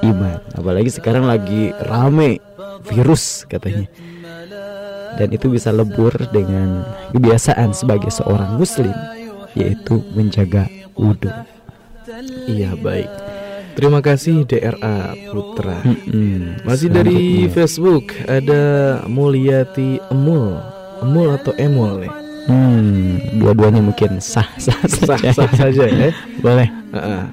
iman. 0.00 0.40
Apalagi 0.56 0.88
sekarang 0.88 1.28
lagi 1.28 1.72
rame 1.84 2.40
virus 2.88 3.44
katanya 3.44 3.86
dan 5.18 5.28
itu 5.34 5.50
bisa 5.50 5.74
lebur 5.74 6.14
dengan 6.30 6.86
kebiasaan 7.12 7.74
sebagai 7.74 8.08
seorang 8.08 8.56
muslim 8.56 8.94
yaitu 9.52 10.00
menjaga 10.14 10.70
wudhu 10.94 11.28
Iya 12.50 12.74
baik. 12.74 13.06
Terima 13.78 14.02
kasih 14.02 14.42
DRA 14.42 15.14
Putra. 15.30 15.78
Mm-mm. 15.86 16.58
Masih 16.66 16.90
dari. 16.90 17.46
Facebook 17.48 18.12
ada 18.26 18.98
Mulyati 19.06 20.02
Emul. 20.10 20.58
Emul 21.00 21.28
atau 21.38 21.54
Emul 21.54 22.04
nih? 22.04 22.12
hmm, 22.50 23.38
dua-duanya 23.40 23.80
mungkin 23.84 24.18
sah 24.18 24.48
sah 24.58 24.74
Sah 24.88 25.16
saja. 25.16 25.30
sah 25.32 25.52
saja 25.54 25.84
ya. 25.86 26.10
boleh 26.42 26.68
ah. 26.92 27.28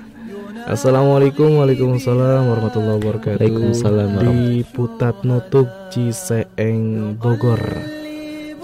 Assalamualaikum 0.68 1.63
Waalaikumsalam 1.63 2.51
warahmatullahi 2.51 2.99
wabarakatuh. 2.99 3.39
Waalaikumsalam 3.39 4.09
Di 4.20 4.68
Putat 4.68 5.24
Nutuk 5.24 5.72
Ciseeng 5.95 7.15
Bogor. 7.15 7.63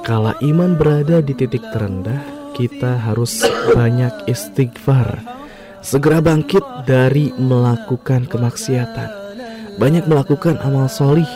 Kala 0.04 0.36
iman 0.44 0.76
berada 0.76 1.24
di 1.24 1.32
titik 1.32 1.64
terendah 1.72 2.20
Kita 2.60 3.00
harus 3.00 3.48
banyak 3.72 4.28
istighfar. 4.28 5.24
Segera 5.80 6.20
bangkit 6.20 6.84
dari 6.84 7.32
melakukan 7.40 8.28
kemaksiatan. 8.28 9.10
Banyak 9.80 10.04
melakukan 10.04 10.60
amal 10.60 10.92
solih. 10.92 11.32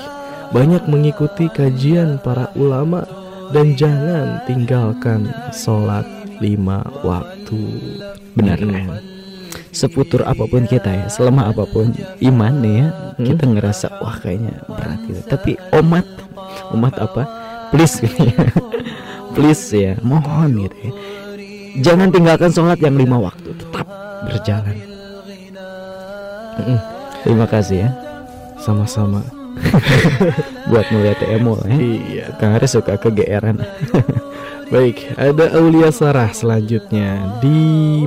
Banyak 0.51 0.83
mengikuti 0.91 1.47
kajian 1.47 2.19
para 2.19 2.51
ulama. 2.59 3.07
Dan 3.55 3.79
jangan 3.79 4.43
tinggalkan 4.43 5.31
sholat 5.55 6.03
lima 6.43 6.83
waktu. 7.07 7.55
Benar. 8.35 8.59
Hmm. 8.59 9.16
Seputur 9.77 10.25
apa 10.25 10.49
pun 10.49 10.65
kita 10.65 10.89
ya, 10.89 11.05
selama 11.05 11.53
apa 11.53 11.69
pun 11.69 11.93
iman 12.17 12.53
nih 12.57 12.75
ya, 12.81 12.87
Hmm. 13.17 13.25
kita 13.33 13.43
ngerasa 13.49 13.87
wah 14.01 14.17
kayaknya 14.17 14.61
berat 14.65 14.99
gitu. 15.05 15.21
Tapi 15.25 15.51
umat 15.77 16.05
umat 16.73 16.93
apa? 16.97 17.23
Please 17.69 18.01
gitu 18.01 18.29
ya. 18.29 18.37
Please 19.37 19.65
ya, 19.73 19.93
mohon 20.01 20.65
gitu 20.65 20.77
ya. 20.81 20.91
Jangan 21.77 22.09
tinggalkan 22.09 22.49
sholat 22.49 22.81
yang 22.81 22.97
lima 22.97 23.21
waktu, 23.21 23.53
tetap 23.53 23.85
berjalan. 24.25 24.77
Terima 27.21 27.45
kasih 27.45 27.85
ya 27.85 27.89
Sama-sama. 28.57 29.21
buat 30.69 30.85
melihat 30.93 31.21
emo 31.25 31.57
ya. 31.65 31.77
Iya. 31.77 32.25
Kang 32.37 32.53
Haris 32.53 32.73
suka 32.77 32.97
kegeeran. 32.97 33.61
Baik, 34.67 35.15
ada 35.15 35.47
Aulia 35.55 35.89
Sarah 35.89 36.31
selanjutnya 36.31 37.39
di 37.39 37.59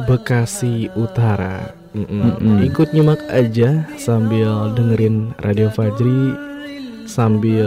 Bekasi 0.04 0.92
Utara. 0.92 1.72
Mm-mm. 1.90 2.36
Mm-mm. 2.36 2.56
Ikut 2.68 2.92
nyimak 2.92 3.18
aja 3.26 3.88
sambil 3.96 4.70
dengerin 4.76 5.32
Radio 5.40 5.72
Fajri 5.72 6.36
sambil 7.08 7.66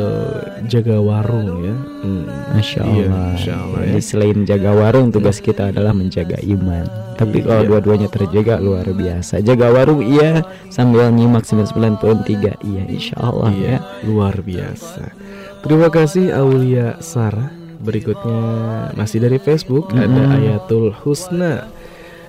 jaga 0.70 1.02
warung 1.02 1.66
ya. 1.66 1.76
Mm. 2.06 2.24
Masya 2.54 2.82
Iya, 2.86 3.04
Allah. 3.10 3.26
Masya 3.34 3.54
Allah 3.58 3.80
Jadi 3.84 4.00
ya. 4.00 4.06
selain 4.06 4.38
jaga 4.46 4.72
warung, 4.72 5.08
tugas 5.10 5.38
kita 5.42 5.74
adalah 5.74 5.92
menjaga 5.92 6.38
iman. 6.40 6.86
Tapi 7.18 7.38
kalau 7.42 7.62
Iya. 7.66 7.70
dua-duanya 7.74 8.08
terjaga 8.08 8.62
luar 8.62 8.88
biasa. 8.88 9.42
Jaga 9.42 9.74
warung 9.74 10.06
iya, 10.06 10.46
sambil 10.70 11.10
nyimak 11.10 11.44
99.3 11.44 12.56
iya, 12.62 12.84
insya 12.88 13.18
Allah 13.20 13.52
Iya, 13.52 13.68
ya. 13.68 13.78
luar 14.06 14.38
biasa. 14.40 15.12
Terima 15.60 15.90
kasih 15.90 16.30
Aulia 16.32 17.02
Sarah. 17.02 17.63
Berikutnya 17.84 18.42
masih 18.96 19.20
dari 19.20 19.38
Facebook 19.44 19.92
ada 19.92 20.08
Mm-mm. 20.08 20.36
Ayatul 20.40 20.96
Husna 21.04 21.68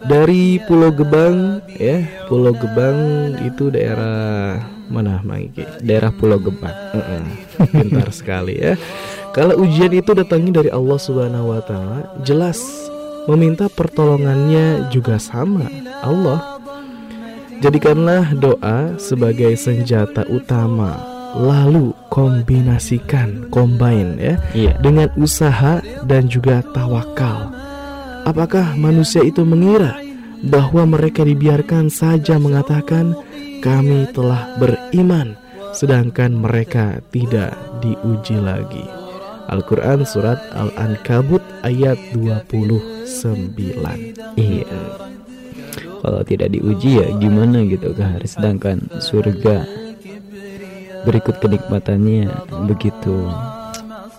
dari 0.04 0.58
Pulau 0.66 0.90
Gebang 0.90 1.62
ya. 1.78 2.04
Pulau 2.26 2.52
Gebang 2.52 2.98
itu 3.46 3.70
daerah 3.70 4.60
mana 4.90 5.22
Maiki? 5.24 5.64
Daerah 5.80 6.12
Pulau 6.12 6.42
Gebang. 6.42 6.74
Heeh. 6.92 7.24
Pintar 7.70 8.10
sekali 8.10 8.58
ya. 8.58 8.74
Kalau 9.32 9.62
ujian 9.62 9.90
itu 9.90 10.10
datangnya 10.14 10.62
dari 10.62 10.70
Allah 10.70 10.98
Subhanahu 10.98 11.54
wa 11.54 11.62
taala, 11.64 12.06
jelas 12.26 12.60
meminta 13.30 13.70
pertolongannya 13.72 14.90
juga 14.92 15.16
sama 15.16 15.70
Allah. 16.04 16.60
Jadikanlah 17.62 18.34
doa 18.36 18.98
sebagai 19.00 19.56
senjata 19.56 20.26
utama. 20.28 21.13
Lalu 21.34 21.90
kombinasikan, 22.14 23.50
combine 23.50 24.14
ya 24.22 24.34
Iya. 24.54 24.72
dengan 24.78 25.10
usaha 25.18 25.82
dan 26.06 26.30
juga 26.30 26.62
tawakal. 26.70 27.50
Apakah 28.22 28.78
manusia 28.78 29.20
itu 29.26 29.42
mengira 29.42 29.98
bahwa 30.40 30.86
mereka 30.86 31.26
dibiarkan 31.26 31.90
saja 31.90 32.38
mengatakan 32.38 33.18
kami 33.60 34.06
telah 34.14 34.54
beriman 34.56 35.34
sedangkan 35.74 36.38
mereka 36.38 37.02
tidak 37.10 37.58
diuji 37.82 38.38
lagi. 38.38 38.86
Al-Qur'an 39.50 40.06
surat 40.08 40.40
Al-Ankabut 40.56 41.42
ayat 41.66 41.98
29. 42.16 43.04
Iya. 44.38 44.70
Kalau 46.00 46.20
tidak 46.24 46.48
diuji 46.52 47.00
ya 47.00 47.08
gimana 47.16 47.64
gitu 47.64 47.92
Haris 47.96 48.36
sedangkan 48.36 48.88
surga 49.00 49.64
berikut 51.04 51.36
kenikmatannya 51.38 52.28
begitu 52.64 53.28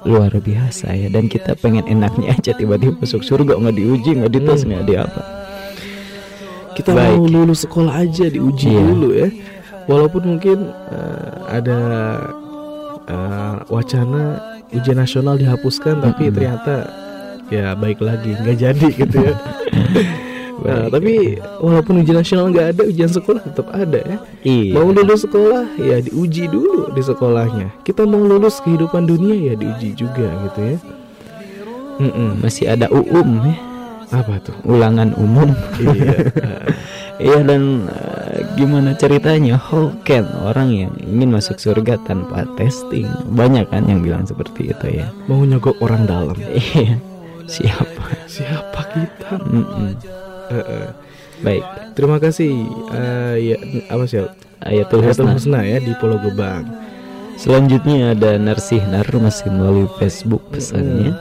luar 0.02 0.30
biasa 0.32 0.94
ya 0.94 1.10
dan 1.10 1.26
kita 1.26 1.54
pengen 1.56 1.82
enaknya 1.86 2.32
aja 2.32 2.54
tiba-tiba 2.54 2.94
masuk 2.96 3.22
surga 3.22 3.58
nggak 3.58 3.74
diuji 3.74 4.12
nggak 4.16 4.32
dites 4.32 4.62
Hmm. 4.62 4.70
nggak 4.72 4.86
di 4.86 4.96
apa 4.96 5.22
Kita 6.76 6.92
Baik. 6.92 7.16
mau 7.16 7.26
lulus 7.26 7.64
sekolah 7.64 8.04
aja 8.04 8.28
diuji 8.28 8.68
Iya. 8.70 8.84
dulu 8.84 9.10
ya. 9.12 9.32
Walaupun 9.86 10.28
mungkin 10.28 10.60
eh, 10.92 11.32
ada 11.48 11.80
eh, 13.06 13.56
wacana 13.66 14.44
ujian 14.70 15.00
nasional 15.00 15.40
dihapuskan, 15.40 16.04
tapi 16.04 16.28
Mm-mm. 16.28 16.36
ternyata 16.36 16.76
ya 17.48 17.74
baik 17.74 18.04
lagi 18.04 18.36
nggak 18.36 18.58
jadi 18.60 18.88
gitu 18.92 19.18
ya. 19.18 19.34
Nah, 20.56 20.88
Baik. 20.88 20.92
tapi 20.92 21.14
walaupun 21.60 21.94
ujian 22.00 22.16
nasional 22.16 22.48
nggak 22.48 22.68
ada, 22.72 22.82
ujian 22.86 23.08
sekolah 23.08 23.44
tetap 23.44 23.68
ada 23.70 24.00
ya. 24.00 24.18
iya 24.42 24.72
Mau 24.72 24.88
lulus 24.88 25.22
sekolah 25.22 25.76
ya 25.76 26.00
diuji 26.00 26.48
dulu 26.48 26.90
di 26.90 27.02
sekolahnya. 27.02 27.68
Kita 27.82 28.04
mau 28.04 28.20
lulus 28.20 28.60
kehidupan 28.60 29.04
dunia 29.04 29.36
ya 29.36 29.54
diuji 29.54 29.92
juga 29.94 30.32
gitu 30.46 30.60
ya. 30.66 30.78
Mm-mm. 31.96 32.40
masih 32.40 32.68
ada 32.68 32.88
UUM 32.88 33.40
ya 33.42 33.56
Apa 34.12 34.36
tuh? 34.40 34.52
ulangan 34.64 35.16
umum 35.16 35.56
Iya. 35.76 36.12
Iya 37.16 37.40
dan 37.42 37.88
eh, 37.88 38.44
gimana 38.56 38.92
ceritanya 38.92 39.56
Hoken 39.56 40.28
orang 40.44 40.68
yang 40.68 40.92
ingin 41.00 41.32
masuk 41.32 41.56
surga 41.56 41.96
tanpa 42.04 42.44
testing 42.56 43.08
banyak 43.32 43.64
kan 43.66 43.88
yang 43.88 44.04
bilang 44.04 44.28
seperti 44.28 44.68
itu 44.68 45.00
ya 45.00 45.08
mau 45.26 45.40
nyogok 45.42 45.80
orang 45.80 46.04
dalam. 46.04 46.36
iya 46.52 47.00
siapa 47.48 48.04
Siapa 48.28 48.82
kita? 48.92 49.40
Heeh. 50.52 50.86
baik 51.44 51.66
Terima 51.96 52.18
kasih 52.20 52.52
eh, 52.92 53.36
ya 53.40 53.58
apa 53.88 54.04
sih? 54.08 54.24
ayatul 54.66 55.04
husna 55.06 55.32
Husna 55.36 55.60
ya 55.64 55.78
di 55.80 55.94
Pulau 56.02 56.18
Gebang. 56.20 56.66
selanjutnya 57.36 58.16
ada 58.16 58.40
Narsih 58.40 58.82
Nar 58.88 59.08
masih 59.20 59.52
melalui 59.52 59.88
Facebook 60.00 60.42
pesannya 60.50 61.12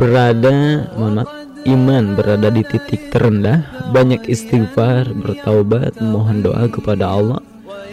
berada 0.00 0.88
mohon 0.96 1.26
iman 1.68 2.04
berada 2.16 2.48
di 2.48 2.64
titik 2.64 3.12
terendah 3.12 3.60
banyak 3.92 4.24
istighfar 4.26 5.12
bertaubat 5.12 6.00
mohon 6.00 6.40
doa 6.40 6.64
kepada 6.72 7.04
Allah 7.04 7.40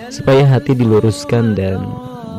supaya 0.08 0.48
hati 0.48 0.72
diluruskan 0.72 1.52
dan 1.58 1.84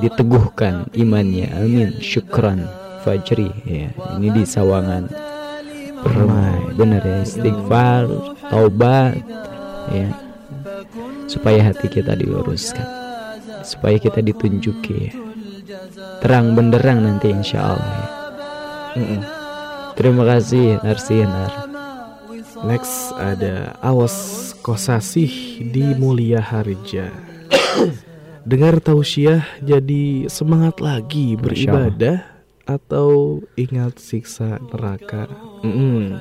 diteguhkan 0.01 0.89
imannya 0.97 1.53
amin 1.53 2.01
syukran 2.01 2.65
Fajri 3.05 3.53
ya 3.69 3.93
ini 4.17 4.29
di 4.33 4.43
Sawangan 4.49 5.07
Permai 6.05 6.75
benar 6.79 7.03
ya 7.03 7.19
istighfar 7.27 8.07
taubat 8.47 9.19
ya 9.91 10.09
supaya 11.27 11.61
hati 11.73 11.91
kita 11.91 12.15
diluruskan 12.15 12.87
supaya 13.67 13.99
kita 13.99 14.23
ditunjuki 14.23 15.11
ya. 15.11 15.13
terang 16.23 16.55
benderang 16.55 17.03
nanti 17.03 17.35
insya 17.35 17.75
Allah 17.75 17.93
ya. 17.93 18.07
Mm-mm. 18.99 19.21
terima 19.99 20.23
kasih 20.25 20.81
Narsinar 20.87 21.69
Next 22.67 23.15
ada 23.15 23.79
Awas 23.79 24.51
Kosasih 24.67 25.63
di 25.71 25.95
Mulia 25.95 26.43
Harja. 26.43 27.15
Dengar 28.51 28.83
tausiah 28.83 29.47
jadi 29.63 30.27
semangat 30.27 30.83
lagi 30.83 31.39
beribadah 31.39 32.38
atau 32.69 33.41
ingat 33.57 33.97
siksa 33.97 34.61
neraka. 34.69 35.25
Mm-mm. 35.65 36.21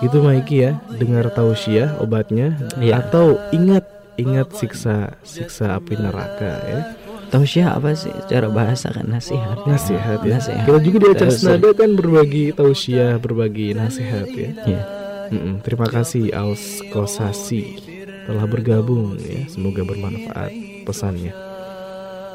Itu 0.00 0.24
Maiki 0.24 0.64
ya, 0.64 0.80
dengar 0.96 1.28
tausiah 1.34 1.98
obatnya 2.00 2.56
Iya. 2.80 3.04
atau 3.04 3.36
ingat 3.52 3.84
ingat 4.16 4.50
siksa 4.56 5.14
siksa 5.22 5.78
api 5.78 5.94
neraka 5.94 6.50
ya. 6.66 6.80
tausiah 7.28 7.76
apa 7.76 7.92
sih 7.92 8.10
cara 8.26 8.48
bahasa 8.48 8.88
kan 8.88 9.04
nasihat 9.04 9.62
Nasihat 9.68 10.24
ya. 10.24 10.40
Nasihat. 10.40 10.64
Kita 10.64 10.80
juga 10.80 10.96
di 10.98 11.08
acara 11.12 11.30
senada 11.30 11.68
kan 11.76 11.92
berbagi 11.92 12.56
tausiah, 12.56 13.20
berbagi 13.20 13.76
nasihat 13.76 14.26
ya. 14.32 14.50
ya. 14.64 14.82
Mm-mm, 15.28 15.60
Terima 15.60 15.84
kasih 15.86 16.32
Aus 16.32 16.80
Kosasi 16.88 17.76
telah 18.24 18.48
bergabung 18.48 19.20
ya. 19.20 19.44
Semoga 19.44 19.84
bermanfaat 19.84 20.56
pesannya. 20.88 21.36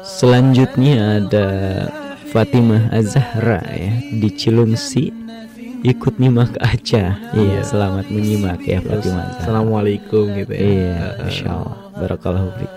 Selanjutnya 0.04 1.24
ada 1.24 1.48
Fatimah 2.34 2.90
Azahra 2.90 3.62
ya 3.70 3.94
di 4.10 4.26
Cilungsi 4.26 5.14
ikut 5.86 6.18
nyimak 6.18 6.58
aja. 6.58 7.14
Iya, 7.30 7.62
selamat 7.62 8.10
menyimak 8.10 8.58
ya 8.66 8.82
Fatimah. 8.82 9.38
Assalamualaikum 9.38 10.34
gitu 10.34 10.50
ya. 10.50 10.58
Iya, 10.58 10.98
Masya 11.22 11.46
Allah 11.54 11.78
Barakallahu 11.94 12.50
fiik. 12.58 12.74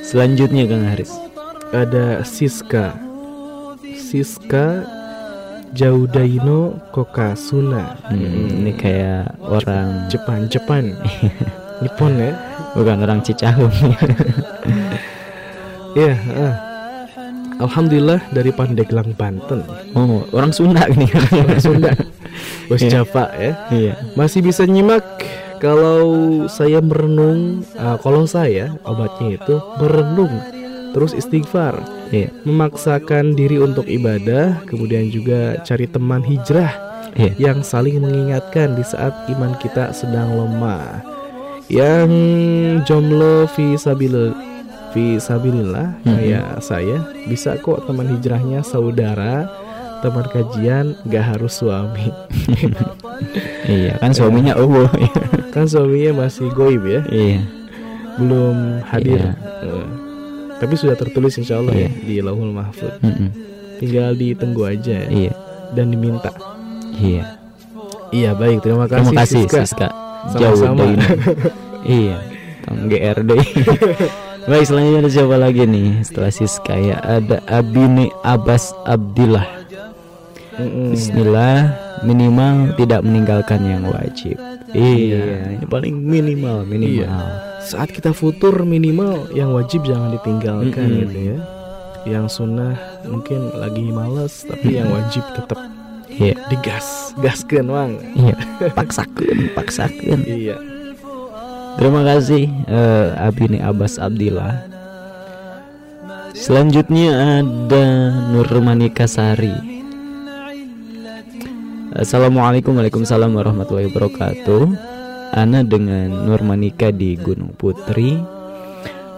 Selanjutnya 0.00 0.64
Kang 0.64 0.88
Haris 0.88 1.12
Ada 1.76 2.24
Siska. 2.24 2.96
Siska 3.84 4.88
Jaudaino 5.76 6.80
Kokasuna. 6.96 8.00
Hmm, 8.08 8.64
Ini 8.64 8.72
kayak 8.80 9.36
orang 9.44 10.08
Jepang, 10.08 10.48
Jepang. 10.48 10.96
Nippon 11.84 12.16
ya. 12.16 12.32
Bukan 12.72 12.96
orang 13.04 13.20
Cicahem 13.20 13.68
Iya, 16.00 16.16
ah. 16.40 16.65
Alhamdulillah 17.56 18.20
dari 18.30 18.52
Pandeglang 18.52 19.16
Banten. 19.16 19.64
Oh 19.96 20.24
orang 20.32 20.52
Sunda 20.52 20.84
ini 20.88 21.08
Orang 21.32 21.60
Sunda. 21.60 21.92
Bos 22.68 22.82
Iya. 22.82 23.00
Java 23.00 23.24
ya. 23.32 23.52
Iya 23.72 23.92
Masih 24.12 24.44
bisa 24.44 24.68
nyimak 24.68 25.04
kalau 25.56 26.04
saya 26.52 26.84
merenung, 26.84 27.64
ah, 27.80 27.96
kalau 27.96 28.28
saya 28.28 28.76
obatnya 28.84 29.40
itu 29.40 29.56
merenung 29.80 30.32
terus 30.92 31.12
istighfar 31.12 31.80
Iya. 32.08 32.28
memaksakan 32.44 33.34
diri 33.34 33.58
untuk 33.58 33.84
ibadah, 33.84 34.62
kemudian 34.64 35.08
juga 35.08 35.58
cari 35.64 35.88
teman 35.88 36.20
hijrah 36.22 36.70
Iya. 37.16 37.32
yang 37.40 37.58
saling 37.64 37.98
mengingatkan 37.98 38.76
di 38.76 38.84
saat 38.84 39.12
iman 39.32 39.56
kita 39.56 39.96
sedang 39.96 40.36
lemah. 40.36 41.00
Yang 41.66 42.10
jomblo 42.84 43.48
fi 43.50 43.74
sabil 43.74 44.30
fi 44.96 45.20
sabilillah 45.20 46.00
Mhm. 46.00 46.08
kayak 46.08 46.46
saya 46.58 46.96
bisa 47.28 47.60
kok 47.60 47.84
teman 47.84 48.08
hijrahnya 48.08 48.64
saudara, 48.64 49.44
teman 50.00 50.24
kajian 50.26 50.96
gak 51.04 51.36
harus 51.36 51.52
suami. 51.54 52.08
Iya, 53.66 53.96
kan 53.96 54.12
suaminya 54.12 54.52
Allah. 54.54 54.88
kan 55.54 55.64
suaminya 55.64 56.22
masih 56.22 56.48
goib 56.50 56.84
ya, 56.84 57.00
iya. 57.08 57.40
belum 58.14 58.84
hadir. 58.84 59.20
Iya. 59.20 59.32
Eh, 59.64 59.86
tapi 60.56 60.76
sudah 60.76 60.94
tertulis 60.94 61.32
insya 61.34 61.58
Allah 61.58 61.72
ya 61.74 61.88
Iya. 61.88 61.90
di 61.98 62.14
Lauhul 62.20 62.52
Mahfud. 62.52 62.92
Mm-mm. 63.00 63.28
Tinggal 63.76 64.12
ditunggu 64.14 64.64
aja 64.64 65.04
ya, 65.04 65.08
Iya. 65.08 65.32
dan 65.72 65.90
diminta. 65.90 66.28
Iya. 66.94 67.40
Iya 68.08 68.30
baik, 68.32 68.62
terima 68.62 68.84
kasih. 68.86 69.04
Terima 69.06 69.20
kasih 69.20 69.40
Siska. 69.44 69.60
Siska. 69.64 69.88
Jauh 70.36 70.56
Sama-sama. 70.56 70.76
dari 70.78 70.92
ini. 70.92 71.06
iya. 72.04 72.16
Tong 72.62 72.80
GRD. 72.86 73.30
Baik 74.46 74.64
selanjutnya 74.64 75.00
ada 75.02 75.10
siapa 75.10 75.36
lagi 75.36 75.62
nih 75.66 76.06
setelah 76.06 76.30
Siska 76.30 76.74
ya 76.78 76.96
ada 77.02 77.42
Abine 77.50 78.14
Abbas 78.22 78.70
Abdillah. 78.86 79.42
Bismillah 80.94 81.74
minimal 82.06 82.72
tidak 82.78 83.02
meninggalkan 83.02 83.60
yang 83.66 83.84
wajib. 83.90 84.38
Iya, 84.70 85.58
ini 85.58 85.66
paling 85.66 85.98
minimal 85.98 86.62
minimal. 86.62 87.10
Iya. 87.10 87.10
Saat 87.66 87.90
kita 87.90 88.14
futur 88.14 88.62
minimal 88.62 89.34
yang 89.34 89.50
wajib 89.50 89.82
jangan 89.82 90.14
ditinggalkan 90.14 90.86
Mm-mm. 90.86 91.00
gitu 91.10 91.18
ya. 91.34 91.38
Yang 92.06 92.38
sunnah 92.38 92.78
mungkin 93.02 93.50
lagi 93.58 93.90
males 93.90 94.46
tapi 94.46 94.78
yang 94.78 94.94
wajib 94.94 95.26
tetap 95.34 95.58
Iya, 96.06 96.32
digas, 96.48 97.12
gaskeun 97.20 97.68
Wang. 97.68 98.00
iya. 98.16 98.32
Paksakeun, 98.72 99.52
paksakeun. 99.52 100.22
Iya. 100.24 100.56
Terima 101.76 102.00
kasih 102.00 102.48
eh, 102.64 103.08
Abini 103.20 103.60
Abbas 103.60 104.00
Abdillah. 104.00 104.64
Selanjutnya 106.32 107.40
ada 107.44 107.86
Nurmani 108.32 108.88
Kasari. 108.88 109.52
Assalamualaikum 111.92 112.76
Waalaikumsalam 112.76 113.28
warahmatullahi 113.28 113.92
wabarakatuh. 113.92 114.62
Ana 115.36 115.60
dengan 115.64 116.24
Nurmanika 116.24 116.88
di 116.88 117.12
Gunung 117.20 117.52
Putri. 117.52 118.20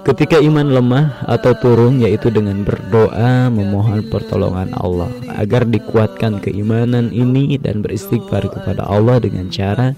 Ketika 0.02 0.42
iman 0.42 0.74
lemah 0.74 1.22
atau 1.30 1.54
turun 1.62 2.02
yaitu 2.02 2.26
dengan 2.34 2.66
berdoa 2.66 3.54
memohon 3.54 4.02
pertolongan 4.11 4.74
Allah 4.74 5.11
agar 5.38 5.62
dikuatkan 5.62 6.42
keimanan 6.42 7.14
ini 7.14 7.54
dan 7.61 7.86
beristighfar 7.86 8.50
kepada 8.50 8.82
Allah 8.88 9.22
dengan 9.22 9.46
cara 9.46 9.94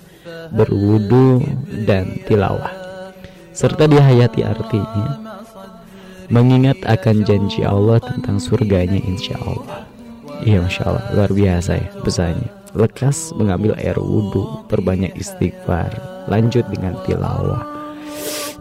berwudu 0.55 1.43
dan 1.87 2.19
tilawah 2.27 2.81
serta 3.51 3.85
dihayati 3.91 4.47
artinya 4.47 5.31
mengingat 6.31 6.79
akan 6.87 7.27
janji 7.27 7.67
Allah 7.67 7.99
tentang 7.99 8.39
surganya 8.39 9.03
insya 9.03 9.35
Allah. 9.43 9.85
Iya 10.41 10.65
masya 10.65 10.83
Allah 10.89 11.05
luar 11.13 11.31
biasa 11.35 11.71
ya 11.77 11.89
pesannya. 12.01 12.49
Lekas 12.71 13.35
mengambil 13.35 13.75
air 13.77 13.99
wudhu 13.99 14.65
perbanyak 14.71 15.11
istighfar 15.19 15.91
lanjut 16.31 16.65
dengan 16.71 16.95
tilawah. 17.03 17.67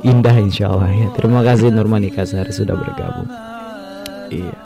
Indah 0.01 0.33
insya 0.41 0.73
Allah 0.73 0.89
ya. 0.91 1.07
Terima 1.13 1.45
kasih 1.45 1.69
Nurmani 1.69 2.09
Kasari 2.09 2.49
sudah 2.49 2.73
bergabung. 2.73 3.29
Iya. 4.33 4.57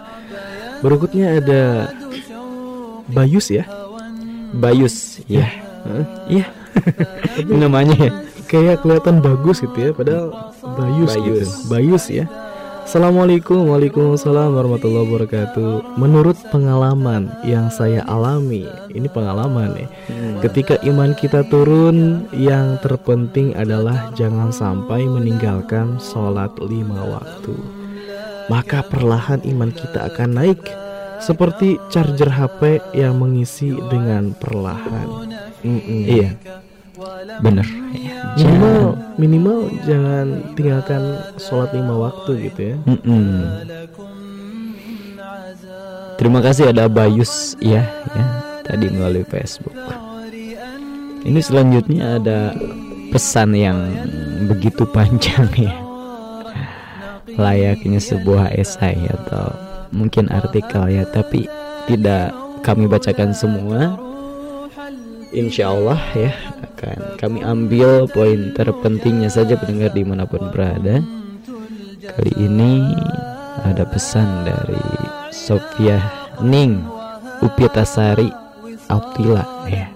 Berikutnya 0.79 1.43
ada 1.43 1.61
Bayus 3.11 3.51
ya. 3.51 3.67
Bayus 4.55 5.19
ya 5.27 5.72
Hah? 5.83 6.05
iya 6.31 6.45
namanya 7.47 7.95
ya 7.99 8.11
Kayak 8.43 8.85
kelihatan 8.85 9.17
bagus 9.23 9.63
gitu 9.65 9.77
ya, 9.79 9.91
padahal 9.95 10.29
Bayus, 10.77 11.15
Bayus. 11.17 11.25
gitu. 11.25 11.47
Bayus 11.73 12.05
ya. 12.11 12.25
Assalamualaikum 12.83 13.71
Waalaikumsalam 13.71 14.59
warahmatullahi 14.59 15.07
wabarakatuh 15.07 15.95
Menurut 15.95 16.35
pengalaman 16.51 17.31
yang 17.47 17.71
saya 17.71 18.03
alami 18.03 18.67
Ini 18.91 19.07
pengalaman 19.07 19.71
nih 19.71 19.87
Ketika 20.43 20.75
iman 20.83 21.15
kita 21.15 21.47
turun 21.47 22.27
Yang 22.35 22.83
terpenting 22.83 23.55
adalah 23.55 24.11
Jangan 24.19 24.51
sampai 24.51 25.07
meninggalkan 25.07 25.95
sholat 25.95 26.51
lima 26.59 27.07
waktu 27.07 27.55
Maka 28.51 28.83
perlahan 28.83 29.39
iman 29.47 29.71
kita 29.71 30.11
akan 30.11 30.43
naik 30.43 30.59
Seperti 31.23 31.79
charger 31.87 32.27
HP 32.27 32.83
yang 32.99 33.15
mengisi 33.15 33.71
dengan 33.87 34.35
perlahan. 34.35 35.31
Mm-mm. 35.63 36.03
iya. 36.03 36.35
Bener. 37.39 37.65
Minimal 38.37 38.79
minimal 39.15 39.57
jangan 39.87 40.27
tinggalkan 40.53 41.03
sholat 41.39 41.71
lima 41.71 41.95
waktu 41.95 42.51
gitu 42.51 42.61
ya. 42.73 42.77
Mm-mm. 42.83 43.63
Terima 46.19 46.39
kasih 46.45 46.69
ada 46.69 46.85
Bayus 46.85 47.57
ya, 47.57 47.83
ya 48.13 48.25
tadi 48.63 48.85
melalui 48.87 49.25
Facebook. 49.27 49.73
Ini 51.23 51.39
selanjutnya 51.41 52.21
ada 52.21 52.53
pesan 53.09 53.57
yang 53.57 53.79
begitu 54.45 54.85
panjang 54.87 55.49
ya, 55.57 55.73
layaknya 57.33 57.97
sebuah 57.97 58.53
esai 58.53 59.09
atau 59.09 59.72
mungkin 59.93 60.27
artikel 60.33 60.89
ya, 60.89 61.05
tapi 61.05 61.45
tidak 61.85 62.33
kami 62.65 62.89
bacakan 62.89 63.31
semua. 63.31 63.95
Insya 65.33 65.73
Allah 65.73 65.97
ya 66.13 66.29
akan 66.61 67.17
kami 67.17 67.39
ambil 67.41 68.05
poin 68.05 68.53
terpentingnya 68.53 69.33
saja 69.33 69.57
pendengar 69.57 69.89
di 69.93 70.05
mana 70.05 70.29
pun 70.29 70.49
berada. 70.53 71.01
Kali 72.03 72.33
ini 72.37 72.93
ada 73.65 73.81
pesan 73.87 74.45
dari 74.45 74.83
Sofia 75.33 75.97
Ning 76.43 76.85
Upiatasari 77.41 78.29
Altila 78.91 79.65
ya. 79.65 79.89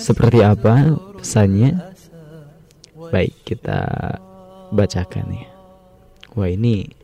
Seperti 0.00 0.40
apa 0.40 0.96
pesannya? 1.20 1.76
Baik 3.12 3.36
kita 3.44 3.84
bacakan 4.72 5.26
ya. 5.28 5.46
Wah 6.34 6.48
ini 6.48 7.03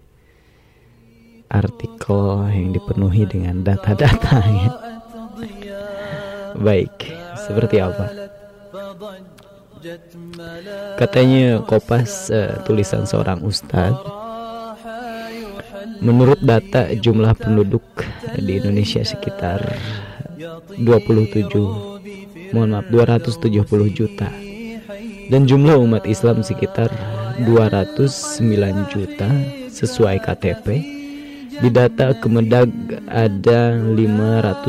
artikel 1.50 2.46
yang 2.54 2.70
dipenuhi 2.70 3.26
dengan 3.26 3.66
data-data 3.66 4.38
ya. 4.62 4.70
Baik, 6.54 7.10
seperti 7.34 7.82
apa? 7.82 8.30
Katanya 11.00 11.64
Kopas 11.64 12.28
eh, 12.28 12.52
tulisan 12.68 13.08
seorang 13.08 13.40
ustadz 13.40 13.96
Menurut 16.04 16.36
data 16.44 16.92
jumlah 16.92 17.32
penduduk 17.32 17.84
di 18.36 18.60
Indonesia 18.60 19.00
sekitar 19.00 19.64
27 20.76 21.48
Mohon 22.52 22.68
maaf 22.76 22.86
270 22.92 23.96
juta 23.96 24.28
Dan 25.32 25.48
jumlah 25.48 25.80
umat 25.80 26.04
Islam 26.04 26.44
sekitar 26.44 26.92
209 27.40 28.92
juta 28.92 29.28
sesuai 29.72 30.20
KTP 30.20 30.99
Di 31.60 31.68
data 31.68 32.16
Kemendag 32.16 32.72
ada 33.04 33.76
557 33.76 34.64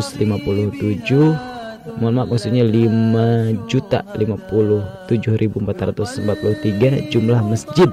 mohon 1.97 2.13
maaf 2.13 2.29
maksudnya 2.29 2.61
5 2.67 3.71
juta 3.71 4.03
57.443 4.13 7.09
jumlah 7.09 7.41
masjid 7.47 7.89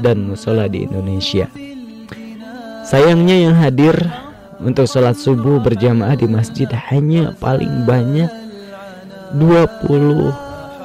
dan 0.00 0.24
musola 0.26 0.64
di 0.64 0.88
Indonesia. 0.88 1.44
Sayangnya 2.88 3.36
yang 3.36 3.52
hadir 3.60 3.92
untuk 4.64 4.88
sholat 4.88 5.20
subuh 5.20 5.60
berjamaah 5.60 6.16
di 6.16 6.24
masjid 6.24 6.72
hanya 6.88 7.36
paling 7.36 7.84
banyak 7.84 8.32
20 9.36 10.32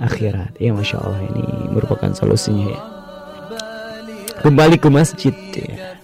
akhirat. 0.00 0.56
Ya 0.56 0.72
Masya 0.72 0.96
Allah 1.02 1.20
ini 1.34 1.44
merupakan 1.74 2.10
solusinya 2.16 2.66
ya. 2.72 2.80
Kembali 4.40 4.80
ke 4.80 4.88
masjid 4.88 5.36
ya, 5.52 6.00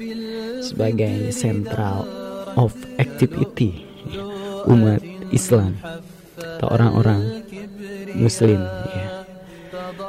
sebagai 0.60 1.32
central 1.32 2.04
of 2.60 2.76
activity 3.00 3.88
umat 4.68 5.00
Islam 5.32 5.80
atau 6.36 6.68
orang-orang 6.68 7.45
Muslim 8.16 8.60
ya. 8.90 9.06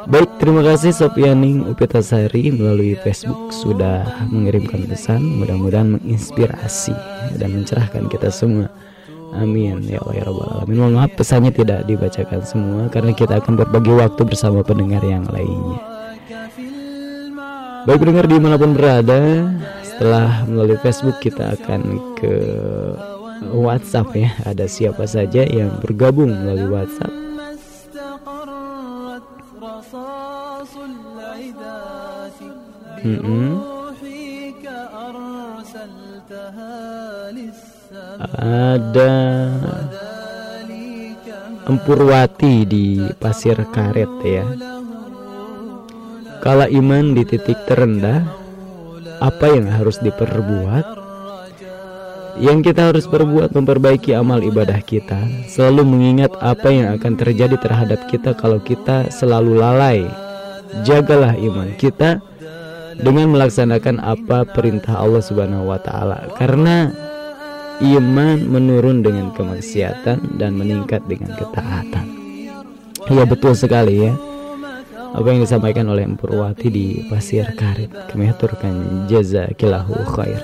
Baik, 0.08 0.40
terima 0.40 0.64
kasih 0.64 0.96
Sopianing 0.96 1.68
Upitasari 1.68 2.48
melalui 2.56 2.96
Facebook 3.04 3.52
sudah 3.52 4.24
mengirimkan 4.32 4.88
pesan. 4.88 5.20
Mudah-mudahan 5.20 6.00
menginspirasi 6.00 6.96
dan 7.36 7.52
mencerahkan 7.52 8.08
kita 8.08 8.32
semua. 8.32 8.72
Amin 9.36 9.84
ya 9.84 10.00
Allah 10.00 10.16
ya 10.16 10.24
Rabbal 10.32 10.48
Alamin. 10.48 10.76
Mohon 10.80 10.94
maaf 11.04 11.12
pesannya 11.20 11.52
tidak 11.52 11.84
dibacakan 11.84 12.42
semua 12.48 12.88
karena 12.88 13.12
kita 13.12 13.44
akan 13.44 13.60
berbagi 13.60 13.94
waktu 14.00 14.22
bersama 14.24 14.64
pendengar 14.64 15.04
yang 15.04 15.28
lainnya. 15.28 15.80
Baik 17.84 18.00
pendengar 18.04 18.26
di 18.32 18.38
mana 18.40 18.56
pun 18.56 18.72
berada, 18.76 19.52
setelah 19.84 20.48
melalui 20.48 20.80
Facebook 20.80 21.20
kita 21.20 21.56
akan 21.60 22.00
ke 22.16 22.34
WhatsApp 23.52 24.16
ya. 24.16 24.32
Ada 24.48 24.72
siapa 24.72 25.04
saja 25.04 25.44
yang 25.44 25.84
bergabung 25.84 26.32
melalui 26.32 26.72
WhatsApp? 26.72 27.27
Ada 38.34 39.14
Empurwati 41.68 42.64
di 42.64 43.04
Pasir 43.20 43.60
Karet 43.70 44.14
ya. 44.24 44.46
Kala 46.42 46.72
iman 46.72 47.12
di 47.12 47.28
titik 47.28 47.60
terendah, 47.68 48.24
apa 49.20 49.46
yang 49.52 49.68
harus 49.68 50.00
diperbuat? 50.00 50.86
Yang 52.38 52.72
kita 52.72 52.94
harus 52.94 53.06
perbuat 53.10 53.52
memperbaiki 53.52 54.16
amal 54.16 54.40
ibadah 54.46 54.80
kita, 54.80 55.28
selalu 55.50 55.84
mengingat 55.84 56.32
apa 56.40 56.70
yang 56.70 56.94
akan 56.96 57.14
terjadi 57.20 57.58
terhadap 57.60 58.06
kita 58.08 58.32
kalau 58.38 58.64
kita 58.64 59.12
selalu 59.12 59.60
lalai. 59.60 60.08
Jagalah 60.88 61.36
iman 61.36 61.76
kita 61.76 62.24
dengan 62.98 63.34
melaksanakan 63.34 64.02
apa 64.02 64.46
perintah 64.50 64.98
Allah 64.98 65.22
Subhanahu 65.22 65.70
wa 65.70 65.80
taala 65.82 66.30
karena 66.38 66.90
iman 67.82 68.38
menurun 68.42 69.06
dengan 69.06 69.30
kemaksiatan 69.38 70.42
dan 70.42 70.58
meningkat 70.58 71.06
dengan 71.06 71.34
ketaatan. 71.38 72.06
Iya 73.08 73.24
betul 73.30 73.54
sekali 73.54 74.10
ya. 74.10 74.14
Apa 75.16 75.34
yang 75.34 75.42
disampaikan 75.42 75.88
oleh 75.88 76.04
Empurwati 76.04 76.68
di 76.68 77.02
Pasir 77.08 77.48
Karet 77.56 78.12
Kami 78.12 78.28
aturkan 78.28 79.08
jazakilahu 79.08 80.04
khair 80.14 80.44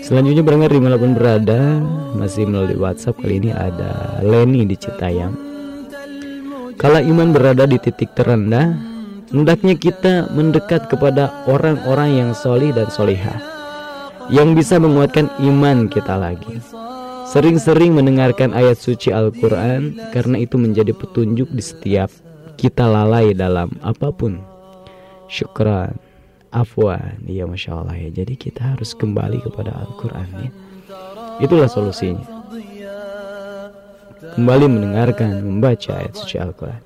Selanjutnya 0.00 0.40
berdengar 0.40 0.72
di 0.72 0.80
mana 0.80 0.96
pun 0.96 1.12
berada 1.12 1.78
Masih 2.16 2.48
melalui 2.48 2.80
WhatsApp 2.80 3.20
kali 3.20 3.36
ini 3.36 3.52
ada 3.52 4.18
Leni 4.24 4.64
di 4.64 4.80
Citayam 4.80 5.36
Kala 6.80 7.04
iman 7.04 7.36
berada 7.36 7.68
di 7.68 7.76
titik 7.76 8.16
terendah 8.16 8.89
Hendaknya 9.30 9.78
kita 9.78 10.26
mendekat 10.34 10.90
kepada 10.90 11.30
orang-orang 11.46 12.18
yang 12.18 12.30
solih 12.34 12.74
dan 12.74 12.90
solihah 12.90 13.38
Yang 14.26 14.48
bisa 14.58 14.82
menguatkan 14.82 15.30
iman 15.38 15.86
kita 15.86 16.18
lagi. 16.18 16.58
Sering-sering 17.30 17.94
mendengarkan 17.94 18.50
ayat 18.50 18.82
suci 18.82 19.14
Al-Quran 19.14 20.02
Karena 20.10 20.34
itu 20.42 20.58
menjadi 20.58 20.90
petunjuk 20.90 21.46
di 21.54 21.62
setiap 21.62 22.10
kita 22.58 22.84
lalai 22.84 23.32
dalam 23.32 23.72
apa 23.80 24.12
pun. 24.12 24.42
Syukran. 25.30 25.96
Afwan. 26.50 27.22
Ya 27.24 27.46
Masya 27.46 27.72
Allah 27.72 27.96
ya. 27.96 28.10
Jadi 28.10 28.34
kita 28.34 28.74
harus 28.74 28.98
kembali 28.98 29.46
kepada 29.46 29.72
Al-Quran 29.78 30.28
ya. 30.42 30.50
Itulah 31.38 31.70
solusinya. 31.70 32.26
Kembali 34.34 34.66
mendengarkan 34.68 35.40
Membaca 35.40 35.96
ayat 35.96 36.18
suci 36.18 36.36
Al-Quran 36.36 36.82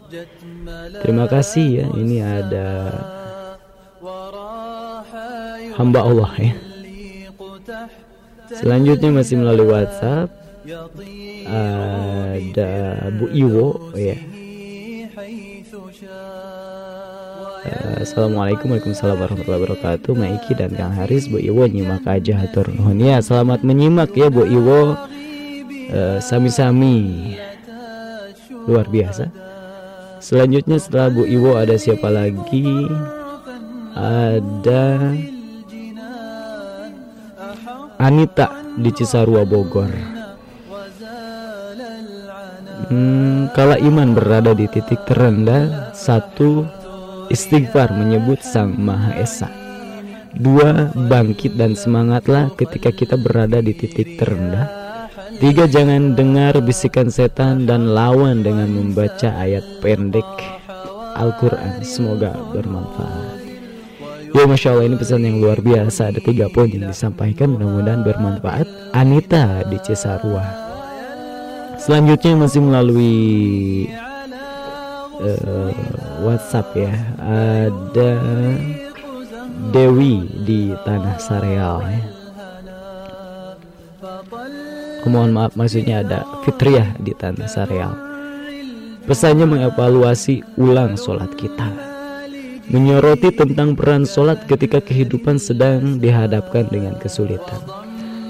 Terima 1.05 1.29
kasih 1.29 1.67
ya. 1.85 1.87
Ini 1.93 2.17
ada 2.25 2.69
hamba 5.77 6.01
Allah 6.01 6.33
ya. 6.41 6.53
Selanjutnya 8.55 9.11
masih 9.13 9.41
melalui 9.41 9.69
WhatsApp 9.69 10.29
ada 11.49 12.73
Bu 13.13 13.29
Iwo 13.33 13.93
ya. 13.97 14.17
Assalamualaikum 18.05 18.69
Waalaikumsalam 18.69 19.17
warahmatullahi 19.17 19.65
wabarakatuh 19.65 20.13
Maiki 20.13 20.53
dan 20.53 20.77
Kang 20.77 20.93
Haris 20.93 21.25
Bu 21.25 21.41
Iwo 21.41 21.65
nyimak 21.65 22.05
aja 22.05 22.37
hatur 22.37 22.69
nuhun 22.69 23.01
ya 23.01 23.25
selamat 23.25 23.65
menyimak 23.65 24.13
ya 24.13 24.29
Bu 24.29 24.45
Iwo 24.45 24.93
sami-sami 26.21 27.33
uh, 27.33 28.29
luar 28.69 28.93
biasa 28.93 29.33
Selanjutnya 30.25 30.81
setelah 30.81 31.13
Bu 31.13 31.29
Iwo 31.29 31.61
ada 31.61 31.77
siapa 31.77 32.09
lagi? 32.09 32.65
Ada 33.93 35.13
Anita 38.01 38.49
di 38.81 38.89
Cisarua 38.89 39.45
Bogor. 39.45 39.93
Hmm, 42.89 43.53
kala 43.53 43.77
iman 43.85 44.17
berada 44.17 44.57
di 44.57 44.65
titik 44.65 45.05
terendah, 45.05 45.93
satu 45.93 46.65
istighfar 47.29 47.93
menyebut 47.93 48.41
Sang 48.41 48.81
Maha 48.81 49.21
Esa. 49.21 49.53
Dua, 50.33 50.89
bangkit 50.97 51.61
dan 51.61 51.77
semangatlah 51.77 52.49
ketika 52.57 52.97
kita 52.97 53.21
berada 53.21 53.61
di 53.61 53.77
titik 53.77 54.17
terendah. 54.17 54.84
Tiga 55.35 55.67
jangan 55.67 56.15
dengar 56.15 56.59
bisikan 56.63 57.11
setan 57.11 57.67
dan 57.67 57.91
lawan 57.91 58.47
dengan 58.47 58.71
membaca 58.71 59.35
ayat 59.35 59.65
pendek 59.83 60.27
Al-Quran. 61.19 61.83
Semoga 61.83 62.35
bermanfaat. 62.55 63.43
Ya 64.35 64.51
Masya 64.51 64.75
Allah 64.75 64.87
ini 64.91 64.97
pesan 64.99 65.27
yang 65.27 65.39
luar 65.39 65.63
biasa. 65.63 66.11
Ada 66.11 66.21
tiga 66.23 66.51
poin 66.51 66.67
yang 66.67 66.91
disampaikan 66.91 67.55
Mudah-mudahan 67.55 68.03
bermanfaat. 68.03 68.67
Anita 68.95 69.63
di 69.67 69.79
Cisarua. 69.79 70.43
Selanjutnya 71.79 72.39
masih 72.39 72.61
melalui 72.63 73.15
uh, 75.19 75.71
WhatsApp 76.27 76.75
ya. 76.75 76.95
Ada 77.23 78.13
Dewi 79.71 80.27
di 80.43 80.75
Tanah 80.83 81.19
Sareal 81.19 81.79
ya 81.87 82.03
mohon 85.09 85.33
maaf 85.33 85.57
maksudnya 85.57 86.05
ada 86.05 86.25
fitriah 86.45 86.93
di 87.01 87.13
Tanah 87.17 87.49
Sareal. 87.49 87.95
Pesannya 89.05 89.45
mengevaluasi 89.45 90.41
ulang 90.57 90.97
sholat 90.97 91.33
kita. 91.37 91.93
menyoroti 92.65 93.29
tentang 93.29 93.77
peran 93.77 94.09
sholat 94.09 94.49
ketika 94.49 94.81
kehidupan 94.81 95.37
sedang 95.37 96.01
dihadapkan 96.01 96.65
dengan 96.73 96.97
kesulitan. 96.97 97.61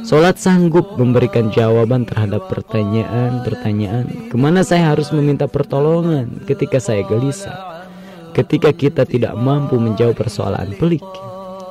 Sholat 0.05 0.37
sanggup 0.37 0.99
memberikan 1.01 1.49
jawaban 1.55 2.05
terhadap 2.05 2.51
pertanyaan-pertanyaan 2.53 4.29
ke 4.29 4.37
mana 4.37 4.61
saya 4.61 4.93
harus 4.93 5.15
meminta 5.15 5.47
pertolongan 5.49 6.45
ketika 6.45 6.77
saya 6.83 7.07
gelisah. 7.07 7.87
Ketika 8.35 8.75
kita 8.75 9.07
tidak 9.07 9.39
mampu 9.39 9.79
menjawab 9.79 10.19
persoalan 10.19 10.75
pelik, 10.77 11.07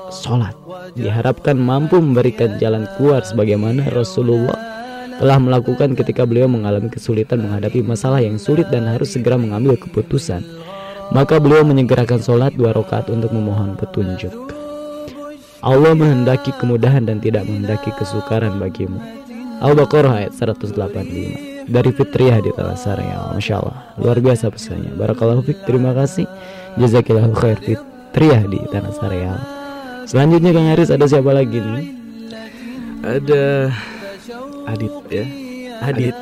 sholat 0.09 0.55
diharapkan 0.97 1.59
mampu 1.59 1.99
memberikan 1.99 2.55
jalan 2.57 2.87
keluar 2.95 3.21
sebagaimana 3.21 3.91
Rasulullah 3.91 4.72
telah 5.19 5.37
melakukan 5.37 5.93
ketika 5.93 6.23
beliau 6.23 6.49
mengalami 6.49 6.89
kesulitan 6.89 7.43
menghadapi 7.43 7.85
masalah 7.85 8.21
yang 8.21 8.39
sulit 8.41 8.69
dan 8.73 8.89
harus 8.89 9.13
segera 9.13 9.37
mengambil 9.37 9.77
keputusan. 9.77 10.41
Maka 11.13 11.37
beliau 11.37 11.61
menyegerakan 11.67 12.23
sholat 12.23 12.55
dua 12.57 12.73
rakaat 12.73 13.11
untuk 13.11 13.29
memohon 13.29 13.77
petunjuk. 13.77 14.33
Allah 15.63 15.95
menghendaki 15.95 16.51
kemudahan 16.59 17.05
dan 17.05 17.21
tidak 17.23 17.45
menghendaki 17.45 17.93
kesukaran 17.95 18.57
bagimu. 18.57 18.99
Al-Baqarah 19.63 20.25
ayat 20.25 20.33
185 20.35 21.71
dari 21.71 21.91
Fitriyah 21.95 22.43
di 22.43 22.51
Talasar 22.51 22.99
ya 22.99 23.31
Masya 23.31 23.55
Allah 23.63 23.77
luar 23.95 24.19
biasa 24.19 24.51
pesannya 24.51 24.91
Barakallahu 24.99 25.47
Fik 25.47 25.63
terima 25.63 25.95
kasih 25.95 26.27
Jazakillahu 26.75 27.31
khair 27.31 27.55
Fitriyah 27.63 28.43
di 28.43 28.59
Tanah 28.67 28.91
Sareal 28.91 29.39
Selanjutnya 30.03 30.51
Kang 30.51 30.67
Haris 30.67 30.91
ada 30.91 31.07
siapa 31.07 31.31
lagi 31.31 31.63
nih? 31.63 31.87
Ada 33.03 33.71
Adit 34.67 34.93
ya. 35.11 35.25
Adit. 35.83 36.15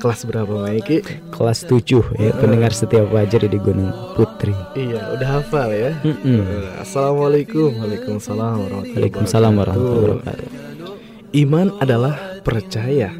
Kelas 0.00 0.24
berapa 0.24 0.48
Maiki? 0.64 1.04
Kelas 1.28 1.68
7 1.68 2.16
ya 2.16 2.32
pendengar 2.40 2.72
setiap 2.72 3.12
wajar 3.12 3.44
di 3.44 3.60
Gunung 3.60 3.92
Putri 4.16 4.56
Iya, 4.72 5.12
udah 5.12 5.28
hafal 5.28 5.68
ya. 5.76 5.92
Mm-mm. 6.00 6.40
Eh, 6.40 6.80
Assalamualaikum. 6.80 7.76
Waalaikumsalam 7.76 8.64
warahmatullahi 8.64 8.96
Waalaikumsalam 8.96 9.52
warahmatullahi 9.60 10.04
wabarakatuh 10.24 10.48
Iman 11.30 11.68
adalah 11.78 12.16
percaya 12.42 13.12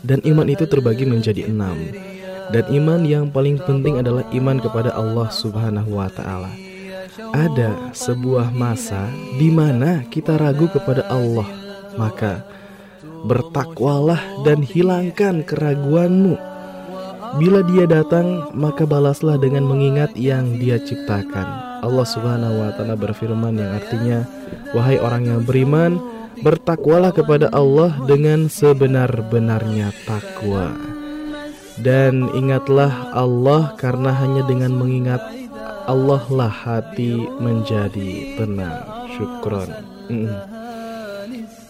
dan 0.00 0.22
iman 0.24 0.48
itu 0.48 0.64
terbagi 0.64 1.04
menjadi 1.04 1.52
enam. 1.52 1.76
Dan 2.48 2.64
iman 2.80 3.04
yang 3.04 3.28
paling 3.28 3.60
penting 3.60 4.00
adalah 4.00 4.24
iman 4.32 4.56
kepada 4.56 4.96
Allah 4.96 5.28
Subhanahu 5.28 6.00
wa 6.00 6.08
taala. 6.08 6.48
Ada 7.36 7.92
sebuah 7.92 8.56
masa 8.56 9.12
di 9.36 9.52
mana 9.52 10.00
kita 10.08 10.40
ragu 10.40 10.64
kepada 10.72 11.04
Allah, 11.12 11.44
maka 12.00 12.40
bertakwalah 13.24 14.20
dan 14.46 14.62
hilangkan 14.62 15.42
keraguanmu. 15.42 16.36
Bila 17.36 17.60
dia 17.68 17.84
datang, 17.84 18.50
maka 18.56 18.88
balaslah 18.88 19.36
dengan 19.36 19.68
mengingat 19.68 20.16
yang 20.16 20.56
dia 20.56 20.80
ciptakan. 20.80 21.80
Allah 21.84 22.06
Subhanahu 22.08 22.56
wa 22.64 22.70
taala 22.74 22.96
berfirman 22.96 23.54
yang 23.54 23.70
artinya, 23.76 24.18
"Wahai 24.72 24.98
orang 24.98 25.28
yang 25.28 25.40
beriman, 25.44 26.00
bertakwalah 26.40 27.12
kepada 27.12 27.52
Allah 27.52 27.94
dengan 28.08 28.48
sebenar-benarnya 28.48 29.92
takwa." 30.08 30.72
Dan 31.78 32.26
ingatlah 32.34 33.14
Allah 33.14 33.78
karena 33.78 34.10
hanya 34.10 34.42
dengan 34.42 34.74
mengingat 34.74 35.22
Allah 35.86 36.20
lah 36.28 36.50
hati 36.50 37.14
menjadi 37.38 38.34
tenang. 38.34 38.82
Syukron. 39.14 39.70
Mm. 40.10 40.57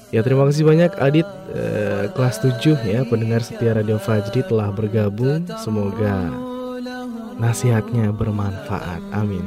Ya 0.08 0.24
terima 0.24 0.48
kasih 0.48 0.64
banyak 0.64 0.96
Adit 0.96 1.28
eh, 1.52 2.08
kelas 2.16 2.40
7 2.40 2.80
ya 2.88 3.04
pendengar 3.04 3.44
setia 3.44 3.76
Radio 3.76 4.00
Fajri 4.00 4.40
telah 4.40 4.72
bergabung. 4.72 5.44
Semoga 5.60 6.32
nasihatnya 7.36 8.08
bermanfaat. 8.16 9.04
Amin. 9.12 9.44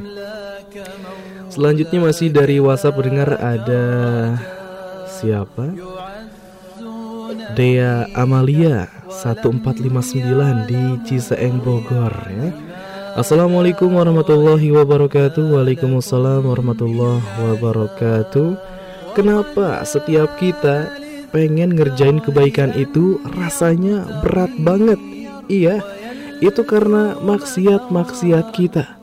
Selanjutnya 1.50 2.00
masih 2.00 2.30
dari 2.30 2.62
WhatsApp 2.62 2.96
pendengar 2.96 3.42
ada 3.42 3.84
siapa? 5.10 5.74
Dea 7.58 8.08
Amalia 8.16 8.88
1459 9.12 10.72
di 10.72 10.82
Ciseeng 11.10 11.60
Bogor 11.60 12.14
ya. 12.32 12.50
Assalamualaikum 13.12 13.92
warahmatullahi 13.92 14.72
wabarakatuh 14.72 15.52
Waalaikumsalam 15.52 16.48
warahmatullahi 16.48 17.20
wabarakatuh 17.44 18.56
Kenapa 19.12 19.84
setiap 19.84 20.40
kita 20.40 20.92
pengen 21.32 21.76
ngerjain 21.76 22.20
kebaikan 22.24 22.72
itu 22.76 23.20
rasanya 23.36 24.08
berat 24.24 24.52
banget? 24.62 25.00
Iya 25.52 25.84
itu 26.42 26.66
karena 26.66 27.20
maksiat-maksiat 27.22 28.46
kita. 28.56 28.98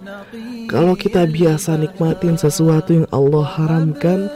Kalau 0.68 0.98
kita 0.98 1.24
biasa 1.24 1.80
nikmatin 1.80 2.36
sesuatu 2.36 2.92
yang 2.92 3.08
Allah 3.08 3.46
haramkan 3.46 4.28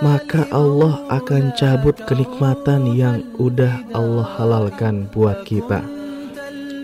Maka 0.00 0.48
Allah 0.48 1.04
akan 1.12 1.52
cabut 1.60 1.92
kenikmatan 2.08 2.88
yang 2.96 3.20
udah 3.36 3.84
Allah 3.92 4.24
halalkan 4.40 5.04
buat 5.12 5.44
kita. 5.44 5.84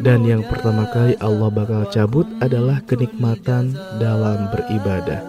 Dan 0.04 0.28
yang 0.28 0.44
pertama 0.44 0.84
kali 0.92 1.16
Allah 1.24 1.48
bakal 1.48 1.88
cabut 1.88 2.28
adalah 2.44 2.84
kenikmatan 2.84 3.72
dalam 3.96 4.52
beribadah. 4.52 5.24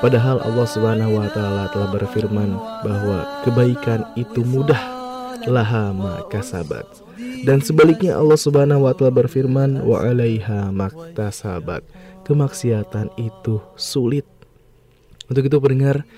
Padahal 0.00 0.40
Allah 0.40 0.64
Subhanahu 0.64 1.20
wa 1.20 1.28
taala 1.28 1.68
telah 1.68 1.92
berfirman 1.92 2.56
bahwa 2.80 3.44
kebaikan 3.44 4.08
itu 4.16 4.40
mudah 4.40 4.80
laha 5.44 5.92
ma 5.92 6.24
kasabat. 6.32 6.88
Dan 7.44 7.60
sebaliknya 7.60 8.16
Allah 8.16 8.40
Subhanahu 8.40 8.88
wa 8.88 8.96
taala 8.96 9.12
berfirman 9.12 9.84
wa 9.84 10.00
'alaiha 10.00 10.72
maktasabat. 10.72 11.84
Kemaksiatan 12.24 13.12
itu 13.20 13.60
sulit. 13.76 14.24
Untuk 15.28 15.52
itu 15.52 15.56
pendengar, 15.60 16.08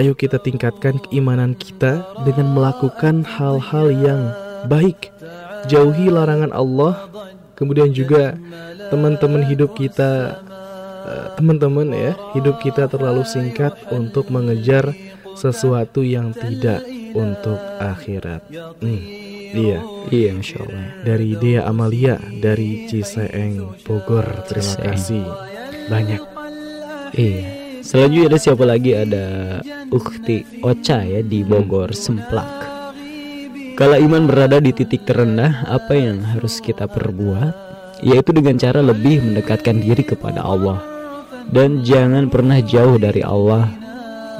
ayo 0.00 0.16
kita 0.16 0.40
tingkatkan 0.40 0.96
keimanan 1.04 1.52
kita 1.52 2.24
dengan 2.24 2.56
melakukan 2.56 3.28
hal-hal 3.28 3.92
yang 3.92 4.32
baik. 4.64 5.12
Jauhi 5.68 6.08
larangan 6.08 6.56
Allah 6.56 7.04
kemudian 7.52 7.92
juga 7.92 8.40
teman-teman 8.88 9.44
hidup 9.44 9.76
kita 9.76 10.40
teman-teman 11.36 11.88
ya 11.92 12.12
hidup 12.36 12.60
kita 12.60 12.86
terlalu 12.86 13.24
singkat 13.24 13.76
untuk 13.90 14.28
mengejar 14.28 14.92
sesuatu 15.38 16.04
yang 16.04 16.36
tidak 16.36 16.84
untuk 17.16 17.58
akhirat. 17.80 18.44
Hmm, 18.80 19.02
iya 19.54 19.80
Iya 20.08 20.32
Masya 20.32 20.58
Allah. 20.64 20.84
Dari 21.04 21.28
Dea 21.36 21.62
Amalia. 21.68 22.16
Dari 22.18 22.88
Ciseeng 22.88 23.84
Bogor. 23.84 24.48
Terima 24.48 24.74
Ciseeng. 24.74 24.84
kasih. 24.90 25.26
Banyak. 25.92 26.22
Iya. 27.12 27.46
Selanjutnya 27.84 28.28
ada 28.32 28.38
siapa 28.40 28.64
lagi? 28.64 28.90
Ada 28.96 29.24
Ukti 29.92 30.64
Ocha 30.64 31.04
ya 31.04 31.20
di 31.20 31.44
Bogor 31.44 31.92
Semplak. 31.92 32.72
Kalau 33.76 33.96
iman 33.96 34.28
berada 34.28 34.60
di 34.60 34.76
titik 34.76 35.08
terendah 35.08 35.64
Apa 35.64 35.96
yang 35.96 36.20
harus 36.20 36.60
kita 36.60 36.84
perbuat 36.84 37.69
Yaitu 38.00 38.32
dengan 38.32 38.56
cara 38.56 38.80
lebih 38.80 39.20
mendekatkan 39.20 39.80
diri 39.80 40.00
kepada 40.04 40.40
Allah. 40.44 40.80
Dan 41.50 41.82
jangan 41.82 42.30
pernah 42.30 42.62
jauh 42.62 42.94
dari 42.94 43.26
Allah 43.26 43.66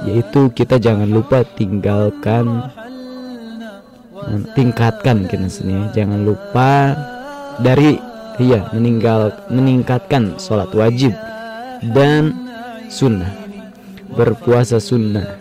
Yaitu 0.07 0.55
kita 0.55 0.78
jangan 0.78 1.11
lupa 1.11 1.43
tinggalkan 1.43 2.70
Tingkatkan 4.55 5.27
mungkin 5.27 5.49
maksudnya. 5.49 5.91
Jangan 5.97 6.20
lupa 6.23 6.95
dari 7.59 7.99
Iya 8.41 8.73
meninggal 8.73 9.37
meningkatkan 9.53 10.41
sholat 10.41 10.73
wajib 10.73 11.12
dan 11.93 12.32
sunnah 12.89 13.28
berpuasa 14.16 14.81
sunnah 14.81 15.40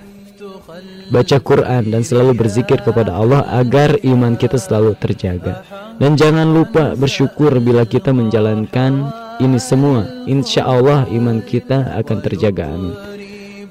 baca 1.09 1.37
Quran 1.41 1.89
dan 1.89 2.01
selalu 2.05 2.37
berzikir 2.37 2.79
kepada 2.85 3.13
Allah 3.13 3.45
agar 3.49 3.97
iman 4.05 4.37
kita 4.37 4.55
selalu 4.61 4.93
terjaga. 4.97 5.65
Dan 5.99 6.15
jangan 6.15 6.47
lupa 6.47 6.95
bersyukur 6.95 7.59
bila 7.59 7.83
kita 7.83 8.15
menjalankan 8.15 9.11
ini 9.41 9.59
semua. 9.59 10.07
Insya 10.29 10.63
Allah 10.69 11.09
iman 11.09 11.43
kita 11.43 11.97
akan 11.99 12.17
terjaga 12.23 12.71
amin. 12.71 12.95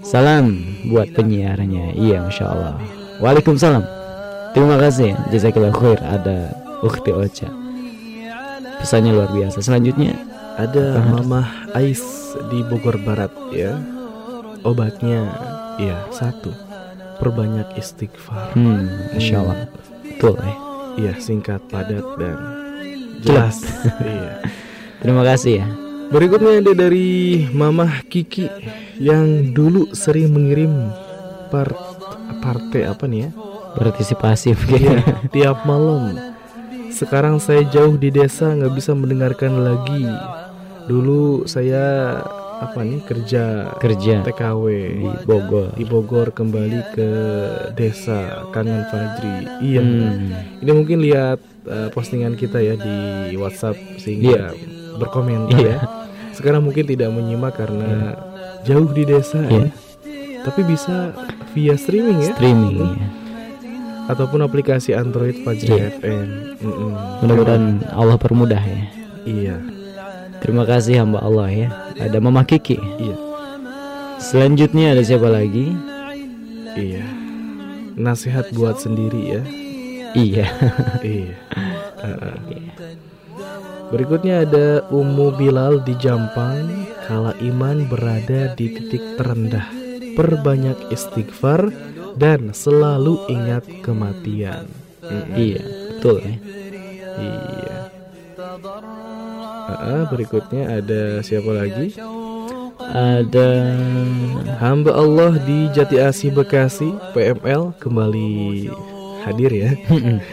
Salam 0.05 0.61
buat 0.91 1.15
penyiarnya. 1.15 1.97
Iya 1.97 2.27
masya 2.29 2.45
Allah. 2.53 2.75
Waalaikumsalam. 3.23 3.85
Terima 4.53 4.77
kasih 4.77 5.15
jazakallah 5.33 5.73
khair. 5.73 5.99
Ada 6.05 6.53
Ukti 6.85 7.11
Ocha. 7.15 7.49
Pesannya 8.79 9.15
luar 9.15 9.31
biasa. 9.33 9.59
Selanjutnya 9.65 10.15
ada 10.59 11.03
Mamah 11.03 11.75
Ais 11.75 12.03
di 12.51 12.63
Bogor 12.67 12.99
Barat 13.03 13.33
ya. 13.55 13.79
Obatnya 14.67 15.31
ya 15.79 15.97
satu 16.11 16.68
perbanyak 17.19 17.69
istighfar. 17.77 18.55
Hmm 18.55 19.15
masya 19.15 19.37
Allah. 19.43 19.59
Betul 20.03 20.35
ya 20.41 20.55
Iya 20.99 21.13
singkat 21.23 21.63
padat 21.71 22.07
dan 22.19 22.39
jelas. 23.23 23.63
Iya. 24.03 24.43
Terima 24.99 25.23
kasih 25.23 25.63
ya. 25.63 25.67
Berikutnya 26.09 26.59
ada 26.59 26.73
dari 26.75 27.45
Mamah 27.53 28.03
Kiki 28.09 28.49
yang 28.99 29.53
dulu 29.55 29.93
sering 29.95 30.33
mengirim 30.33 30.91
part 31.53 31.77
partai 32.43 32.89
apa 32.89 33.05
nih 33.05 33.29
ya? 33.29 33.31
partisipasi 33.79 34.57
Iya, 34.57 34.59
mungkin 34.59 34.97
tiap 35.31 35.63
malam. 35.69 36.17
Sekarang 36.91 37.39
saya 37.39 37.63
jauh 37.69 37.95
di 37.95 38.11
desa 38.11 38.51
nggak 38.51 38.75
bisa 38.75 38.91
mendengarkan 38.97 39.63
lagi. 39.63 40.03
Dulu 40.89 41.47
saya 41.47 42.19
apa 42.59 42.81
nih 42.81 43.01
kerja 43.01 43.45
kerja 43.77 44.15
TKW 44.23 44.65
di 44.97 45.07
Bogor. 45.25 45.69
di 45.73 45.85
Bogor 45.85 46.29
kembali 46.31 46.81
ke 46.91 47.11
desa 47.73 48.47
Kangen 48.51 48.83
Fajri. 48.85 49.35
Iya. 49.63 49.81
Hmm. 49.81 50.35
Ini 50.59 50.71
mungkin 50.73 50.99
lihat 50.99 51.39
eh, 51.65 51.89
postingan 51.89 52.35
kita 52.35 52.59
ya 52.59 52.75
di 52.75 52.97
WhatsApp 53.35 53.79
sehingga 53.97 54.51
berkomentar 54.97 55.55
Iya. 55.55 55.69
ya. 55.69 55.79
Sekarang 56.33 56.63
mungkin 56.63 56.85
tidak 56.85 57.11
menyimak 57.11 57.55
karena 57.55 58.15
jauh 58.63 58.89
di 58.89 59.03
desa 59.03 59.39
Iya. 59.41 59.67
ya. 59.67 59.71
Tapi 60.41 60.61
bisa 60.65 61.15
via 61.51 61.75
streaming 61.75 62.19
ya 62.21 62.33
Streaming 62.33 62.79
ya. 62.79 63.07
ataupun 64.09 64.41
aplikasi 64.41 64.93
Android 64.93 65.43
Fajri 65.43 65.69
Iya. 65.71 65.95
FM. 65.95 66.27
Mm-mm. 66.59 66.91
Mudah-mudahan 67.23 67.65
Allah 67.89 68.17
permudah 68.17 68.59
ya. 68.59 68.81
Iya. 69.23 69.57
Terima 70.39 70.65
kasih 70.65 71.03
hamba 71.03 71.19
Allah 71.23 71.49
ya. 71.51 71.69
Ada 71.99 72.19
Mama 72.23 72.47
Kiki. 72.47 72.79
Iya. 72.79 73.17
Selanjutnya 74.19 74.95
ada 74.95 75.03
siapa 75.03 75.27
lagi? 75.31 75.75
Iya. 76.79 77.07
Nasihat 77.99 78.55
buat 78.55 78.79
sendiri 78.79 79.23
ya. 79.39 79.43
Iya. 80.15 80.47
Iya. 81.05 81.35
Berikutnya 83.89 84.45
ada 84.45 84.85
Ummu 84.93 85.35
Bilal 85.41 85.81
di 85.83 85.97
Jampang 85.97 86.69
Kala 87.09 87.33
iman 87.41 87.89
berada 87.89 88.53
di 88.55 88.71
titik 88.71 89.17
terendah 89.17 89.67
Perbanyak 90.15 90.93
istighfar 90.93 91.73
Dan 92.15 92.53
selalu 92.53 93.27
ingat 93.33 93.65
kematian 93.81 94.69
Mm-mm. 95.09 95.41
iya, 95.41 95.63
betul 95.65 96.21
ya. 96.21 96.35
Iya 97.17 99.08
Heeh, 99.69 100.03
Berikutnya 100.09 100.81
ada 100.81 101.21
siapa 101.21 101.53
lagi? 101.53 101.93
Ada 102.89 103.51
Hamba 104.57 104.97
Allah 104.97 105.37
di 105.45 105.69
Jati 105.77 106.01
Asih 106.01 106.33
Bekasi 106.33 106.89
PML 107.13 107.77
kembali 107.77 108.73
hadir 109.29 109.53
ya. 109.53 109.71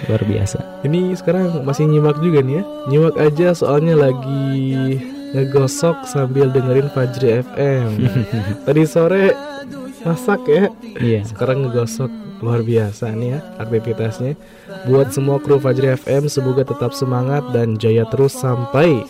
Luar 0.07 0.24
biasa. 0.24 0.64
Ini 0.88 1.12
sekarang 1.20 1.68
masih 1.68 1.84
nyimak 1.90 2.16
juga 2.24 2.40
nih 2.40 2.62
ya. 2.62 2.64
Nyimak 2.88 3.16
aja 3.20 3.48
soalnya 3.52 3.99
lagi 3.99 4.95
ngegosok 5.36 6.07
sambil 6.07 6.48
dengerin 6.48 6.88
Fajri 6.95 7.44
FM 7.44 8.07
Tadi 8.66 8.84
sore 8.88 9.36
masak 10.07 10.48
ya. 10.48 10.72
Iya. 10.95 11.28
Sekarang 11.28 11.68
ngegosok 11.68 12.07
luar 12.40 12.64
biasa 12.64 13.12
nih 13.12 13.36
ya 13.36 13.40
aktivitasnya. 13.60 14.40
Buat 14.88 15.12
semua 15.12 15.44
kru 15.44 15.60
Fajri 15.60 15.91
FM 15.98 16.32
semoga 16.32 16.64
tetap 16.64 16.95
semangat 16.95 17.44
dan 17.52 17.76
jaya 17.76 18.07
terus 18.07 18.32
sampai 18.38 19.03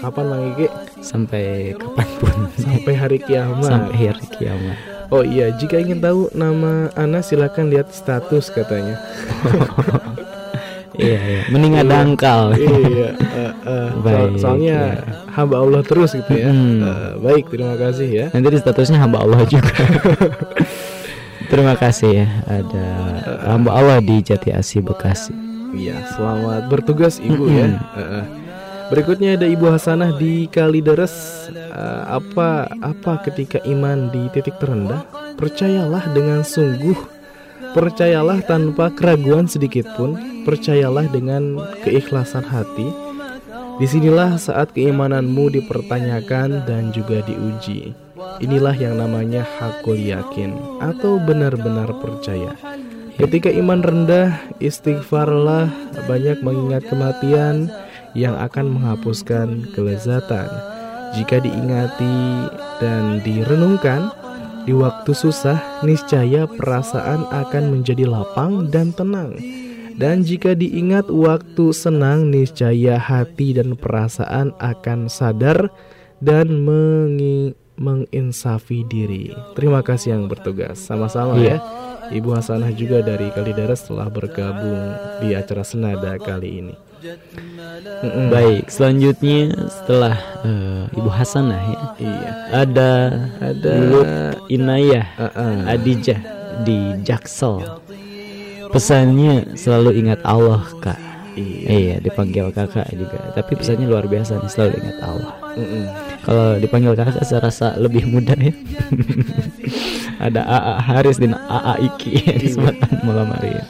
Kapan 0.00 0.24
Mang 0.26 0.44
Iki? 0.50 0.66
Sampai 1.00 1.44
kapan 1.72 2.08
pun. 2.16 2.36
Sampai 2.56 2.92
hari 2.94 3.18
kiamat 3.18 3.68
Sampai 3.68 3.96
hari 4.08 4.26
kiamat. 4.32 4.76
Oh 5.10 5.20
iya, 5.20 5.50
jika 5.50 5.76
ingin 5.76 5.98
tahu 5.98 6.30
nama 6.32 6.88
Ana 6.94 7.18
silakan 7.18 7.66
lihat 7.66 7.90
status 7.90 8.46
katanya 8.48 8.94
Iya, 10.92 11.18
iya. 11.18 11.42
Mending 11.48 11.74
ada 11.76 11.94
angkal. 12.00 12.52
iya, 12.54 13.16
eh, 13.16 13.52
so- 13.90 14.00
Baik, 14.00 14.30
soalnya 14.36 14.76
ya. 15.00 15.04
hamba 15.32 15.56
Allah 15.58 15.80
terus 15.80 16.12
gitu 16.12 16.28
ya. 16.30 16.52
Hmm. 16.52 16.78
Eh, 16.78 17.12
baik, 17.18 17.44
terima 17.48 17.74
kasih 17.74 18.08
ya. 18.08 18.26
Nanti 18.30 18.48
di 18.50 18.58
statusnya 18.58 18.98
hamba 18.98 19.24
Allah 19.24 19.40
juga. 19.44 19.70
Terima 21.50 21.74
kasih 21.74 22.10
ya. 22.14 22.26
Ada 22.46 22.86
hamba 23.48 23.74
Allah 23.74 23.98
di 23.98 24.22
Jati 24.22 24.54
Asih 24.54 24.86
Bekasi. 24.86 25.34
Iya, 25.74 25.98
selamat 26.14 26.70
bertugas 26.70 27.18
Ibu 27.18 27.50
ya. 27.50 27.66
Eh, 27.66 27.98
eh. 27.98 28.24
Berikutnya 28.90 29.38
ada 29.38 29.46
Ibu 29.46 29.70
Hasanah 29.70 30.18
di 30.18 30.50
Kalideres. 30.50 31.46
Eh, 31.54 32.02
apa 32.10 32.66
apa 32.82 33.22
ketika 33.22 33.62
iman 33.62 34.10
di 34.10 34.26
titik 34.34 34.58
terendah? 34.58 35.06
Percayalah 35.38 36.10
dengan 36.10 36.42
sungguh. 36.42 36.98
Percayalah 37.70 38.42
tanpa 38.42 38.90
keraguan 38.90 39.46
sedikit 39.46 39.86
pun. 39.94 40.18
Percayalah 40.42 41.06
dengan 41.06 41.62
keikhlasan 41.86 42.42
hati. 42.42 42.90
Di 43.78 43.86
sinilah 43.86 44.36
saat 44.42 44.74
keimananmu 44.74 45.54
dipertanyakan 45.54 46.66
dan 46.66 46.90
juga 46.90 47.22
diuji. 47.22 47.94
Inilah 48.42 48.74
yang 48.74 48.98
namanya 48.98 49.46
hakul 49.56 49.96
yakin 49.96 50.52
atau 50.82 51.22
benar-benar 51.22 51.94
percaya. 52.02 52.58
Ketika 53.16 53.52
iman 53.52 53.84
rendah, 53.84 54.34
istighfarlah 54.58 55.68
banyak 56.08 56.40
mengingat 56.40 56.88
kematian 56.88 57.68
yang 58.14 58.34
akan 58.36 58.78
menghapuskan 58.78 59.70
kelezatan. 59.74 60.48
Jika 61.10 61.42
diingati 61.42 62.46
dan 62.78 63.18
direnungkan 63.26 64.14
di 64.62 64.72
waktu 64.76 65.10
susah, 65.10 65.82
niscaya 65.82 66.46
perasaan 66.46 67.26
akan 67.26 67.64
menjadi 67.74 68.06
lapang 68.06 68.70
dan 68.70 68.94
tenang. 68.94 69.34
Dan 70.00 70.24
jika 70.24 70.56
diingat 70.56 71.12
waktu 71.12 71.76
senang, 71.76 72.32
niscaya 72.32 72.96
hati 72.96 73.52
dan 73.52 73.76
perasaan 73.76 74.56
akan 74.56 75.12
sadar 75.12 75.68
dan 76.24 76.64
mengi- 76.64 77.52
menginsafi 77.80 78.84
diri. 78.88 79.32
Terima 79.56 79.84
kasih 79.84 80.16
yang 80.16 80.24
bertugas. 80.28 80.80
Sama-sama 80.80 81.36
ya. 81.40 81.60
Ibu 82.10 82.32
Hasanah 82.32 82.74
juga 82.74 83.00
dari 83.00 83.30
Kalideres 83.30 83.86
telah 83.86 84.10
bergabung 84.10 84.94
di 85.22 85.36
acara 85.36 85.62
Senada 85.62 86.16
kali 86.18 86.64
ini. 86.64 86.89
Baik, 88.28 88.68
selanjutnya 88.68 89.48
setelah 89.72 90.16
eh, 90.44 90.84
Ibu 90.92 91.08
Hasanah 91.08 91.60
ya, 91.64 91.78
Iya. 91.96 92.30
ada 92.52 92.90
Ada 93.40 93.72
Lut 93.80 94.08
Inayah 94.48 95.06
Uh-uh. 95.16 95.64
Adijah 95.64 96.20
di 96.62 97.00
Jaksel. 97.00 97.64
Pesannya 98.70 99.56
selalu 99.56 99.96
ingat 99.96 100.20
Allah 100.22 100.60
kak. 100.78 101.00
Iya. 101.40 102.04
dipanggil 102.04 102.52
kakak 102.52 102.84
juga. 102.92 103.32
Tapi 103.32 103.52
pesannya 103.56 103.88
luar 103.88 104.04
biasa 104.04 104.36
nih 104.36 104.50
selalu 104.52 104.72
ingat 104.84 104.98
Allah. 105.00 105.34
Mm-mm. 105.56 105.84
Kalau 106.20 106.60
dipanggil 106.60 106.92
kakak 106.92 107.24
saya 107.24 107.40
rasa 107.40 107.80
lebih 107.80 108.04
mudah 108.04 108.36
ya. 108.36 108.52
Ada 110.28 110.44
AA 110.44 110.74
Haris 110.84 111.16
dan 111.16 111.32
AA 111.32 111.74
Iki 111.88 112.10
Iya. 112.12 112.32
di 112.36 112.48
malam 113.08 113.32
hari 113.32 113.56
ini. 113.56 113.64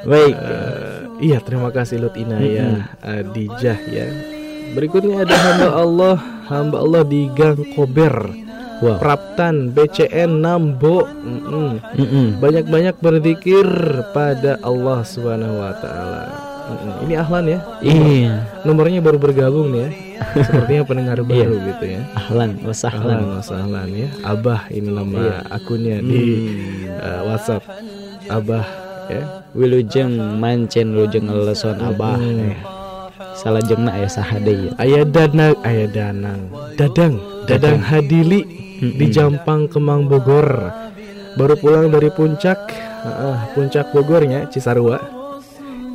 Baik, 0.00 0.32
Eh, 0.32 0.79
iya, 1.20 1.38
terima 1.40 1.68
kasih 1.70 2.00
Lut 2.00 2.16
Inayah 2.16 2.96
Adijah 3.00 3.78
ya. 3.88 4.06
Berikutnya 4.70 5.26
ada 5.26 5.34
hamba 5.34 5.68
Allah, 5.74 6.16
hamba 6.46 6.76
Allah 6.78 7.02
di 7.02 7.26
Gang 7.34 7.58
Kober. 7.74 8.32
Wow. 8.80 8.96
Praptan 8.96 9.76
BCN 9.76 10.40
Nambo. 10.40 11.04
Mm-mm. 11.04 11.84
Mm-mm. 12.00 12.26
Banyak-banyak 12.40 12.96
berzikir 12.96 13.66
pada 14.16 14.56
Allah 14.64 15.04
Subhanahu 15.04 15.60
wa 15.60 15.72
taala. 15.76 16.24
Ini 17.04 17.14
Ahlan 17.18 17.44
ya. 17.50 17.58
iya, 17.82 18.46
Nomornya 18.62 19.02
baru 19.02 19.18
bergabung 19.18 19.74
nih 19.74 19.80
ya. 19.84 19.90
Sepertinya 20.46 20.82
pendengar 20.86 21.18
baru 21.26 21.58
gitu 21.58 21.84
ya. 21.98 22.00
ahlan, 22.14 22.62
Ahlan, 22.62 22.68
wasahlan. 22.68 23.20
Mas 23.26 23.50
Ahlan 23.50 23.88
ya. 23.90 24.08
Abah 24.22 24.70
ini 24.70 24.88
nama 24.92 25.42
akunnya 25.50 25.98
di 25.98 26.22
uh, 26.94 27.26
WhatsApp. 27.26 27.66
Abah 28.30 28.64
ya. 29.10 29.24
Wilujeng 29.52 30.38
mancen 30.38 30.94
lujeng 30.94 31.26
leson 31.26 31.82
abah. 31.82 32.14
Hmm. 32.14 32.54
ya. 32.54 32.56
Salah 33.34 33.64
jengna 33.64 33.96
ya 33.96 34.08
sahade 34.08 34.52
ya. 34.52 34.72
Ayah 34.76 35.04
Danang, 35.04 35.56
Ayah 35.64 35.88
Danang, 35.88 36.40
Dadang, 36.76 37.14
Dadang 37.48 37.80
Hadili 37.80 38.44
di 38.80 39.06
Jampang 39.08 39.64
Kemang 39.66 40.06
Bogor. 40.06 40.46
Baru 41.34 41.54
pulang 41.56 41.88
dari 41.88 42.12
puncak, 42.12 42.58
ah, 43.02 43.48
puncak 43.56 43.96
Bogornya 43.96 44.50
Cisarua. 44.52 45.00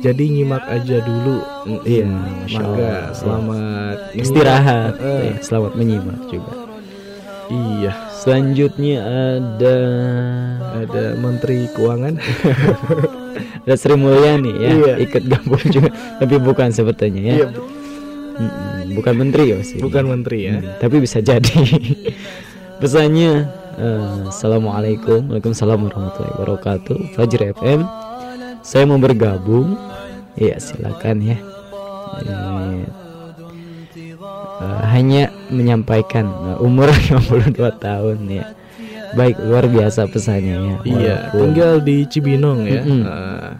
Jadi 0.02 0.28
nyimak 0.28 0.66
aja 0.68 1.00
dulu. 1.02 1.40
Mm, 1.66 1.80
Iya, 1.82 2.04
mm, 2.04 2.46
Mangga, 2.52 2.60
Allah. 2.60 3.00
selamat 3.16 3.96
Istirahat. 4.12 4.92
Eh, 5.00 5.20
Ya, 5.24 5.34
selamat 5.40 5.72
menyimak 5.74 6.18
juga. 6.28 6.65
Iya, 7.46 7.92
Selanjutnya 8.10 8.98
ada 9.06 9.76
ada 10.82 11.04
Menteri 11.14 11.70
Keuangan. 11.70 12.18
ada 13.66 13.74
Sri 13.78 13.94
Mulyani 13.94 14.52
ya 14.58 14.70
Iya. 14.74 14.94
ikut 14.98 15.22
gabung 15.30 15.62
juga. 15.70 15.90
Tapi 16.18 16.34
bukan 16.42 16.74
sepertinya 16.74 17.22
ya. 17.22 17.34
Iya, 17.34 17.46
bukan 18.92 19.14
menteri 19.16 19.54
ya 19.54 19.58
sih 19.64 19.78
bukan 19.80 20.04
Menteri 20.10 20.38
ya. 20.50 20.54
Hmm, 20.58 20.76
tapi 20.82 21.00
bisa 21.00 21.22
jadi. 21.22 21.54
Pesannya 22.82 23.48
eh, 23.78 24.28
Assalamualaikum 24.28 25.32
Waalaikumsalam 25.32 25.80
warahmatullahi 25.86 26.34
wabarakatuh. 26.36 26.98
Fajr 27.16 27.40
FM 27.56 27.80
saya 28.60 28.84
mau 28.84 28.98
bergabung. 28.98 29.78
Ya 30.36 30.60
silakan 30.60 31.24
ya. 31.24 31.38
Eh, 32.20 33.05
eh, 34.58 34.82
hanya 34.88 35.22
menyampaikan 35.48 36.26
eh, 36.26 36.58
umur 36.58 36.88
52 37.10 37.56
tahun 37.76 38.18
ya 38.26 38.44
baik 39.12 39.38
luar 39.40 39.64
biasa 39.66 40.04
pesannya 40.06 40.56
ya 40.56 40.76
Iya, 40.82 41.16
Walaupun- 41.30 41.32
tinggal 41.32 41.72
di 41.80 41.96
Cibinong 42.04 42.60
ya. 42.62 42.82
Mm-mm. 42.82 43.02
Ah, 43.02 43.50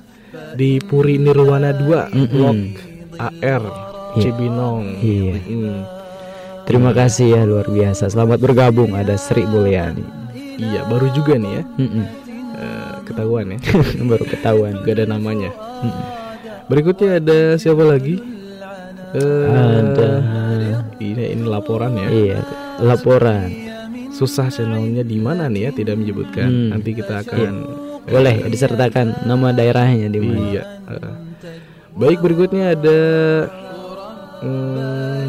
di 0.52 0.76
Puri 0.78 1.16
Nirwana 1.16 1.72
2, 1.72 2.12
Mm-mm. 2.12 2.28
Blok 2.28 2.56
AR 3.16 3.62
Iya. 3.62 4.20
Cibinong. 4.22 4.84
Iya. 4.98 5.34
Mm-mm. 5.38 5.76
Terima 6.64 6.90
kasih 6.90 7.26
ya 7.30 7.42
luar 7.44 7.68
biasa. 7.68 8.10
Selamat 8.10 8.36
bergabung 8.36 8.92
ada 8.92 9.14
Sri 9.14 9.44
Mulyani. 9.44 10.02
Iya, 10.56 10.82
baru 10.84 11.08
juga 11.10 11.36
nih 11.36 11.52
ya. 11.52 11.62
Mm-mm. 11.78 12.04
Eh, 12.56 12.94
ketahuan 13.04 13.46
ya. 13.46 13.58
Baru 14.10 14.24
ketahuan. 14.24 14.82
Gak 14.82 14.94
ada 14.94 15.06
namanya. 15.06 15.52
Berikutnya 16.66 17.16
ada 17.16 17.54
siapa 17.54 17.80
lagi? 17.80 18.18
Eh, 19.14 19.46
Ada 19.46 20.10
ini 21.00 21.34
ini 21.36 21.44
laporan 21.44 21.92
ya. 21.96 22.08
iya 22.08 22.38
laporan. 22.80 23.48
Susah 24.16 24.48
channelnya 24.48 25.04
di 25.04 25.20
mana 25.20 25.44
nih 25.52 25.68
ya? 25.68 25.70
Tidak 25.76 25.92
menyebutkan. 25.92 26.48
Hmm. 26.48 26.68
Nanti 26.72 26.90
kita 26.96 27.20
akan 27.20 27.52
Boleh 28.06 28.46
disertakan 28.46 29.26
nama 29.26 29.50
daerahnya 29.50 30.06
di 30.06 30.20
mana? 30.22 30.38
Iya. 30.40 30.62
eh. 30.94 31.14
Baik 31.96 32.22
berikutnya 32.22 32.78
ada 32.78 33.00
hmm, 34.40 35.26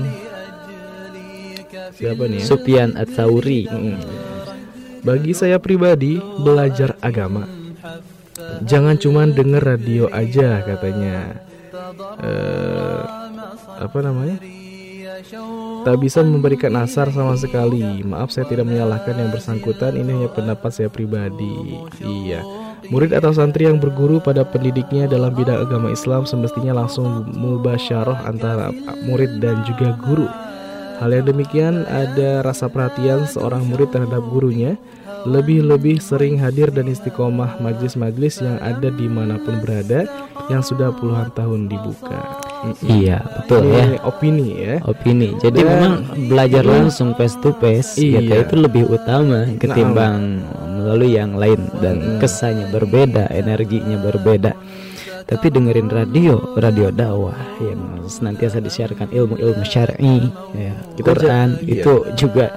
siapa 1.98 2.23
nih 2.30 2.39
ya? 2.39 2.45
Sufyan 2.45 2.89
Ats-Tsauri. 2.94 3.65
Mm. 3.65 3.98
Bagi 5.02 5.31
saya 5.34 5.57
pribadi 5.57 6.22
belajar 6.44 6.94
agama 7.02 7.48
jangan 8.64 8.95
cuman 8.98 9.34
denger 9.34 9.64
radio 9.64 10.06
aja 10.10 10.64
katanya. 10.64 11.41
Eh, 12.22 13.02
apa 13.77 13.98
namanya? 14.02 14.38
Tak 15.88 15.98
bisa 15.98 16.19
memberikan 16.22 16.73
asar 16.77 17.10
sama 17.10 17.34
sekali. 17.39 18.03
Maaf 18.06 18.30
saya 18.30 18.45
tidak 18.45 18.69
menyalahkan 18.69 19.18
yang 19.18 19.31
bersangkutan. 19.34 19.98
Ini 19.98 20.10
hanya 20.14 20.30
pendapat 20.30 20.69
saya 20.69 20.89
pribadi. 20.91 21.81
Iya. 22.03 22.45
Murid 22.88 23.11
atau 23.11 23.34
santri 23.34 23.65
yang 23.68 23.81
berguru 23.81 24.22
pada 24.22 24.45
pendidiknya 24.48 25.10
dalam 25.10 25.34
bidang 25.34 25.65
agama 25.65 25.91
Islam 25.91 26.23
semestinya 26.23 26.77
langsung 26.77 27.26
mubasyarah 27.35 28.30
antara 28.30 28.72
murid 29.03 29.41
dan 29.44 29.65
juga 29.65 29.98
guru. 30.06 30.30
Hal 30.98 31.14
yang 31.14 31.30
demikian 31.30 31.85
ada 31.85 32.41
rasa 32.41 32.65
perhatian 32.72 33.30
seorang 33.30 33.69
murid 33.69 33.94
terhadap 33.94 34.23
gurunya, 34.34 34.80
lebih-lebih 35.30 36.02
sering 36.02 36.41
hadir 36.41 36.73
dan 36.73 36.89
istiqomah 36.89 37.61
majlis-majlis 37.61 38.41
yang 38.41 38.57
ada 38.64 38.89
di 38.89 39.06
mana 39.06 39.38
pun 39.38 39.61
berada 39.61 40.10
yang 40.49 40.65
sudah 40.65 40.89
puluhan 40.95 41.30
tahun 41.38 41.69
dibuka. 41.69 42.46
Mm-mm. 42.57 42.89
Iya, 42.89 43.17
betul 43.21 43.69
ya. 43.69 43.84
Ini 43.85 43.97
opini 44.01 44.47
ya. 44.57 44.75
Opini. 44.81 45.29
Jadi 45.38 45.59
Dan- 45.59 45.69
memang 45.69 45.93
belajar 46.25 46.63
langsung 46.63 47.13
face 47.13 47.38
to 47.38 47.53
face 47.57 47.95
Iya. 47.95 48.17
gitu 48.17 48.34
itu 48.34 48.55
lebih 48.57 48.84
utama 48.88 49.45
ketimbang 49.55 50.41
melalui 50.73 51.13
yang 51.13 51.35
lain 51.35 51.61
dan 51.77 52.17
kesannya 52.17 52.69
berbeda, 52.69 53.29
energinya 53.29 53.97
berbeda. 53.99 54.57
Tapi 55.27 55.51
dengerin 55.51 55.91
radio, 55.91 56.39
radio 56.55 56.88
dakwah 56.88 57.35
yang 57.59 58.07
senantiasa 58.07 58.57
disiarkan 58.57 59.11
ilmu-ilmu 59.11 59.59
syar'i, 59.61 60.31
ya, 60.55 60.71
Quran 60.97 61.59
ja- 61.59 61.61
iya. 61.61 61.84
itu 61.84 61.93
juga 62.15 62.47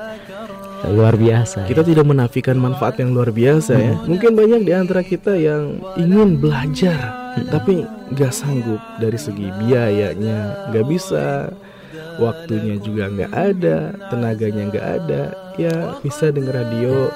luar 0.86 1.12
biasa. 1.12 1.66
Kita 1.66 1.82
tidak 1.82 2.06
menafikan 2.06 2.56
manfaat 2.56 2.96
yang 2.96 3.12
luar 3.12 3.34
biasa 3.34 3.74
ya. 3.74 3.94
Mungkin 4.00 4.32
banyak 4.32 4.62
di 4.62 4.72
antara 4.72 5.02
kita 5.02 5.34
yang 5.34 5.76
ingin 5.98 6.38
belajar 6.38 7.19
tapi 7.50 7.86
nggak 8.12 8.32
sanggup 8.34 8.80
dari 8.98 9.18
segi 9.18 9.48
biayanya, 9.62 10.70
nggak 10.70 10.86
bisa, 10.86 11.50
waktunya 12.18 12.76
juga 12.80 13.08
nggak 13.10 13.32
ada, 13.32 13.94
tenaganya 14.10 14.62
nggak 14.70 14.86
ada. 15.02 15.22
Ya 15.58 15.94
bisa 16.00 16.32
denger 16.32 16.54
radio 16.56 17.08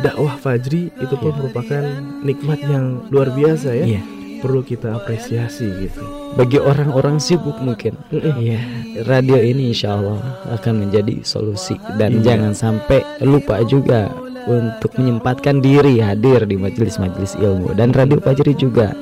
dakwah 0.00 0.36
Fajri 0.40 0.88
itu 0.88 1.14
pun 1.20 1.36
merupakan 1.36 1.84
nikmat 2.24 2.60
yang 2.64 3.04
luar 3.12 3.28
biasa 3.30 3.76
ya. 3.76 3.86
Iya. 3.98 4.02
Perlu 4.40 4.64
kita 4.64 4.96
apresiasi 4.96 5.68
gitu. 5.84 6.00
Bagi 6.32 6.56
orang-orang 6.56 7.20
sibuk 7.20 7.60
mungkin, 7.60 7.92
ya 8.40 8.56
radio 9.04 9.36
ini 9.36 9.76
insya 9.76 10.00
Allah 10.00 10.16
akan 10.56 10.88
menjadi 10.88 11.20
solusi 11.20 11.76
dan 12.00 12.24
Iya. 12.24 12.32
jangan 12.32 12.52
sampai 12.56 13.04
lupa 13.20 13.60
juga 13.68 14.08
untuk 14.48 14.96
menyempatkan 14.96 15.60
diri 15.60 16.00
hadir 16.00 16.48
di 16.48 16.56
majelis-majelis 16.56 17.36
ilmu 17.36 17.76
dan 17.76 17.92
radio 17.92 18.16
Fajri 18.16 18.56
juga 18.56 18.96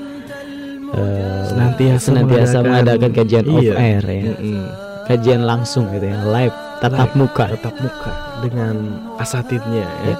eh, 0.91 1.43
Senantiasa 1.47 2.03
senantiasa 2.03 2.57
mengadakan- 2.59 2.67
mengadakan 2.67 3.11
kajian 3.13 3.47
off 3.47 3.63
Iya. 3.63 3.75
air 3.77 4.03
ya, 4.05 4.23
Mm-mm. 4.31 4.63
kajian 5.05 5.43
langsung 5.43 5.85
gitu 5.91 6.07
ya, 6.07 6.19
live 6.25 6.57
tatap 6.79 7.11
Live, 7.11 7.17
muka. 7.17 7.45
tatap 7.53 7.75
muka 7.77 8.13
dengan 8.41 8.75
asatidnya 9.17 9.87
ya. 10.05 10.17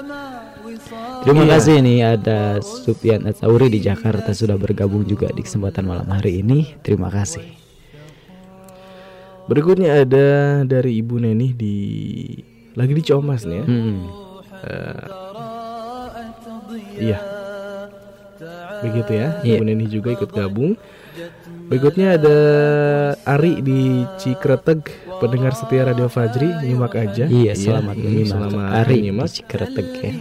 Terima 1.19 1.43
Iya. 1.43 1.51
kasih 1.53 1.75
nih 1.79 1.99
ada 2.09 2.39
Sufyan 2.59 3.21
Atsauri 3.25 3.67
di 3.67 3.79
Jakarta 3.79 4.31
sudah 4.31 4.55
bergabung 4.55 5.03
juga 5.03 5.27
di 5.29 5.41
kesempatan 5.41 5.83
malam 5.83 6.07
hari 6.07 6.39
ini. 6.39 6.79
Terima 6.79 7.07
kasih. 7.07 7.43
Berikutnya 9.45 9.99
ada 9.99 10.27
dari 10.63 11.01
Ibu 11.01 11.19
Neni 11.19 11.51
di 11.51 11.75
lagi 12.71 12.93
di 12.93 13.01
Comas 13.01 13.43
nih 13.43 13.57
ya. 13.57 13.65
Hmm. 13.65 13.99
Iya. 16.95 17.19
Begitu 18.83 19.11
ya. 19.15 19.27
Iya. 19.43 19.55
Ibu 19.59 19.63
Neni 19.67 19.85
juga 19.87 20.09
ikut 20.15 20.31
gabung. 20.31 20.79
Berikutnya 21.69 22.17
ada 22.17 22.37
Ari 23.29 23.61
di 23.61 24.01
Cikreteg, 24.17 24.89
pendengar 25.21 25.53
setia 25.53 25.85
Radio 25.85 26.09
Fajri, 26.09 26.49
nyimak 26.65 26.97
aja. 26.97 27.29
Iya, 27.29 27.53
selamat 27.53 27.93
mm, 27.93 28.01
menyimak. 28.01 28.33
Selamat 28.33 28.69
Ari 28.73 28.95
menyimak. 28.97 29.27
di 29.29 29.33
Cikreteg 29.37 29.87
ya. 30.01 30.13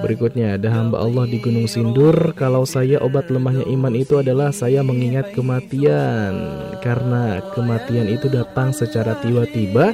Berikutnya 0.00 0.56
ada 0.56 0.72
hamba 0.72 0.96
Allah 1.04 1.28
di 1.28 1.36
Gunung 1.44 1.68
Sindur 1.68 2.32
Kalau 2.32 2.64
saya 2.64 2.96
obat 3.04 3.28
lemahnya 3.28 3.68
iman 3.68 3.92
itu 3.92 4.16
adalah 4.16 4.48
Saya 4.48 4.80
mengingat 4.80 5.36
kematian 5.36 6.32
Karena 6.80 7.44
kematian 7.52 8.08
itu 8.08 8.32
datang 8.32 8.72
secara 8.72 9.20
tiba-tiba 9.20 9.92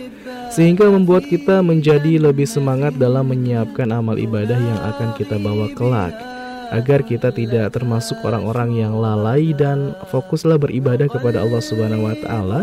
Sehingga 0.54 0.86
membuat 0.86 1.26
kita 1.26 1.58
menjadi 1.58 2.22
lebih 2.22 2.46
semangat 2.46 2.94
dalam 2.94 3.26
menyiapkan 3.34 3.90
amal 3.90 4.14
ibadah 4.14 4.54
yang 4.54 4.78
akan 4.94 5.10
kita 5.18 5.42
bawa 5.42 5.74
kelak 5.74 6.35
Agar 6.74 7.06
kita 7.06 7.30
tidak 7.30 7.74
termasuk 7.74 8.18
orang-orang 8.26 8.74
yang 8.74 8.98
lalai 8.98 9.54
dan 9.54 9.94
fokuslah 10.10 10.58
beribadah 10.58 11.06
kepada 11.06 11.42
Allah 11.42 11.62
Subhanahu 11.62 12.06
wa 12.06 12.16
taala. 12.18 12.60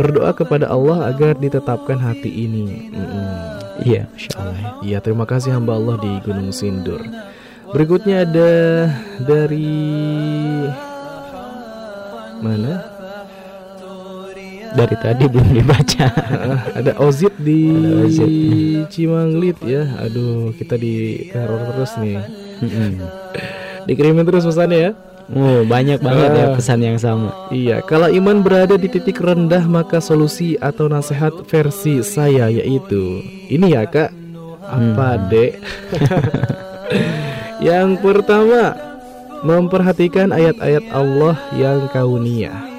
Berdoa 0.00 0.32
kepada 0.32 0.72
Allah 0.72 1.12
agar 1.12 1.36
ditetapkan 1.36 2.00
hati 2.00 2.48
ini. 2.48 2.88
Iya, 3.84 4.08
Masya 4.08 4.30
Allah. 4.40 4.56
ya. 4.56 4.70
Iya, 4.80 4.98
terima 5.04 5.28
kasih 5.28 5.52
hamba 5.52 5.76
Allah 5.76 5.96
di 6.00 6.12
Gunung 6.24 6.54
Sindur. 6.54 7.02
Berikutnya 7.72 8.28
ada 8.28 8.52
dari 9.24 9.72
mana? 12.44 12.91
Dari 14.72 14.96
tadi 14.96 15.24
belum 15.28 15.48
dibaca. 15.52 16.06
Ada 16.80 16.96
Ozit 16.96 17.34
di 17.36 17.68
Ada 17.68 18.08
Ozit. 18.08 18.30
Cimanglit 18.88 19.58
ya. 19.60 19.84
Aduh, 20.00 20.56
kita 20.56 20.80
di 20.80 21.28
teror 21.28 21.60
terus 21.76 21.92
nih. 22.00 22.18
Dikirimin 23.86 24.24
terus 24.24 24.46
pesannya 24.46 24.78
ya. 24.78 24.92
Oh, 25.32 25.62
banyak 25.64 26.02
banget 26.02 26.30
ya 26.34 26.46
Ah. 26.50 26.54
pesan 26.58 26.80
yang 26.82 26.98
sama. 26.98 27.30
Iya, 27.48 27.80
kalau 27.84 28.10
iman 28.10 28.42
berada 28.42 28.74
di 28.74 28.90
titik 28.90 29.16
rendah 29.16 29.64
maka 29.64 30.02
solusi 30.02 30.58
atau 30.58 30.90
nasihat 30.90 31.32
versi 31.46 32.02
saya 32.04 32.50
yaitu 32.50 33.22
ini 33.48 33.72
ya 33.72 33.86
kak, 33.86 34.12
apa 34.66 35.16
dek? 35.30 35.62
yang 37.68 37.96
pertama, 37.96 38.76
memperhatikan 39.40 40.34
ayat-ayat 40.34 40.84
Allah 40.90 41.38
yang 41.54 41.86
kauniyah. 41.88 42.71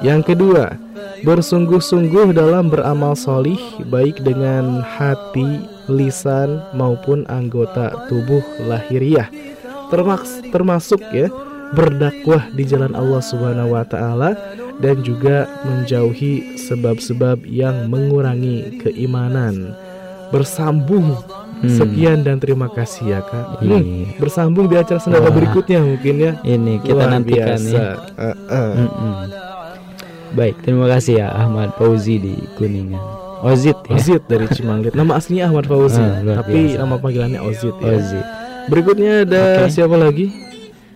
Yang 0.00 0.34
kedua, 0.34 0.76
bersungguh-sungguh 1.22 2.32
dalam 2.32 2.68
beramal 2.68 3.16
solih 3.16 3.58
baik 3.88 4.20
dengan 4.20 4.84
hati, 4.84 5.64
lisan 5.88 6.60
maupun 6.72 7.24
anggota 7.26 7.94
tubuh 8.06 8.42
lahiriah. 8.62 9.30
Termaks- 9.88 10.42
termasuk 10.50 10.98
ya 11.10 11.30
berdakwah 11.72 12.46
di 12.52 12.62
jalan 12.62 12.92
Allah 12.92 13.22
Subhanahu 13.22 13.74
wa 13.74 13.86
taala 13.86 14.34
dan 14.78 15.00
juga 15.00 15.46
menjauhi 15.62 16.58
sebab-sebab 16.60 17.46
yang 17.46 17.88
mengurangi 17.88 18.82
keimanan. 18.82 19.72
Bersambung. 20.28 21.14
Sekian 21.56 22.20
dan 22.20 22.36
terima 22.36 22.68
kasih 22.68 23.16
ya 23.16 23.20
Kak. 23.24 23.64
Hmm, 23.64 23.80
Iya. 23.80 24.20
bersambung 24.20 24.68
di 24.68 24.76
acara 24.76 25.00
Wah. 25.00 25.32
berikutnya 25.32 25.80
mungkin 25.80 26.14
ya. 26.20 26.32
Ini 26.44 26.84
kita 26.84 27.00
Luar 27.00 27.16
nantikan 27.16 27.56
biasa. 27.56 27.72
ya. 27.72 27.88
Uh, 28.12 28.26
uh. 28.44 28.72
Mm-mm. 28.76 29.14
Baik, 30.36 30.60
terima 30.60 30.84
kasih 30.86 31.18
ya 31.18 31.32
Ahmad 31.32 31.72
Fauzi 31.74 32.20
di 32.20 32.36
Kuningan. 32.54 33.00
Ozit 33.40 33.76
ya. 33.84 33.96
Ozit 33.96 34.22
dari 34.26 34.44
Cimanglit. 34.48 34.92
Nama 34.92 35.16
aslinya 35.16 35.48
Ahmad 35.48 35.64
Fauzi, 35.64 35.96
Ah, 35.96 36.40
tapi 36.40 36.72
biasa. 36.72 36.80
nama 36.80 36.94
panggilannya 36.96 37.40
Ozit 37.40 37.72
ya. 37.74 37.88
Ozit. 37.90 38.26
Berikutnya 38.66 39.12
ada 39.24 39.42
Oke. 39.64 39.72
siapa 39.72 39.96
lagi? 39.96 40.26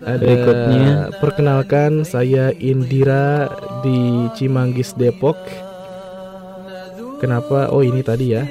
Ada 0.01 0.17
Berikutnya. 0.19 0.87
perkenalkan 1.17 1.91
saya 2.03 2.53
Indira 2.55 3.49
di 3.81 3.99
Cimanggis 4.35 4.93
Depok. 4.93 5.37
Kenapa? 7.19 7.69
Oh 7.69 7.81
ini 7.81 8.01
tadi 8.01 8.33
ya. 8.33 8.45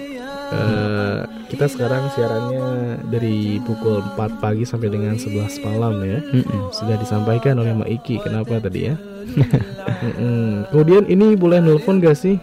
Eh, 0.50 1.20
kita 1.54 1.66
sekarang 1.70 2.10
siarannya 2.14 2.98
dari 3.06 3.62
pukul 3.62 4.02
4 4.18 4.42
pagi 4.42 4.66
sampai 4.66 4.90
dengan 4.90 5.18
11 5.18 5.62
malam 5.62 6.02
ya. 6.02 6.20
Mm-mm. 6.22 6.74
Sudah 6.74 6.98
disampaikan 6.98 7.58
oleh 7.62 7.74
Mak 7.74 7.90
Iki. 8.02 8.26
Kenapa 8.26 8.58
tadi 8.58 8.90
ya? 8.90 8.96
Mm-mm. 8.98 10.70
Kemudian 10.74 11.06
ini 11.06 11.38
boleh 11.38 11.62
nelpon 11.62 12.02
gak 12.02 12.18
sih? 12.18 12.38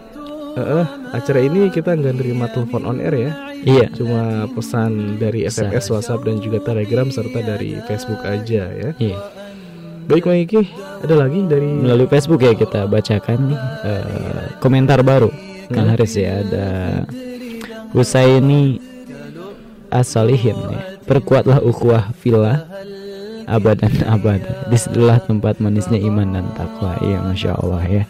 eh, 0.57 0.85
acara 1.13 1.39
ini 1.45 1.69
kita 1.69 1.93
nggak 1.93 2.17
nerima 2.17 2.49
telepon 2.49 2.81
on 2.89 2.97
air 2.97 3.13
ya. 3.13 3.31
Iya. 3.61 3.87
Cuma 3.93 4.49
pesan 4.49 5.21
dari. 5.21 5.45
SMS, 5.45 5.89
WhatsApp 5.93 6.25
dan 6.25 6.41
juga 6.41 6.61
Telegram 6.65 7.07
serta 7.13 7.39
dari 7.45 7.77
Facebook 7.85 8.21
aja 8.25 8.73
ya. 8.73 8.89
Iya. 8.97 9.17
Baik 10.07 10.23
Bang 10.23 10.39
Iki, 10.39 10.61
ada 11.03 11.15
lagi 11.19 11.39
dari 11.51 11.67
Melalui 11.67 12.07
Facebook 12.07 12.39
ya 12.39 12.55
kita 12.55 12.87
bacakan 12.87 13.51
eh, 13.83 14.55
komentar 14.63 15.03
baru 15.03 15.27
Kang 15.67 15.91
Haris 15.91 16.15
ya 16.15 16.47
ada 16.47 16.67
Husaini 17.91 18.81
Asalihin 19.87 20.57
ya. 20.67 20.81
Perkuatlah 21.07 21.63
ukhuwah 21.63 22.11
filah 22.19 22.67
abadan 23.47 23.91
abada. 24.03 24.67
Di 24.67 24.75
situlah 24.75 25.23
tempat 25.23 25.63
manisnya 25.63 25.99
iman 26.03 26.27
dan 26.35 26.45
takwa. 26.51 26.99
Iya 26.99 27.23
masya 27.23 27.55
Allah 27.55 27.83
ya. 27.87 28.03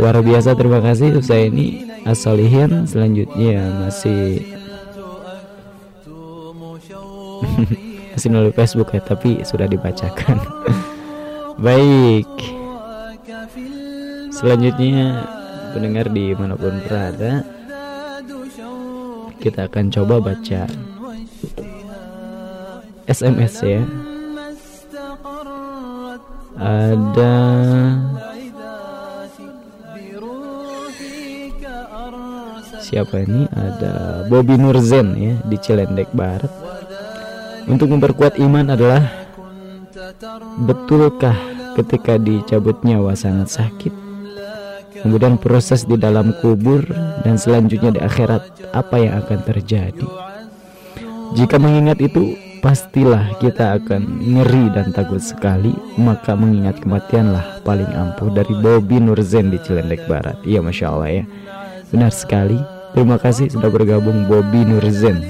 Luar 0.00 0.24
biasa 0.24 0.56
terima 0.56 0.80
kasih 0.80 1.12
Husaini 1.12 1.84
Asalihin 2.02 2.88
selanjutnya 2.88 3.68
masih 3.84 4.42
masih 8.16 8.28
melalui 8.32 8.54
Facebook 8.56 8.90
ya 8.90 9.02
tapi 9.04 9.44
sudah 9.46 9.70
dibacakan 9.70 10.40
baik 11.66 12.26
selanjutnya 14.34 15.28
pendengar 15.76 16.10
di 16.10 16.34
mana 16.34 16.58
pun 16.58 16.74
berada 16.88 17.46
kita 19.42 19.66
akan 19.66 19.90
coba 19.90 20.22
baca 20.22 20.70
SMS 23.10 23.54
ya. 23.66 23.82
Ada 26.54 27.34
siapa 32.78 33.26
ini? 33.26 33.50
Ada 33.50 34.22
Bobby 34.30 34.54
Nurzen 34.54 35.18
ya 35.18 35.34
di 35.42 35.56
Cilendek 35.58 36.14
Barat. 36.14 36.52
Untuk 37.66 37.90
memperkuat 37.90 38.38
iman 38.38 38.70
adalah 38.70 39.02
betulkah 40.62 41.34
ketika 41.74 42.14
dicabut 42.14 42.78
nyawa 42.86 43.18
sangat 43.18 43.50
sakit 43.50 44.01
kemudian 45.00 45.40
proses 45.40 45.88
di 45.88 45.96
dalam 45.96 46.36
kubur 46.44 46.84
dan 47.24 47.40
selanjutnya 47.40 47.96
di 47.96 48.00
akhirat 48.04 48.74
apa 48.76 48.96
yang 49.00 49.16
akan 49.24 49.38
terjadi? 49.48 50.08
Jika 51.32 51.56
mengingat 51.56 51.96
itu 52.04 52.36
pastilah 52.62 53.34
kita 53.42 53.76
akan 53.82 54.22
ngeri 54.22 54.70
dan 54.72 54.94
takut 54.94 55.18
sekali. 55.18 55.74
Maka 55.98 56.38
mengingat 56.38 56.78
kematianlah 56.80 57.60
paling 57.66 57.90
ampuh 57.90 58.30
dari 58.30 58.54
Bobby 58.62 59.02
Nurzen 59.02 59.50
di 59.50 59.58
Cilendek 59.58 60.06
Barat. 60.06 60.38
Iya 60.46 60.62
Masya 60.62 60.86
Allah 60.88 61.10
ya. 61.10 61.24
Benar 61.90 62.14
sekali. 62.14 62.56
Terima 62.94 63.18
kasih 63.18 63.50
sudah 63.50 63.68
bergabung 63.68 64.30
Bobby 64.30 64.62
Nurzen. 64.62 65.20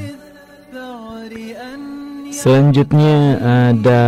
Selanjutnya 2.30 3.38
ada 3.72 4.02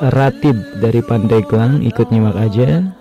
Ratib 0.00 0.56
dari 0.80 1.00
Pandeglang 1.04 1.80
ikut 1.84 2.08
nyimak 2.12 2.36
aja. 2.36 2.99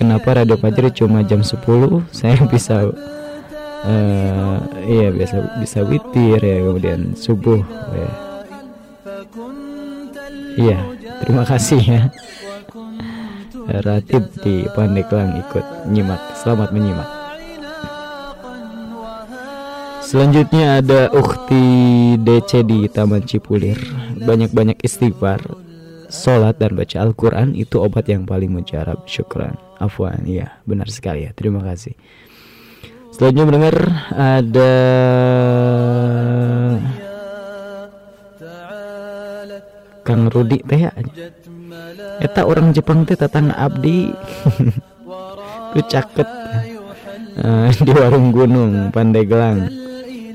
Kenapa 0.00 0.32
Radio 0.32 0.56
Fajri 0.56 0.88
cuma 0.96 1.20
jam 1.20 1.44
10? 1.44 1.60
Saya 2.08 2.40
bisa 2.48 2.88
eh 3.84 4.56
iya 4.88 5.08
biasa 5.12 5.60
bisa 5.60 5.84
witir 5.84 6.40
ya 6.40 6.56
kemudian 6.64 7.12
subuh 7.12 7.60
ya. 7.92 8.10
Iya, 10.56 10.78
terima 11.20 11.44
kasih 11.44 11.80
ya. 11.84 12.02
Ratib 13.70 14.24
di 14.40 14.64
Pandeglang 14.72 15.36
ikut 15.36 15.92
nyimak. 15.92 16.18
Selamat 16.40 16.72
menyimak. 16.72 17.20
Selanjutnya 20.00 20.82
ada 20.82 21.06
Ukti 21.14 21.62
DC 22.18 22.66
di 22.66 22.90
Taman 22.90 23.22
Cipulir 23.30 23.78
Banyak-banyak 24.18 24.82
istighfar 24.82 25.38
Sholat 26.10 26.58
dan 26.58 26.74
baca 26.74 26.96
Al-Quran 27.00 27.56
Itu 27.56 27.80
obat 27.80 28.10
yang 28.10 28.26
paling 28.26 28.50
mujarab 28.52 29.06
Syukran 29.06 29.54
Afwan, 29.80 30.28
iya 30.28 30.60
benar 30.68 30.92
sekali 30.92 31.24
ya. 31.24 31.32
Terima 31.32 31.64
kasih. 31.64 31.96
Selanjutnya 33.16 33.48
mendengar 33.48 33.76
ada 34.12 34.72
Kang 40.04 40.28
Rudi 40.28 40.60
teh. 40.68 40.84
Eta 42.20 42.44
orang 42.44 42.76
Jepang 42.76 43.08
teh 43.08 43.16
tetangga 43.16 43.56
abdi. 43.56 44.12
Ku 45.72 45.80
caket 45.88 46.28
Eh, 47.40 47.70
di 47.72 47.92
warung 47.94 48.34
gunung 48.34 48.92
Pandeglang 48.92 49.70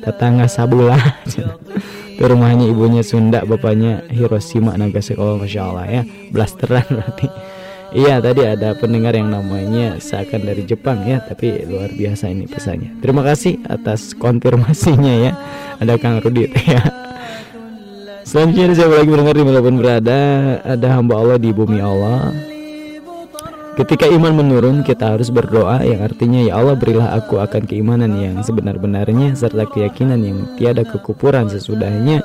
tetangga 0.02 0.48
Sabula 0.50 0.96
itu 2.16 2.24
rumahnya 2.24 2.72
ibunya 2.72 3.04
Sunda 3.04 3.44
bapaknya 3.44 4.08
Hiroshima 4.08 4.72
Nagasaki 4.80 5.20
oh 5.20 5.36
masya 5.36 5.68
Allah 5.68 5.86
ya. 5.92 6.02
Blasteran 6.32 6.88
berarti. 6.88 7.28
Iya 7.92 8.24
tadi 8.24 8.44
ada 8.48 8.72
pendengar 8.76 9.16
yang 9.20 9.36
namanya 9.36 10.00
seakan 10.00 10.48
dari 10.48 10.64
Jepang 10.64 11.04
ya. 11.04 11.20
Tapi 11.20 11.68
luar 11.68 11.92
biasa 11.92 12.32
ini 12.32 12.48
pesannya. 12.48 13.04
Terima 13.04 13.20
kasih 13.20 13.60
atas 13.68 14.16
konfirmasinya 14.16 15.14
ya. 15.28 15.32
Ada 15.84 16.00
Kang 16.00 16.24
Rudi 16.24 16.48
ya. 16.72 16.80
Selanjutnya 18.24 18.72
ada 18.72 18.76
siapa 18.80 18.96
lagi 18.96 19.10
mendengar 19.12 19.36
di 19.36 19.44
mana 19.44 19.60
pun 19.60 19.76
berada? 19.76 20.20
Ada 20.64 20.88
hamba 20.96 21.20
Allah 21.20 21.36
di 21.36 21.52
bumi 21.52 21.84
Allah 21.84 22.55
Ketika 23.76 24.08
iman 24.08 24.32
menurun 24.40 24.88
kita 24.88 25.20
harus 25.20 25.28
berdoa 25.28 25.84
yang 25.84 26.00
artinya 26.00 26.40
ya 26.40 26.56
Allah 26.56 26.80
berilah 26.80 27.12
aku 27.20 27.44
akan 27.44 27.68
keimanan 27.68 28.16
yang 28.16 28.40
sebenar-benarnya 28.40 29.36
serta 29.36 29.68
keyakinan 29.68 30.24
yang 30.24 30.40
tiada 30.56 30.88
kekufuran 30.88 31.52
sesudahnya 31.52 32.24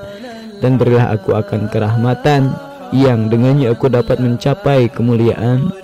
dan 0.62 0.78
berilah 0.78 1.10
aku 1.10 1.34
akan 1.34 1.66
kerahmatan 1.66 2.54
yang 2.94 3.26
dengannya 3.26 3.66
aku 3.74 3.90
dapat 3.90 4.22
mencapai 4.22 4.86
kemuliaan 4.94 5.74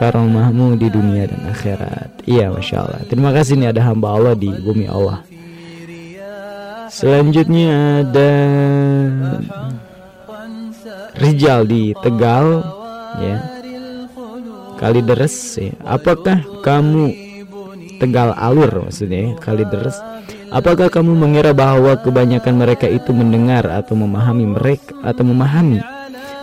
karomahmu 0.00 0.80
di 0.80 0.88
dunia 0.88 1.28
dan 1.28 1.52
akhirat. 1.52 2.24
Iya 2.24 2.48
Masya 2.48 2.76
Allah. 2.80 3.00
Terima 3.12 3.28
kasih 3.36 3.60
nih 3.60 3.76
ada 3.76 3.84
hamba 3.92 4.16
Allah 4.16 4.32
di 4.32 4.48
bumi 4.48 4.88
Allah. 4.88 5.20
Selanjutnya 6.88 8.00
ada 8.08 8.32
Rijal 11.20 11.68
di 11.68 11.92
Tegal 12.00 12.64
ya 13.20 13.57
kali 14.78 15.02
deres 15.02 15.58
ya. 15.58 15.74
apakah 15.82 16.38
kamu 16.62 17.10
tegal 17.98 18.30
alur 18.38 18.86
maksudnya 18.86 19.34
ya, 19.34 19.42
kali 19.42 19.66
deres? 19.66 19.98
Apakah 20.48 20.88
kamu 20.88 21.12
mengira 21.12 21.52
bahwa 21.52 21.92
kebanyakan 22.00 22.56
mereka 22.56 22.88
itu 22.88 23.12
mendengar 23.12 23.68
atau 23.68 23.92
memahami 23.98 24.48
mereka 24.48 24.96
atau 25.04 25.26
memahami? 25.26 25.82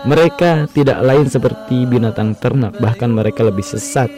Mereka 0.06 0.70
tidak 0.70 1.02
lain 1.02 1.26
seperti 1.26 1.90
binatang 1.90 2.38
ternak 2.38 2.78
bahkan 2.78 3.10
mereka 3.10 3.42
lebih 3.42 3.66
sesat 3.66 4.12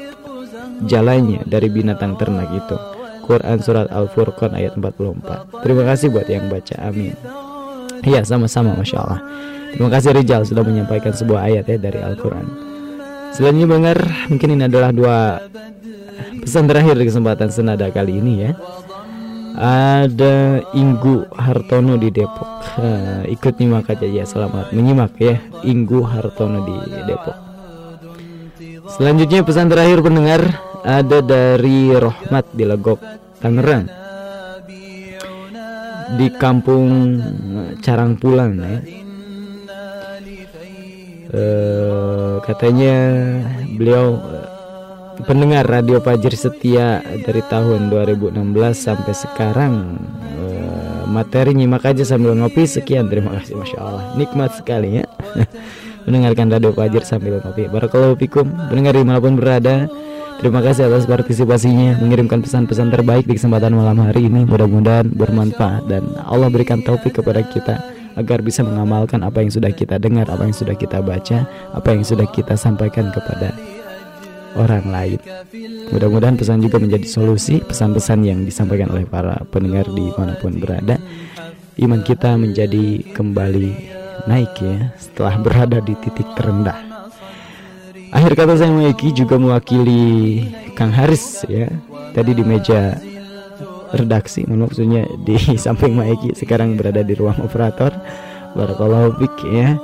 jalannya 0.84 1.48
dari 1.48 1.72
binatang 1.72 2.20
ternak 2.20 2.52
itu. 2.52 2.76
Quran 3.24 3.60
surat 3.64 3.88
Al-Furqan 3.92 4.56
ayat 4.56 4.76
44 4.76 5.64
terima 5.64 5.84
kasih 5.88 6.12
buat 6.12 6.28
yang 6.28 6.52
baca 6.52 6.76
amin. 6.84 7.16
Iya 8.04 8.28
sama-sama 8.28 8.76
Masya 8.76 8.98
Allah. 9.00 9.22
Terima 9.72 9.90
kasih 9.92 10.12
Rijal 10.16 10.44
sudah 10.44 10.64
menyampaikan 10.68 11.16
sebuah 11.16 11.48
ayat 11.48 11.64
ya 11.72 11.80
dari 11.80 12.00
Al-Quran 12.04 12.67
Selanjutnya 13.38 13.70
Bengar, 13.70 14.00
mungkin 14.34 14.50
ini 14.58 14.66
adalah 14.66 14.90
dua 14.90 15.46
pesan 16.42 16.66
terakhir 16.66 16.98
di 16.98 17.06
kesempatan 17.06 17.54
senada 17.54 17.86
kali 17.94 18.18
ini 18.18 18.34
ya. 18.50 18.52
Ada 19.58 20.66
Inggu 20.74 21.30
Hartono 21.38 22.02
di 22.02 22.10
Depok. 22.10 22.66
Uh, 22.82 23.30
ikut 23.30 23.62
nyimak 23.62 23.94
aja 23.94 24.10
ya, 24.10 24.26
selamat 24.26 24.74
menyimak 24.74 25.14
ya. 25.22 25.38
Inggu 25.62 26.02
Hartono 26.02 26.66
di 26.66 26.78
Depok. 27.06 27.38
Selanjutnya 28.98 29.46
pesan 29.46 29.70
terakhir 29.70 30.02
pendengar 30.02 30.42
ada 30.82 31.22
dari 31.22 31.94
Rohmat 31.94 32.58
di 32.58 32.64
Legok 32.66 33.02
Tangerang. 33.38 33.86
Di 36.18 36.28
kampung 36.42 37.22
Carangpulang 37.86 38.54
ya. 38.58 38.78
Uh, 41.28 42.40
katanya 42.48 42.96
beliau 43.76 44.16
uh, 44.16 44.48
pendengar 45.28 45.68
radio 45.68 46.00
Fajr 46.00 46.32
setia 46.32 47.04
dari 47.04 47.44
tahun 47.52 47.92
2016 47.92 48.40
sampai 48.72 49.12
sekarang. 49.12 50.00
Uh, 50.40 51.04
materi 51.12 51.52
nyimak 51.52 51.84
aja 51.84 52.08
sambil 52.08 52.32
ngopi. 52.32 52.64
Sekian 52.64 53.12
terima 53.12 53.36
kasih. 53.36 53.60
Masya 53.60 53.80
Allah. 53.84 54.04
Nikmat 54.16 54.56
sekali 54.56 55.04
ya. 55.04 55.06
Mendengarkan 56.08 56.48
radio 56.48 56.72
Fajr 56.72 57.04
sambil 57.04 57.44
ngopi. 57.44 57.68
Barakallahu 57.68 58.16
fikum. 58.16 58.48
Pendengar 58.72 58.96
di 58.96 59.04
mana 59.04 59.20
pun 59.20 59.36
berada 59.36 59.92
Terima 60.38 60.62
kasih 60.62 60.86
atas 60.86 61.10
partisipasinya 61.10 61.98
mengirimkan 61.98 62.46
pesan-pesan 62.46 62.94
terbaik 62.94 63.26
di 63.26 63.42
kesempatan 63.42 63.74
malam 63.74 64.06
hari 64.06 64.30
ini. 64.30 64.46
Mudah-mudahan 64.46 65.10
bermanfaat 65.10 65.90
dan 65.90 66.14
Allah 66.30 66.54
berikan 66.54 66.86
taufik 66.86 67.18
kepada 67.18 67.42
kita 67.42 67.97
agar 68.18 68.42
bisa 68.42 68.66
mengamalkan 68.66 69.22
apa 69.22 69.46
yang 69.46 69.54
sudah 69.54 69.70
kita 69.70 70.02
dengar, 70.02 70.26
apa 70.28 70.50
yang 70.50 70.58
sudah 70.58 70.74
kita 70.74 71.00
baca, 71.06 71.46
apa 71.72 71.90
yang 71.94 72.02
sudah 72.02 72.26
kita 72.28 72.58
sampaikan 72.58 73.14
kepada 73.14 73.54
orang 74.58 74.90
lain. 74.90 75.20
Mudah-mudahan 75.94 76.36
pesan 76.36 76.60
juga 76.66 76.82
menjadi 76.82 77.06
solusi 77.06 77.62
pesan-pesan 77.62 78.26
yang 78.26 78.40
disampaikan 78.44 78.90
oleh 78.90 79.06
para 79.06 79.38
pendengar 79.54 79.86
di 79.94 80.10
mana 80.18 80.34
pun 80.42 80.58
berada. 80.58 80.98
Iman 81.78 82.02
kita 82.02 82.34
menjadi 82.36 83.06
kembali 83.14 83.70
naik 84.26 84.54
ya 84.58 84.92
setelah 84.98 85.38
berada 85.38 85.78
di 85.78 85.94
titik 86.02 86.26
terendah. 86.34 86.76
Akhir 88.10 88.34
kata 88.34 88.58
saya 88.58 88.74
Maiki 88.74 89.14
juga 89.14 89.38
mewakili 89.38 90.42
Kang 90.74 90.90
Haris 90.90 91.46
ya. 91.46 91.70
Tadi 92.18 92.34
di 92.34 92.42
meja 92.42 92.98
redaksi, 93.94 94.44
maksudnya 94.48 95.08
di 95.24 95.38
samping 95.66 95.96
Maiki 95.96 96.36
sekarang 96.36 96.76
berada 96.76 97.06
di 97.06 97.14
ruang 97.16 97.40
operator. 97.44 97.94
Barakallahu 98.58 99.22
fik 99.22 99.36
ya. 99.54 99.78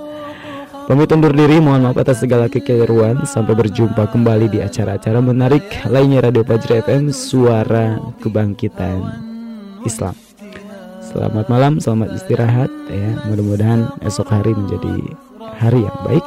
Pamit 0.83 1.07
undur 1.15 1.31
diri, 1.31 1.63
mohon 1.63 1.87
maaf 1.87 1.95
atas 1.95 2.19
segala 2.19 2.51
kekeliruan. 2.51 3.23
Sampai 3.23 3.55
berjumpa 3.55 4.11
kembali 4.11 4.51
di 4.51 4.59
acara-acara 4.59 5.23
menarik 5.23 5.63
lainnya 5.87 6.27
Radio 6.27 6.43
Fajri 6.43 6.83
FM, 6.83 7.07
suara 7.15 7.95
kebangkitan 8.19 8.99
Islam. 9.87 10.11
Selamat 10.99 11.47
malam, 11.47 11.79
selamat 11.79 12.19
istirahat 12.19 12.71
ya. 12.91 13.09
Mudah-mudahan 13.31 13.95
esok 14.03 14.27
hari 14.27 14.51
menjadi 14.51 15.15
hari 15.55 15.87
yang 15.87 15.99
baik. 16.03 16.25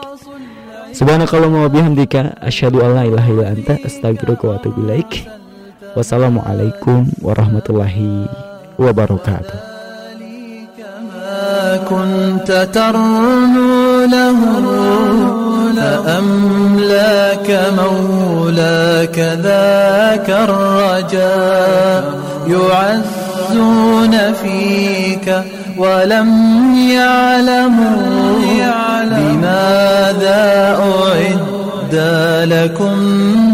Subhanakallah 0.97 1.53
wa 1.53 1.69
bihamdika 1.69 2.41
asyhadu 2.41 2.81
an 2.81 2.97
la 2.97 3.05
ilaha 3.05 3.29
illa 3.29 3.47
anta 3.53 3.77
astaghfiruka 3.85 4.45
wa 4.49 4.55
atubu. 4.57 4.89
Wassalamualaikum 5.97 7.09
warahmatullahi 7.25 8.29
wabarakatuh. 8.77 9.77
كنت 11.77 12.51
ترنو 12.75 14.05
له 14.09 14.39
فأملاك 16.07 17.49
مولاك 17.79 19.19
ذاك 19.19 20.29
الرجاء 20.31 22.03
يعزون 22.49 24.15
فيك 24.33 25.27
ولم 25.79 26.31
يعلموا 26.91 28.17
بماذا 29.17 30.45
أعد 30.81 31.95
لكم 32.53 32.99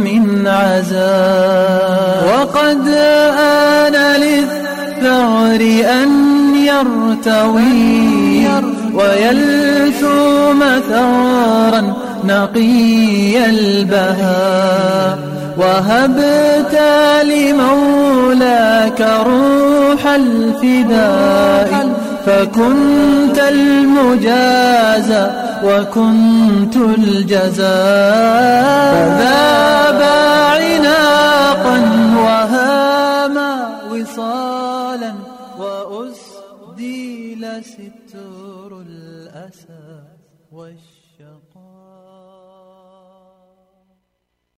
من 0.05 0.47
عزاء 0.47 2.02
وقد 2.43 2.89
آن 3.39 3.97
للثغر 4.20 5.62
أن 6.02 6.10
يرتوي 6.56 8.47
ويلثوم 8.94 10.60
ثارا 10.89 11.94
نقي 12.24 13.44
البهاء 13.44 15.19
وهبت 15.59 16.81
لمولاك 17.24 19.01
روح 19.01 20.06
الفداء 20.06 21.89
فكنت 22.27 23.39
المجازى 23.48 25.27
وكنت 25.65 26.77
الجزاء 26.77 27.63
فذاب 28.93 30.03
عناقا 30.61 31.77
وهاما 32.17 33.53
وصالا 33.91 35.13
وأسدي 35.59 37.35
لستر 37.35 38.02